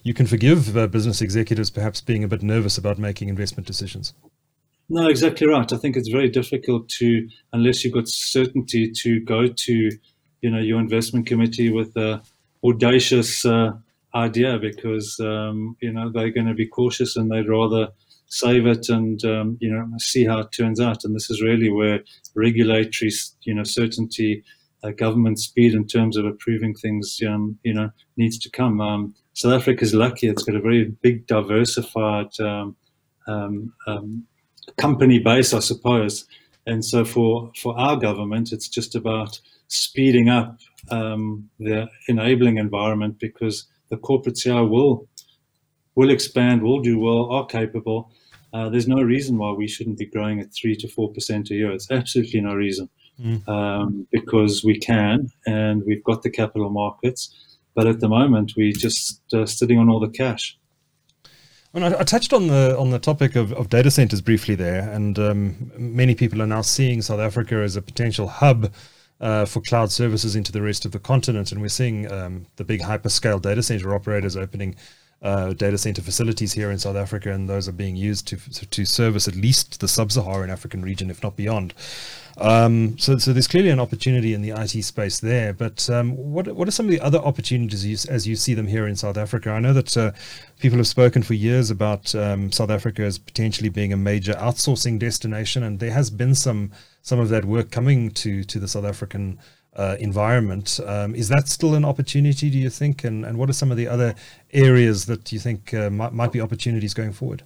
you 0.03 0.15
can 0.15 0.27
forgive 0.27 0.77
uh, 0.77 0.87
business 0.87 1.21
executives 1.21 1.71
perhaps 1.71 2.01
being 2.01 2.25
a 2.25 2.29
bit 2.29 2.43
nervous 2.43 2.79
about 2.79 2.99
making 2.99 3.29
investment 3.29 3.67
decisions. 3.67 4.15
No, 4.89 5.09
exactly 5.09 5.47
right. 5.47 5.73
I 5.73 5.77
think 5.77 5.97
it's 5.97 6.09
very 6.09 6.29
difficult 6.29 6.89
to, 6.99 7.29
unless 7.53 7.85
you've 7.85 7.95
got 7.95 8.09
certainty, 8.09 8.91
to 8.91 9.21
go 9.21 9.47
to, 9.47 9.91
you 10.41 10.51
know, 10.51 10.59
your 10.59 10.81
investment 10.81 11.27
committee 11.27 11.71
with 11.71 11.97
a 11.97 12.23
audacious 12.65 13.45
uh, 13.45 13.73
idea 14.15 14.59
because 14.59 15.19
um, 15.21 15.77
you 15.81 15.93
know 15.93 16.11
they're 16.11 16.31
going 16.31 16.47
to 16.47 16.55
be 16.55 16.67
cautious 16.67 17.17
and 17.17 17.31
they'd 17.31 17.49
rather 17.49 17.89
save 18.31 18.65
it 18.67 18.89
and 18.89 19.23
um, 19.25 19.59
you 19.61 19.71
know 19.71 19.87
see 19.99 20.25
how 20.25 20.39
it 20.39 20.53
turns 20.53 20.81
out. 20.81 21.05
And 21.05 21.15
this 21.15 21.29
is 21.31 21.43
really 21.43 21.71
where 21.71 22.01
regulatory, 22.35 23.11
you 23.43 23.55
know, 23.55 23.65
certainty, 23.65 24.43
uh, 24.83 24.91
government 24.91 25.39
speed 25.39 25.75
in 25.75 25.87
terms 25.87 26.17
of 26.17 26.25
approving 26.25 26.75
things, 26.75 27.21
um, 27.29 27.59
you 27.63 27.75
know, 27.75 27.91
needs 28.17 28.39
to 28.39 28.51
come. 28.51 28.81
Um, 28.81 29.15
South 29.35 29.53
Africa 29.53 29.83
is 29.83 29.95
lucky; 29.95 30.29
it's 30.29 30.43
got 30.43 30.57
a 30.57 30.61
very 30.61 30.85
big, 31.03 31.27
diversified 31.27 32.39
um, 32.41 32.77
um, 33.27 33.75
um 33.87 34.27
company 34.77 35.19
base, 35.19 35.53
I 35.53 35.61
suppose. 35.61 36.27
And 36.67 36.85
so 36.85 37.05
for, 37.05 37.51
for 37.61 37.77
our 37.79 37.97
government, 37.97 38.53
it's 38.53 38.69
just 38.69 38.95
about 38.95 39.41
speeding 39.69 40.29
up 40.29 40.59
the 40.89 41.89
enabling 42.09 42.59
environment 42.59 43.19
because 43.19 43.67
the 43.89 43.97
corporates 43.97 44.43
here 44.43 44.65
will 44.65 45.09
will 46.01 46.11
expand, 46.11 46.63
will 46.63 46.81
do 46.81 46.99
well, 46.99 47.31
are 47.31 47.45
capable. 47.45 48.11
Uh, 48.55 48.71
there's 48.71 48.89
no 48.89 49.03
reason 49.03 49.37
why 49.37 49.53
we 49.53 49.69
shouldn't 49.69 49.99
be 49.99 50.07
growing 50.07 50.41
at 50.41 50.49
three 50.59 50.75
to 50.75 50.89
four 50.89 51.13
percent 51.13 51.51
a 51.51 51.55
year. 51.55 51.71
It's 51.71 51.91
absolutely 51.91 52.41
no 52.41 52.55
reason 52.55 52.89
mm. 53.23 53.47
um, 53.47 54.07
because 54.11 54.65
we 54.65 54.79
can, 54.79 55.29
and 55.47 55.83
we've 55.87 56.03
got 56.03 56.23
the 56.23 56.31
capital 56.31 56.71
markets. 56.71 57.23
But 57.75 57.87
at 57.87 58.01
the 58.01 58.09
moment, 58.09 58.55
we're 58.57 58.73
just 58.73 59.21
uh, 59.35 59.45
sitting 59.45 59.79
on 59.79 59.91
all 59.91 60.01
the 60.01 60.09
cash. 60.09 60.59
I, 61.75 61.87
I, 61.87 62.03
touched 62.03 62.33
on 62.33 62.49
the 62.49 62.77
on 62.79 62.91
the 62.91 62.99
topic 62.99 63.37
of, 63.37 63.53
of 63.53 63.69
data 63.69 63.91
centers 63.91 64.23
briefly 64.23 64.55
there, 64.55 64.89
and 64.89 65.19
um, 65.19 65.71
many 65.77 66.15
people 66.15 66.41
are 66.41 66.47
now 66.47 66.63
seeing 66.63 67.03
South 67.03 67.21
Africa 67.21 67.57
as 67.57 67.77
a 67.77 67.83
potential 67.83 68.27
hub 68.27 68.73
uh, 69.21 69.45
for 69.45 69.61
cloud 69.61 69.93
services 69.93 70.35
into 70.35 70.51
the 70.51 70.63
rest 70.63 70.87
of 70.87 70.93
the 70.93 70.99
continent, 70.99 71.53
and 71.53 71.61
we're 71.61 71.69
seeing 71.69 72.11
um, 72.11 72.47
the 72.57 72.65
big 72.65 72.81
hyperscale 72.81 73.41
data 73.41 73.63
center 73.63 73.95
operators 73.95 74.35
opening 74.35 74.75
uh, 75.23 75.53
data 75.53 75.77
center 75.77 76.01
facilities 76.01 76.55
here 76.55 76.71
in 76.71 76.79
South 76.79 76.97
Africa, 76.97 77.31
and 77.31 77.49
those 77.49 77.69
are 77.69 77.73
being 77.73 77.97
used 77.97 78.27
to 78.29 78.37
to 78.67 78.85
service 78.87 79.29
at 79.29 79.37
least 79.37 79.81
the 79.81 79.89
sub-Saharan 79.89 80.51
African 80.51 80.83
region, 80.83 81.11
if 81.11 81.23
not 81.23 81.37
beyond. 81.37 81.75
Um, 82.39 82.99
so, 82.99 83.19
so 83.19 83.35
there's 83.35 83.49
clearly 83.49 83.69
an 83.69 83.81
opportunity 83.81 84.33
in 84.33 84.41
the 84.41 84.51
IT 84.51 84.83
space 84.83 85.21
there. 85.21 85.53
But 85.53 85.91
um, 85.91 86.17
what 86.17 86.49
what 86.49 86.67
are 86.67 86.71
some 86.71 86.87
of 86.87 86.93
the 86.93 87.01
other 87.01 87.19
opportunities 87.19 87.85
you, 87.85 88.13
as 88.13 88.27
you 88.27 88.35
see 88.35 88.55
them 88.55 88.67
here 88.67 88.87
in 88.87 88.97
South 88.97 89.19
Africa? 89.19 89.51
I 89.51 89.61
know 89.61 89.75
that 89.75 89.97
uh, 89.97 90.13
people 90.59 90.79
have 90.79 90.87
spoken 90.87 91.23
for 91.23 91.35
years 91.35 91.71
about 91.71 92.15
um, 92.15 92.51
South 92.51 92.71
Africa 92.71 93.03
as 93.03 93.19
potentially 93.19 93.69
being 93.69 93.93
a 93.93 93.99
major 93.99 94.33
outsourcing 94.35 94.99
destination, 94.99 95.63
and 95.63 95.81
there 95.81 95.93
has 95.93 96.09
been 96.09 96.35
some 96.35 96.73
some 97.03 97.21
of 97.21 97.29
that 97.29 97.45
work 97.45 97.71
coming 97.71 98.11
to 98.13 98.43
to 98.45 98.59
the 98.59 98.69
South 98.69 98.87
African 98.87 99.39
uh, 99.77 99.97
environment. 100.01 100.81
Um, 100.85 101.15
is 101.15 101.29
that 101.29 101.49
still 101.49 101.75
an 101.75 101.85
opportunity, 101.85 102.51
do 102.51 102.59
you 102.59 102.71
think? 102.71 103.05
And, 103.05 103.25
and 103.25 103.39
what 103.39 103.49
are 103.49 103.53
some 103.53 103.71
of 103.71 103.77
the 103.77 103.89
other 103.89 104.15
areas 104.53 105.07
that 105.07 105.33
you 105.33 105.39
think 105.39 105.73
uh, 105.75 105.91
might, 105.91 106.13
might 106.13 106.33
be 106.33 106.41
opportunities 106.41 106.95
going 106.95 107.13
forward? 107.13 107.43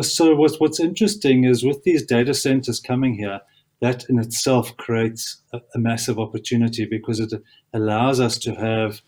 So 0.00 0.34
what's, 0.34 0.58
what's 0.58 0.80
interesting 0.80 1.44
is 1.44 1.64
with 1.64 1.84
these 1.84 2.04
data 2.04 2.34
centers 2.34 2.80
coming 2.80 3.14
here, 3.14 3.40
that 3.80 4.04
in 4.08 4.18
itself 4.18 4.76
creates 4.76 5.42
a, 5.52 5.60
a 5.74 5.78
massive 5.78 6.18
opportunity 6.18 6.84
because 6.84 7.20
it 7.20 7.32
allows 7.72 8.18
us 8.20 8.38
to 8.38 8.54
have 8.54 9.00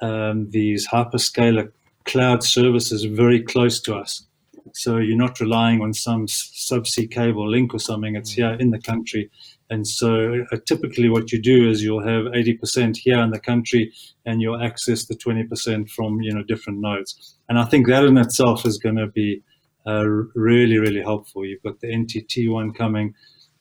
um, 0.00 0.50
these 0.50 0.88
hyperscaler 0.88 1.72
cloud 2.04 2.42
services 2.42 3.04
very 3.04 3.42
close 3.42 3.80
to 3.80 3.94
us. 3.94 4.26
So 4.72 4.98
you're 4.98 5.16
not 5.16 5.40
relying 5.40 5.82
on 5.82 5.92
some 5.94 6.26
subsea 6.26 7.10
cable 7.10 7.48
link 7.48 7.74
or 7.74 7.80
something. 7.80 8.14
It's 8.16 8.32
here 8.32 8.52
in 8.54 8.70
the 8.70 8.80
country. 8.80 9.30
And 9.70 9.86
so 9.86 10.44
uh, 10.52 10.56
typically 10.66 11.08
what 11.08 11.30
you 11.30 11.40
do 11.40 11.70
is 11.70 11.82
you'll 11.82 12.06
have 12.06 12.24
80% 12.24 12.96
here 12.96 13.20
in 13.20 13.30
the 13.30 13.38
country 13.38 13.92
and 14.26 14.42
you'll 14.42 14.60
access 14.60 15.06
the 15.06 15.14
20% 15.14 15.88
from, 15.90 16.20
you 16.20 16.34
know, 16.34 16.42
different 16.42 16.80
nodes. 16.80 17.38
And 17.48 17.58
I 17.58 17.64
think 17.64 17.86
that 17.86 18.04
in 18.04 18.18
itself 18.18 18.66
is 18.66 18.78
going 18.78 18.96
to 18.96 19.06
be 19.06 19.42
uh, 19.86 20.04
really, 20.34 20.78
really 20.78 21.00
helpful. 21.00 21.46
You've 21.46 21.62
got 21.62 21.80
the 21.80 21.86
NTT 21.86 22.50
one 22.52 22.72
coming. 22.72 23.14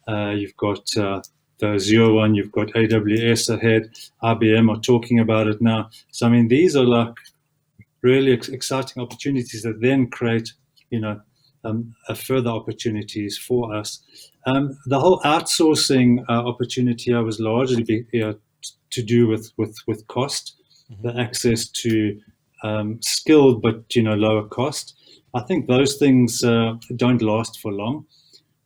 Uh, 0.08 0.32
you've 0.32 0.58
got 0.58 0.82
uh, 0.98 1.22
the 1.60 1.68
Azure 1.76 2.12
one. 2.12 2.34
You've 2.34 2.52
got 2.52 2.70
AWS 2.70 3.56
ahead. 3.56 3.92
IBM 4.24 4.76
are 4.76 4.82
talking 4.82 5.20
about 5.20 5.48
it 5.48 5.62
now. 5.62 5.90
So, 6.12 6.26
I 6.26 6.30
mean, 6.30 6.48
these 6.48 6.76
are 6.76 6.86
like 6.86 7.14
really 8.02 8.34
ex- 8.34 8.50
exciting 8.50 9.02
opportunities 9.02 9.62
that 9.62 9.80
then 9.80 10.10
create, 10.10 10.52
you 10.90 11.00
know, 11.00 11.22
um, 11.64 11.94
further 12.16 12.50
opportunities 12.50 13.38
for 13.38 13.76
us. 13.76 14.29
Um, 14.46 14.78
the 14.86 15.00
whole 15.00 15.20
outsourcing 15.22 16.24
uh, 16.30 16.48
opportunity 16.48 17.14
I 17.14 17.20
was 17.20 17.40
largely 17.40 17.84
be, 17.84 18.06
you 18.12 18.22
know, 18.22 18.36
to 18.92 19.04
do 19.04 19.28
with 19.28 19.52
with 19.58 19.76
with 19.88 20.08
cost, 20.08 20.56
mm-hmm. 20.92 21.08
the 21.08 21.20
access 21.20 21.68
to 21.70 22.20
um, 22.64 23.00
skilled 23.02 23.62
but 23.62 23.96
you 23.96 24.04
know 24.04 24.16
lower 24.16 24.48
cost. 24.48 24.96
I 25.34 25.42
think 25.42 25.68
those 25.68 25.98
things 25.98 26.44
uh, 26.44 26.74
don't 26.96 27.22
last 27.22 27.60
for 27.60 27.72
long 27.72 28.06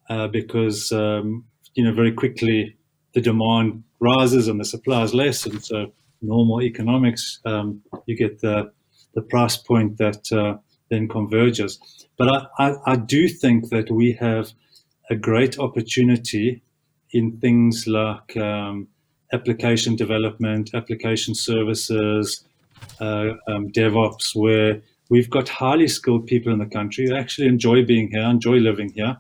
uh, 0.10 0.28
because 0.28 0.92
um, 0.92 1.46
you 1.76 1.84
know 1.84 1.94
very 1.94 2.12
quickly 2.12 2.78
the 3.14 3.22
demand 3.22 3.84
rises 4.00 4.48
and 4.48 4.60
the 4.60 4.66
supply 4.66 5.04
is 5.04 5.14
less, 5.14 5.46
and 5.46 5.64
so 5.64 5.92
normal 6.22 6.62
economics 6.62 7.40
um, 7.46 7.82
you 8.06 8.16
get 8.16 8.40
the 8.42 8.72
the 9.14 9.22
price 9.22 9.58
point 9.58 9.98
that 9.98 10.32
uh, 10.32 10.58
then 10.90 11.08
converges. 11.08 11.80
But 12.18 12.30
I, 12.30 12.68
I, 12.68 12.76
I 12.86 12.96
do 12.96 13.28
think 13.28 13.70
that 13.70 13.92
we 13.92 14.14
have 14.14 14.54
a 15.14 15.16
great 15.16 15.60
opportunity 15.60 16.62
in 17.12 17.38
things 17.40 17.86
like 17.88 18.36
um, 18.36 18.88
application 19.32 19.96
development, 19.96 20.72
application 20.74 21.36
services, 21.36 22.44
uh, 23.00 23.34
um, 23.48 23.70
DevOps, 23.70 24.36
where 24.36 24.82
we've 25.10 25.30
got 25.30 25.48
highly 25.48 25.88
skilled 25.88 26.26
people 26.26 26.52
in 26.52 26.60
the 26.60 26.66
country 26.66 27.08
who 27.08 27.16
actually 27.16 27.48
enjoy 27.48 27.86
being 27.86 28.10
here, 28.10 28.24
enjoy 28.24 28.58
living 28.58 28.92
here. 28.94 29.16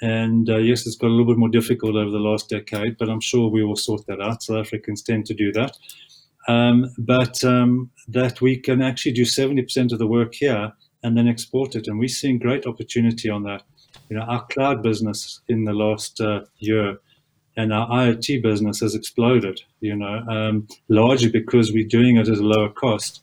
And 0.00 0.50
uh, 0.50 0.58
yes, 0.58 0.86
it's 0.86 0.96
got 0.96 1.08
a 1.08 1.14
little 1.14 1.32
bit 1.32 1.38
more 1.38 1.48
difficult 1.48 1.94
over 1.94 2.10
the 2.10 2.26
last 2.30 2.48
decade, 2.48 2.98
but 2.98 3.08
I'm 3.08 3.20
sure 3.20 3.48
we 3.48 3.64
will 3.64 3.76
sort 3.76 4.06
that 4.06 4.20
out. 4.20 4.42
South 4.42 4.66
Africans 4.66 5.02
tend 5.02 5.26
to 5.26 5.34
do 5.34 5.52
that. 5.52 5.76
Um, 6.48 6.86
but 6.98 7.44
um, 7.44 7.90
that 8.08 8.40
we 8.40 8.56
can 8.56 8.80
actually 8.82 9.12
do 9.12 9.22
70% 9.22 9.92
of 9.92 9.98
the 9.98 10.06
work 10.06 10.34
here 10.34 10.72
and 11.04 11.16
then 11.16 11.28
export 11.28 11.76
it. 11.76 11.86
And 11.86 11.98
we're 11.98 12.08
seeing 12.08 12.38
great 12.38 12.66
opportunity 12.66 13.28
on 13.28 13.44
that. 13.44 13.62
You 14.08 14.16
know, 14.16 14.22
our 14.22 14.46
cloud 14.46 14.82
business 14.82 15.40
in 15.48 15.64
the 15.64 15.72
last 15.72 16.20
uh, 16.20 16.40
year 16.58 16.98
and 17.56 17.72
our 17.72 17.88
IoT 17.88 18.40
business 18.42 18.80
has 18.80 18.94
exploded, 18.94 19.60
you 19.80 19.96
know, 19.96 20.24
um, 20.28 20.68
largely 20.88 21.28
because 21.28 21.72
we're 21.72 21.88
doing 21.88 22.16
it 22.16 22.28
at 22.28 22.38
a 22.38 22.42
lower 22.42 22.70
cost. 22.70 23.20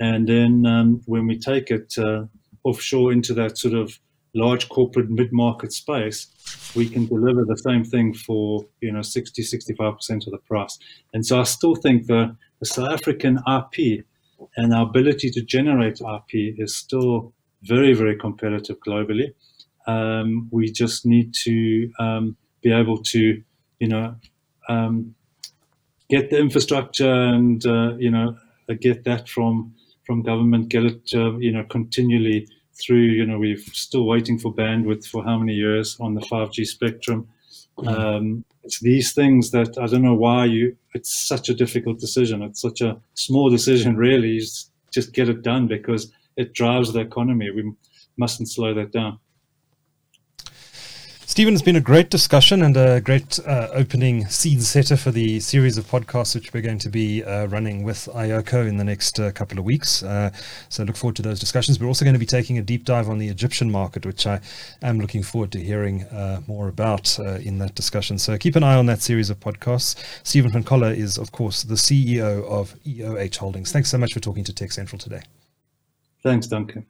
And 0.00 0.28
then 0.28 0.66
um, 0.66 1.02
when 1.06 1.26
we 1.26 1.38
take 1.38 1.70
it 1.70 1.94
uh, 1.96 2.24
offshore 2.64 3.12
into 3.12 3.32
that 3.34 3.56
sort 3.56 3.74
of 3.74 3.98
large 4.34 4.68
corporate 4.68 5.08
mid-market 5.08 5.72
space, 5.72 6.26
we 6.74 6.88
can 6.88 7.06
deliver 7.06 7.44
the 7.44 7.56
same 7.56 7.84
thing 7.84 8.12
for, 8.12 8.66
you 8.80 8.92
know, 8.92 9.02
60, 9.02 9.40
65% 9.42 10.26
of 10.26 10.32
the 10.32 10.38
price. 10.38 10.78
And 11.14 11.24
so 11.24 11.40
I 11.40 11.44
still 11.44 11.76
think 11.76 12.06
the, 12.06 12.36
the 12.58 12.66
South 12.66 12.90
African 12.90 13.38
IP 13.46 14.04
and 14.56 14.74
our 14.74 14.86
ability 14.86 15.30
to 15.30 15.42
generate 15.42 16.00
IP 16.00 16.58
is 16.58 16.74
still 16.74 17.32
very, 17.62 17.94
very 17.94 18.16
competitive 18.16 18.78
globally. 18.86 19.32
Um, 19.86 20.48
we 20.50 20.70
just 20.70 21.06
need 21.06 21.32
to 21.44 21.90
um, 21.98 22.36
be 22.62 22.72
able 22.72 23.02
to, 23.04 23.42
you 23.78 23.88
know, 23.88 24.16
um, 24.68 25.14
get 26.08 26.30
the 26.30 26.38
infrastructure 26.38 27.12
and 27.12 27.64
uh, 27.66 27.96
you 27.96 28.10
know 28.10 28.36
get 28.80 29.04
that 29.04 29.28
from 29.28 29.74
from 30.04 30.22
government, 30.22 30.68
get 30.68 30.84
it 30.84 31.02
uh, 31.14 31.36
you 31.38 31.52
know 31.52 31.64
continually 31.64 32.48
through. 32.74 32.98
You 32.98 33.26
know, 33.26 33.38
we're 33.38 33.58
still 33.58 34.04
waiting 34.04 34.38
for 34.38 34.54
bandwidth 34.54 35.06
for 35.06 35.24
how 35.24 35.38
many 35.38 35.54
years 35.54 35.96
on 36.00 36.14
the 36.14 36.20
5G 36.20 36.66
spectrum. 36.66 37.28
Mm. 37.78 38.42
it's 38.64 38.80
these 38.80 39.12
things 39.12 39.50
that 39.50 39.76
I 39.76 39.86
don't 39.86 40.02
know 40.02 40.14
why 40.14 40.46
you. 40.46 40.76
It's 40.94 41.12
such 41.12 41.50
a 41.50 41.54
difficult 41.54 41.98
decision. 41.98 42.42
It's 42.42 42.62
such 42.62 42.80
a 42.80 42.98
small 43.12 43.50
decision, 43.50 43.96
really. 44.06 44.38
Just, 44.38 44.70
just 44.90 45.12
get 45.12 45.28
it 45.28 45.42
done 45.42 45.66
because 45.66 46.10
it 46.36 46.54
drives 46.54 46.92
the 46.92 47.00
economy. 47.00 47.50
We 47.50 47.70
mustn't 48.16 48.48
slow 48.48 48.72
that 48.74 48.92
down. 48.92 49.18
Stephen, 51.28 51.54
it's 51.54 51.62
been 51.62 51.74
a 51.74 51.80
great 51.80 52.08
discussion 52.08 52.62
and 52.62 52.76
a 52.76 53.00
great 53.00 53.40
uh, 53.40 53.66
opening 53.72 54.28
seed 54.28 54.62
setter 54.62 54.96
for 54.96 55.10
the 55.10 55.40
series 55.40 55.76
of 55.76 55.84
podcasts 55.84 56.36
which 56.36 56.54
we're 56.54 56.62
going 56.62 56.78
to 56.78 56.88
be 56.88 57.24
uh, 57.24 57.46
running 57.46 57.82
with 57.82 58.08
iOCO 58.14 58.66
in 58.66 58.76
the 58.76 58.84
next 58.84 59.18
uh, 59.18 59.32
couple 59.32 59.58
of 59.58 59.64
weeks. 59.64 60.04
Uh, 60.04 60.30
so 60.68 60.84
look 60.84 60.94
forward 60.94 61.16
to 61.16 61.22
those 61.22 61.40
discussions. 61.40 61.80
We're 61.80 61.88
also 61.88 62.04
going 62.04 62.14
to 62.14 62.20
be 62.20 62.26
taking 62.26 62.58
a 62.58 62.62
deep 62.62 62.84
dive 62.84 63.08
on 63.08 63.18
the 63.18 63.26
Egyptian 63.26 63.72
market, 63.72 64.06
which 64.06 64.24
I 64.24 64.40
am 64.82 65.00
looking 65.00 65.24
forward 65.24 65.50
to 65.52 65.58
hearing 65.58 66.04
uh, 66.04 66.42
more 66.46 66.68
about 66.68 67.18
uh, 67.18 67.40
in 67.40 67.58
that 67.58 67.74
discussion. 67.74 68.18
So 68.18 68.38
keep 68.38 68.54
an 68.54 68.62
eye 68.62 68.76
on 68.76 68.86
that 68.86 69.02
series 69.02 69.28
of 69.28 69.40
podcasts. 69.40 69.96
Stephen 70.22 70.52
van 70.52 70.62
Coller 70.62 70.92
is, 70.92 71.18
of 71.18 71.32
course, 71.32 71.64
the 71.64 71.74
CEO 71.74 72.44
of 72.44 72.76
EOH 72.84 73.36
Holdings. 73.38 73.72
Thanks 73.72 73.90
so 73.90 73.98
much 73.98 74.14
for 74.14 74.20
talking 74.20 74.44
to 74.44 74.52
TechCentral 74.52 75.00
today. 75.00 75.22
Thanks, 76.22 76.46
Duncan. 76.46 76.86